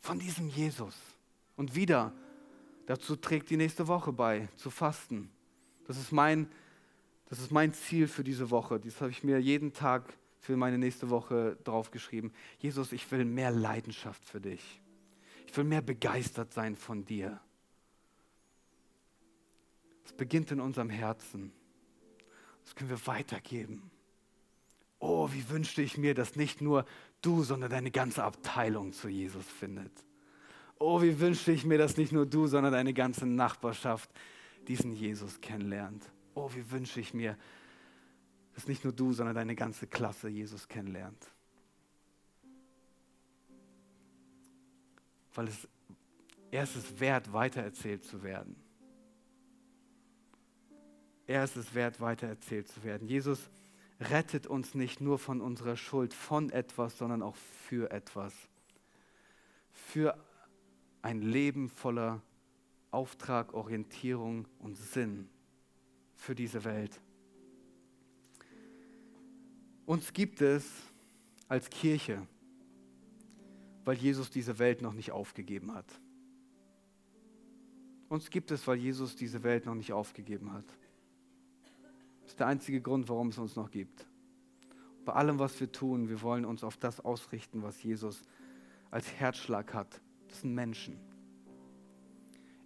von 0.01 0.19
diesem 0.19 0.49
Jesus. 0.49 0.97
Und 1.55 1.75
wieder, 1.75 2.15
dazu 2.87 3.15
trägt 3.15 3.51
die 3.51 3.59
nächste 3.59 3.89
Woche 3.89 4.11
bei, 4.11 4.49
zu 4.57 4.71
fasten. 4.71 5.31
Das 5.87 5.99
ist 5.99 6.11
mein, 6.11 6.51
das 7.27 7.41
ist 7.41 7.53
mein 7.53 7.75
Ziel 7.75 8.09
für 8.09 8.25
diese 8.25 8.51
Woche. 8.51 8.81
Das 8.81 9.03
habe 9.03 9.11
ich 9.11 9.23
mir 9.23 9.39
jeden 9.39 9.75
Tag 9.75 10.11
für 10.41 10.57
meine 10.57 10.79
nächste 10.79 11.11
Woche 11.11 11.59
draufgeschrieben. 11.65 12.33
Jesus, 12.59 12.93
ich 12.93 13.11
will 13.13 13.27
mehr 13.27 13.51
Leidenschaft 13.51 14.25
für 14.25 14.41
dich. 14.41 14.81
Ich 15.47 15.55
will 15.59 15.65
mehr 15.65 15.83
begeistert 15.83 16.55
sein 16.55 16.75
von 16.75 17.05
dir. 17.05 17.39
Es 20.07 20.15
beginnt 20.15 20.53
in 20.53 20.61
unserem 20.61 20.89
Herzen. 20.89 21.53
Das 22.65 22.75
können 22.75 22.89
wir 22.89 23.07
weitergeben. 23.07 23.91
Oh, 25.01 25.29
wie 25.33 25.49
wünschte 25.49 25.83
ich 25.83 25.97
mir, 25.97 26.15
dass 26.15 26.37
nicht 26.37 26.61
nur 26.61 26.85
du, 27.23 27.43
sondern 27.43 27.71
deine 27.71 27.91
ganze 27.91 28.25
Abteilung 28.25 28.93
zu 28.93 29.09
Jesus 29.09 29.47
findet. 29.47 29.93
Oh, 30.79 31.03
wie 31.03 31.19
wünschte 31.21 31.53
ich 31.53 31.65
mir, 31.65 31.79
dass 31.79 31.97
nicht 31.97 32.13
nur 32.13 32.27
du, 32.27 32.47
sondern 32.47 32.73
deine 32.73 32.95
ganze 32.95 33.27
Nachbarschaft 33.27 34.11
diesen 34.67 34.93
Jesus 34.93 35.41
kennenlernt. 35.41 36.05
Oh, 36.35 36.51
wie 36.55 36.71
wünsche 36.71 37.01
ich 37.01 37.15
mir, 37.15 37.37
dass 38.55 38.69
nicht 38.69 38.85
nur 38.85 38.93
du, 38.93 39.13
sondern 39.13 39.35
deine 39.35 39.55
ganze 39.55 39.87
Klasse 39.87 40.29
Jesus 40.29 40.69
kennenlernt. 40.69 41.31
Weil 45.35 45.49
es, 45.49 45.69
er 46.51 46.65
ist 46.65 46.77
es 46.77 47.01
wert, 47.01 47.33
weitererzählt 47.33 48.05
zu 48.05 48.23
werden. 48.23 48.57
Er 51.27 51.45
ist 51.45 51.57
es 51.57 51.75
wert, 51.75 52.01
weitererzählt 52.01 52.69
zu 52.69 52.83
werden. 52.83 53.07
Jesus 53.07 53.51
rettet 54.01 54.47
uns 54.47 54.75
nicht 54.75 55.01
nur 55.01 55.19
von 55.19 55.41
unserer 55.41 55.77
Schuld, 55.77 56.15
von 56.15 56.51
etwas, 56.51 56.99
sondern 56.99 57.23
auch 57.23 57.37
für 57.37 57.91
etwas. 57.91 58.33
Für 59.73 60.17
ein 61.03 61.23
Leben 61.23 61.69
voller 61.69 62.23
Auftrag, 62.91 63.55
Orientierung 63.55 64.47
und 64.59 64.77
Sinn. 64.77 65.29
für 66.19 66.35
diese 66.35 66.65
Welt. 66.65 67.01
Uns 69.87 70.13
gibt 70.13 70.43
es 70.43 70.69
als 71.47 71.71
Kirche, 71.71 72.27
weil 73.85 73.97
Jesus 73.97 74.29
diese 74.29 74.59
Welt 74.59 74.83
noch 74.83 74.93
nicht 74.93 75.13
aufgegeben 75.13 75.73
hat. 75.73 75.87
Uns 78.09 78.31
gibt 78.31 78.51
es, 78.51 78.67
weil 78.67 78.79
Jesus 78.79 79.17
diese 79.17 79.43
Welt 79.45 79.65
noch 79.65 79.75
nicht 79.75 79.93
aufgegeben 79.93 80.53
hat. 80.53 80.65
Das 82.29 82.35
ist 82.35 82.41
der 82.41 82.49
einzige 82.49 82.83
Grund, 82.83 83.09
warum 83.09 83.29
es 83.29 83.39
uns 83.39 83.57
noch 83.57 83.71
gibt. 83.71 84.07
Bei 85.07 85.15
allem, 85.15 85.39
was 85.39 85.59
wir 85.61 85.73
tun, 85.73 86.11
wir 86.11 86.21
wollen 86.21 86.45
uns 86.45 86.63
auf 86.63 86.77
das 86.77 87.01
ausrichten, 87.01 87.63
was 87.63 87.83
Jesus 87.83 88.21
als 88.91 89.11
Herzschlag 89.15 89.73
hat. 89.73 90.03
Das 90.29 90.43
sind 90.43 90.55
Menschen. 90.55 91.01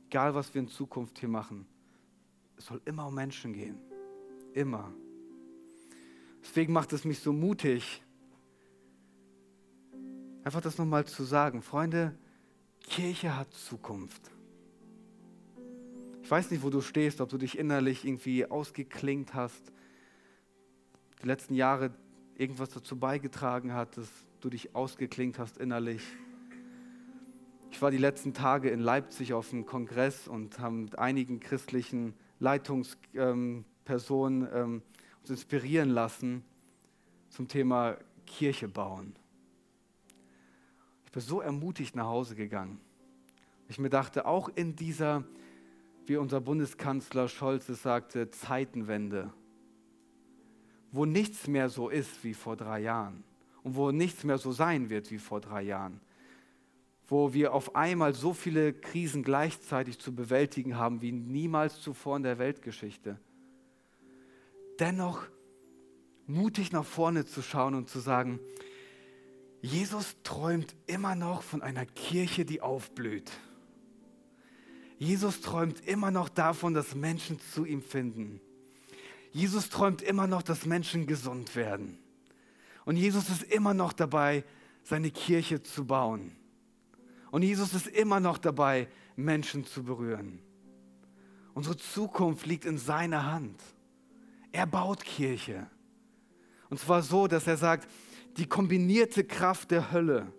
Egal, 0.08 0.34
was 0.34 0.52
wir 0.52 0.62
in 0.62 0.66
Zukunft 0.66 1.20
hier 1.20 1.28
machen, 1.28 1.64
es 2.56 2.66
soll 2.66 2.82
immer 2.86 3.06
um 3.06 3.14
Menschen 3.14 3.52
gehen. 3.52 3.78
Immer. 4.52 4.92
Deswegen 6.40 6.72
macht 6.72 6.92
es 6.92 7.04
mich 7.04 7.20
so 7.20 7.32
mutig, 7.32 8.02
einfach 10.42 10.60
das 10.60 10.76
nochmal 10.76 11.04
zu 11.04 11.22
sagen. 11.22 11.62
Freunde, 11.62 12.18
Kirche 12.80 13.36
hat 13.36 13.54
Zukunft. 13.54 14.31
Ich 16.32 16.34
weiß 16.34 16.50
nicht, 16.50 16.62
wo 16.62 16.70
du 16.70 16.80
stehst, 16.80 17.20
ob 17.20 17.28
du 17.28 17.36
dich 17.36 17.58
innerlich 17.58 18.06
irgendwie 18.06 18.46
ausgeklingt 18.46 19.34
hast, 19.34 19.70
die 21.22 21.26
letzten 21.26 21.52
Jahre 21.52 21.90
irgendwas 22.38 22.70
dazu 22.70 22.98
beigetragen 22.98 23.74
hat, 23.74 23.98
dass 23.98 24.08
du 24.40 24.48
dich 24.48 24.74
ausgeklingt 24.74 25.38
hast 25.38 25.58
innerlich. 25.58 26.00
Ich 27.70 27.82
war 27.82 27.90
die 27.90 27.98
letzten 27.98 28.32
Tage 28.32 28.70
in 28.70 28.80
Leipzig 28.80 29.34
auf 29.34 29.52
einem 29.52 29.66
Kongress 29.66 30.26
und 30.26 30.58
haben 30.58 30.84
mit 30.84 30.98
einigen 30.98 31.38
christlichen 31.38 32.14
Leitungspersonen 32.38 34.48
ähm, 34.54 34.80
uns 35.20 35.28
inspirieren 35.28 35.90
lassen 35.90 36.44
zum 37.28 37.46
Thema 37.46 37.98
Kirche 38.24 38.68
bauen. 38.68 39.14
Ich 41.04 41.12
bin 41.12 41.20
so 41.20 41.42
ermutigt 41.42 41.94
nach 41.94 42.06
Hause 42.06 42.36
gegangen. 42.36 42.80
Ich 43.68 43.78
mir 43.78 43.90
dachte, 43.90 44.24
auch 44.24 44.48
in 44.48 44.76
dieser, 44.76 45.24
wie 46.06 46.16
unser 46.16 46.40
Bundeskanzler 46.40 47.28
Scholz 47.28 47.68
es 47.68 47.82
sagte, 47.82 48.30
Zeitenwende, 48.30 49.32
wo 50.90 51.04
nichts 51.04 51.46
mehr 51.46 51.68
so 51.68 51.88
ist 51.88 52.24
wie 52.24 52.34
vor 52.34 52.56
drei 52.56 52.80
Jahren 52.80 53.24
und 53.62 53.76
wo 53.76 53.90
nichts 53.90 54.24
mehr 54.24 54.38
so 54.38 54.52
sein 54.52 54.90
wird 54.90 55.10
wie 55.10 55.18
vor 55.18 55.40
drei 55.40 55.62
Jahren, 55.62 56.00
wo 57.08 57.32
wir 57.32 57.54
auf 57.54 57.76
einmal 57.76 58.14
so 58.14 58.32
viele 58.32 58.72
Krisen 58.72 59.22
gleichzeitig 59.22 59.98
zu 59.98 60.14
bewältigen 60.14 60.76
haben 60.76 61.02
wie 61.02 61.12
niemals 61.12 61.80
zuvor 61.80 62.16
in 62.16 62.22
der 62.22 62.38
Weltgeschichte. 62.38 63.18
Dennoch 64.78 65.26
mutig 66.26 66.72
nach 66.72 66.84
vorne 66.84 67.24
zu 67.24 67.42
schauen 67.42 67.74
und 67.74 67.88
zu 67.88 68.00
sagen, 68.00 68.40
Jesus 69.60 70.16
träumt 70.24 70.74
immer 70.86 71.14
noch 71.14 71.42
von 71.42 71.62
einer 71.62 71.86
Kirche, 71.86 72.44
die 72.44 72.60
aufblüht. 72.60 73.30
Jesus 75.02 75.40
träumt 75.40 75.84
immer 75.84 76.12
noch 76.12 76.28
davon, 76.28 76.74
dass 76.74 76.94
Menschen 76.94 77.40
zu 77.52 77.64
ihm 77.64 77.82
finden. 77.82 78.40
Jesus 79.32 79.68
träumt 79.68 80.00
immer 80.00 80.28
noch, 80.28 80.42
dass 80.42 80.64
Menschen 80.64 81.08
gesund 81.08 81.56
werden. 81.56 81.98
Und 82.84 82.94
Jesus 82.94 83.28
ist 83.28 83.42
immer 83.42 83.74
noch 83.74 83.92
dabei, 83.92 84.44
seine 84.84 85.10
Kirche 85.10 85.60
zu 85.60 85.86
bauen. 85.86 86.36
Und 87.32 87.42
Jesus 87.42 87.74
ist 87.74 87.88
immer 87.88 88.20
noch 88.20 88.38
dabei, 88.38 88.86
Menschen 89.16 89.64
zu 89.66 89.82
berühren. 89.82 90.38
Unsere 91.52 91.76
Zukunft 91.76 92.46
liegt 92.46 92.64
in 92.64 92.78
seiner 92.78 93.26
Hand. 93.26 93.60
Er 94.52 94.68
baut 94.68 95.04
Kirche. 95.04 95.66
Und 96.70 96.78
zwar 96.78 97.02
so, 97.02 97.26
dass 97.26 97.48
er 97.48 97.56
sagt, 97.56 97.90
die 98.36 98.46
kombinierte 98.46 99.24
Kraft 99.24 99.72
der 99.72 99.90
Hölle, 99.90 100.32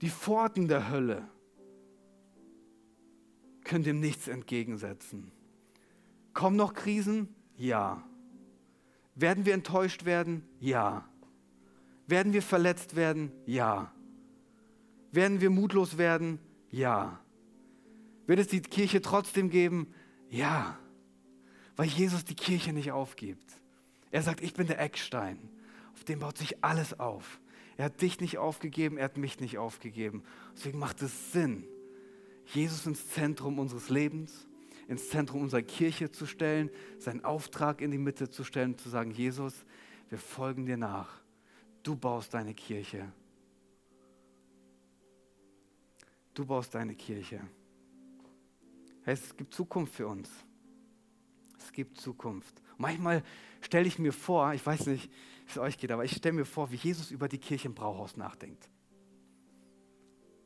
die 0.00 0.10
Pforten 0.10 0.66
der 0.66 0.90
Hölle 0.90 1.22
können 3.68 3.84
dem 3.84 4.00
nichts 4.00 4.26
entgegensetzen. 4.26 5.30
Kommen 6.34 6.56
noch 6.56 6.74
Krisen? 6.74 7.28
Ja. 7.56 8.02
Werden 9.14 9.44
wir 9.46 9.54
enttäuscht 9.54 10.04
werden? 10.04 10.42
Ja. 10.58 11.08
Werden 12.06 12.32
wir 12.32 12.42
verletzt 12.42 12.96
werden? 12.96 13.30
Ja. 13.46 13.92
Werden 15.12 15.40
wir 15.40 15.50
mutlos 15.50 15.98
werden? 15.98 16.38
Ja. 16.70 17.20
Wird 18.26 18.40
es 18.40 18.48
die 18.48 18.60
Kirche 18.60 19.02
trotzdem 19.02 19.50
geben? 19.50 19.92
Ja. 20.30 20.78
Weil 21.76 21.88
Jesus 21.88 22.24
die 22.24 22.34
Kirche 22.34 22.72
nicht 22.72 22.90
aufgibt. 22.90 23.60
Er 24.10 24.22
sagt, 24.22 24.40
ich 24.40 24.54
bin 24.54 24.66
der 24.66 24.80
Eckstein. 24.80 25.38
Auf 25.92 26.04
dem 26.04 26.20
baut 26.20 26.38
sich 26.38 26.64
alles 26.64 26.98
auf. 26.98 27.40
Er 27.76 27.86
hat 27.86 28.00
dich 28.00 28.20
nicht 28.20 28.38
aufgegeben, 28.38 28.96
er 28.96 29.04
hat 29.04 29.18
mich 29.18 29.40
nicht 29.40 29.58
aufgegeben. 29.58 30.24
Deswegen 30.54 30.78
macht 30.78 31.02
es 31.02 31.32
Sinn, 31.32 31.64
Jesus 32.54 32.86
ins 32.86 33.08
Zentrum 33.08 33.58
unseres 33.58 33.88
Lebens 33.88 34.48
ins 34.88 35.10
Zentrum 35.10 35.42
unserer 35.42 35.62
Kirche 35.62 36.10
zu 36.10 36.26
stellen, 36.26 36.70
seinen 36.98 37.22
Auftrag 37.24 37.82
in 37.82 37.90
die 37.90 37.98
Mitte 37.98 38.30
zu 38.30 38.42
stellen 38.42 38.76
zu 38.78 38.88
sagen, 38.88 39.10
Jesus, 39.10 39.66
wir 40.08 40.18
folgen 40.18 40.64
dir 40.64 40.78
nach. 40.78 41.20
Du 41.82 41.94
baust 41.94 42.32
deine 42.32 42.54
Kirche. 42.54 43.12
Du 46.32 46.46
baust 46.46 46.74
deine 46.74 46.94
Kirche. 46.94 47.40
Es 49.04 49.36
gibt 49.36 49.52
Zukunft 49.54 49.94
für 49.94 50.08
uns. 50.08 50.30
Es 51.58 51.70
gibt 51.70 52.00
Zukunft. 52.00 52.62
manchmal 52.78 53.22
stelle 53.60 53.86
ich 53.86 53.98
mir 53.98 54.12
vor, 54.12 54.54
ich 54.54 54.64
weiß 54.64 54.86
nicht, 54.86 55.10
wie 55.44 55.50
es 55.50 55.58
euch 55.58 55.76
geht, 55.76 55.90
aber 55.90 56.04
ich 56.04 56.12
stelle 56.12 56.34
mir 56.34 56.44
vor, 56.46 56.70
wie 56.70 56.76
Jesus 56.76 57.10
über 57.10 57.28
die 57.28 57.38
Kirche 57.38 57.68
im 57.68 57.74
Brauhaus 57.74 58.16
nachdenkt. 58.16 58.70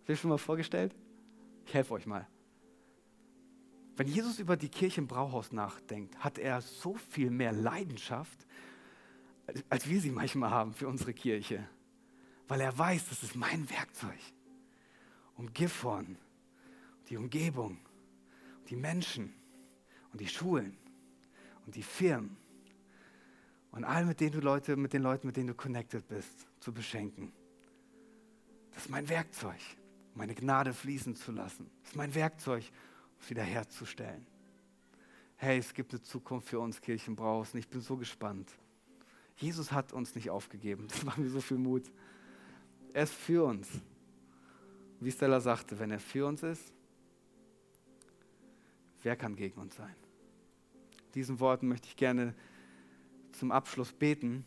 Habt 0.01 0.09
ihr 0.09 0.17
schon 0.17 0.31
mal 0.31 0.39
vorgestellt? 0.39 0.95
Ich 1.67 1.75
helfe 1.75 1.95
euch 1.95 2.07
mal. 2.07 2.27
Wenn 3.97 4.09
Jesus 4.09 4.39
über 4.39 4.57
die 4.57 4.69
Kirche 4.69 5.01
im 5.01 5.07
Brauhaus 5.07 5.53
nachdenkt, 5.53 6.17
hat 6.19 6.39
er 6.39 6.61
so 6.61 6.95
viel 6.95 7.31
mehr 7.31 7.53
Leidenschaft, 7.53 8.47
als 9.69 9.89
wir 9.89 10.01
sie 10.01 10.11
manchmal 10.11 10.51
haben 10.51 10.73
für 10.73 10.89
unsere 10.89 11.13
Kirche. 11.13 11.69
Weil 12.49 12.61
er 12.61 12.77
weiß, 12.77 13.09
das 13.09 13.23
ist 13.23 13.37
mein 13.37 13.69
Werkzeug, 13.71 14.19
um 15.37 15.53
Gifhorn, 15.53 16.17
die 17.09 17.17
Umgebung, 17.17 17.79
die 18.69 18.77
Menschen 18.77 19.35
und 20.13 20.21
die 20.21 20.29
Schulen 20.29 20.77
und 21.67 21.75
die 21.77 21.83
Firmen 21.83 22.37
und 23.73 23.85
all 23.85 24.05
mit 24.05 24.21
denen 24.21 24.33
du 24.33 24.41
Leute, 24.41 24.77
mit 24.77 24.93
den 24.93 25.03
Leuten, 25.03 25.27
mit 25.27 25.37
denen 25.37 25.49
du 25.49 25.55
connected 25.55 26.07
bist, 26.07 26.47
zu 26.61 26.73
beschenken. 26.73 27.33
Das 28.73 28.85
ist 28.85 28.91
mein 28.91 29.09
Werkzeug, 29.09 29.61
meine 30.15 30.35
Gnade 30.35 30.73
fließen 30.73 31.17
zu 31.17 31.33
lassen. 31.33 31.71
Das 31.83 31.91
ist 31.91 31.97
mein 31.97 32.15
Werkzeug, 32.15 32.65
wiederherzustellen. 33.29 34.27
Hey, 35.37 35.59
es 35.59 35.75
gibt 35.75 35.93
eine 35.93 36.03
Zukunft 36.03 36.49
für 36.49 36.61
uns 36.61 36.81
Kirchenbrauchs 36.81 37.55
und 37.55 37.61
ich 37.61 37.69
bin 37.69 37.81
so 37.81 37.97
gespannt. 37.97 38.53
Jesus 39.37 39.73
hat 39.73 39.93
uns 39.93 40.15
nicht 40.15 40.31
aufgegeben. 40.31 40.87
Das 40.91 41.05
macht 41.05 41.19
mir 41.19 41.31
so 41.31 41.41
viel 41.41 41.59
Mut. 41.59 41.91
Er 42.93 43.05
ist 43.05 43.15
für 43.15 43.45
uns. 43.45 43.69
Wie 45.01 45.11
Stella 45.11 45.41
sagte, 45.41 45.79
wenn 45.79 45.91
er 45.91 45.99
für 45.99 46.27
uns 46.27 46.43
ist, 46.43 46.73
wer 49.03 49.17
kann 49.17 49.35
gegen 49.35 49.61
uns 49.61 49.75
sein? 49.75 49.95
Diesen 51.15 51.41
Worten 51.41 51.69
möchte 51.69 51.89
ich 51.89 51.97
gerne 51.97 52.35
zum 53.33 53.51
Abschluss 53.51 53.93
beten. 53.93 54.45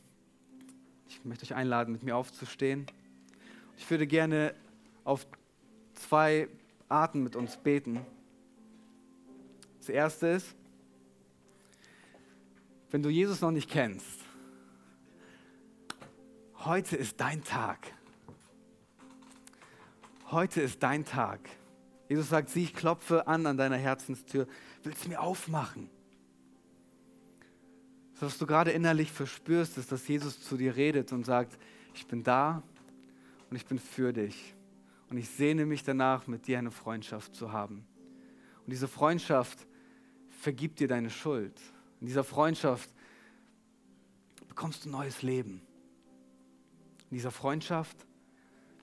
Ich 1.09 1.25
möchte 1.25 1.43
euch 1.43 1.55
einladen, 1.55 1.91
mit 1.91 2.03
mir 2.03 2.15
aufzustehen. 2.15 2.85
Ich 3.77 3.89
würde 3.89 4.07
gerne 4.07 4.55
auf 5.03 5.27
zwei 6.07 6.47
Arten 6.89 7.23
mit 7.23 7.35
uns 7.35 7.57
beten. 7.57 7.99
Das 9.79 9.89
erste 9.89 10.27
ist, 10.27 10.55
wenn 12.91 13.03
du 13.03 13.09
Jesus 13.09 13.41
noch 13.41 13.51
nicht 13.51 13.69
kennst, 13.69 14.19
heute 16.59 16.95
ist 16.95 17.19
dein 17.19 17.43
Tag. 17.43 17.91
Heute 20.31 20.61
ist 20.61 20.81
dein 20.81 21.05
Tag. 21.05 21.39
Jesus 22.07 22.29
sagt, 22.29 22.49
sieh, 22.49 22.63
ich 22.63 22.73
klopfe 22.73 23.27
an 23.27 23.45
an 23.45 23.57
deiner 23.57 23.77
Herzenstür. 23.77 24.47
Willst 24.83 25.05
du 25.05 25.09
mir 25.09 25.21
aufmachen? 25.21 25.89
Das, 28.13 28.21
was 28.21 28.37
du 28.37 28.45
gerade 28.45 28.71
innerlich 28.71 29.11
verspürst, 29.11 29.77
ist, 29.77 29.91
dass 29.91 30.07
Jesus 30.07 30.41
zu 30.41 30.55
dir 30.57 30.75
redet 30.75 31.11
und 31.11 31.25
sagt, 31.25 31.57
ich 31.93 32.07
bin 32.07 32.23
da 32.23 32.63
und 33.49 33.57
ich 33.57 33.65
bin 33.65 33.77
für 33.79 34.13
dich. 34.13 34.54
Und 35.09 35.17
ich 35.17 35.29
sehne 35.29 35.65
mich 35.65 35.83
danach, 35.83 36.27
mit 36.27 36.47
dir 36.47 36.59
eine 36.59 36.71
Freundschaft 36.71 37.35
zu 37.35 37.51
haben. 37.51 37.85
Und 38.65 38.71
diese 38.71 38.87
Freundschaft 38.87 39.67
vergib 40.29 40.75
dir 40.75 40.87
deine 40.87 41.09
Schuld. 41.09 41.59
In 42.01 42.07
dieser 42.07 42.23
Freundschaft 42.23 42.89
bekommst 44.47 44.85
du 44.85 44.89
neues 44.89 45.21
Leben. 45.21 45.61
In 47.11 47.17
dieser 47.17 47.31
Freundschaft 47.31 47.95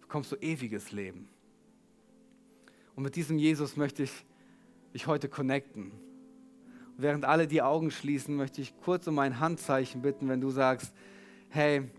bekommst 0.01 0.31
du 0.33 0.37
ewiges 0.37 0.93
Leben. 0.93 1.29
Und 2.95 3.03
mit 3.03 3.17
diesem 3.17 3.39
Jesus 3.39 3.77
möchte 3.77 4.05
ich 4.05 4.13
dich 4.93 5.07
heute 5.07 5.29
connecten 5.29 5.93
Während 6.97 7.25
alle 7.25 7.47
die 7.49 7.63
Augen 7.63 7.91
schließen, 7.91 8.37
möchte 8.37 8.61
ich 8.61 8.79
kurz 8.81 9.07
um 9.07 9.19
ein 9.19 9.41
Handzeichen 9.41 10.03
bitten, 10.03 10.29
wenn 10.29 10.41
du 10.41 10.51
sagst, 10.51 10.93
hey, 11.49 11.91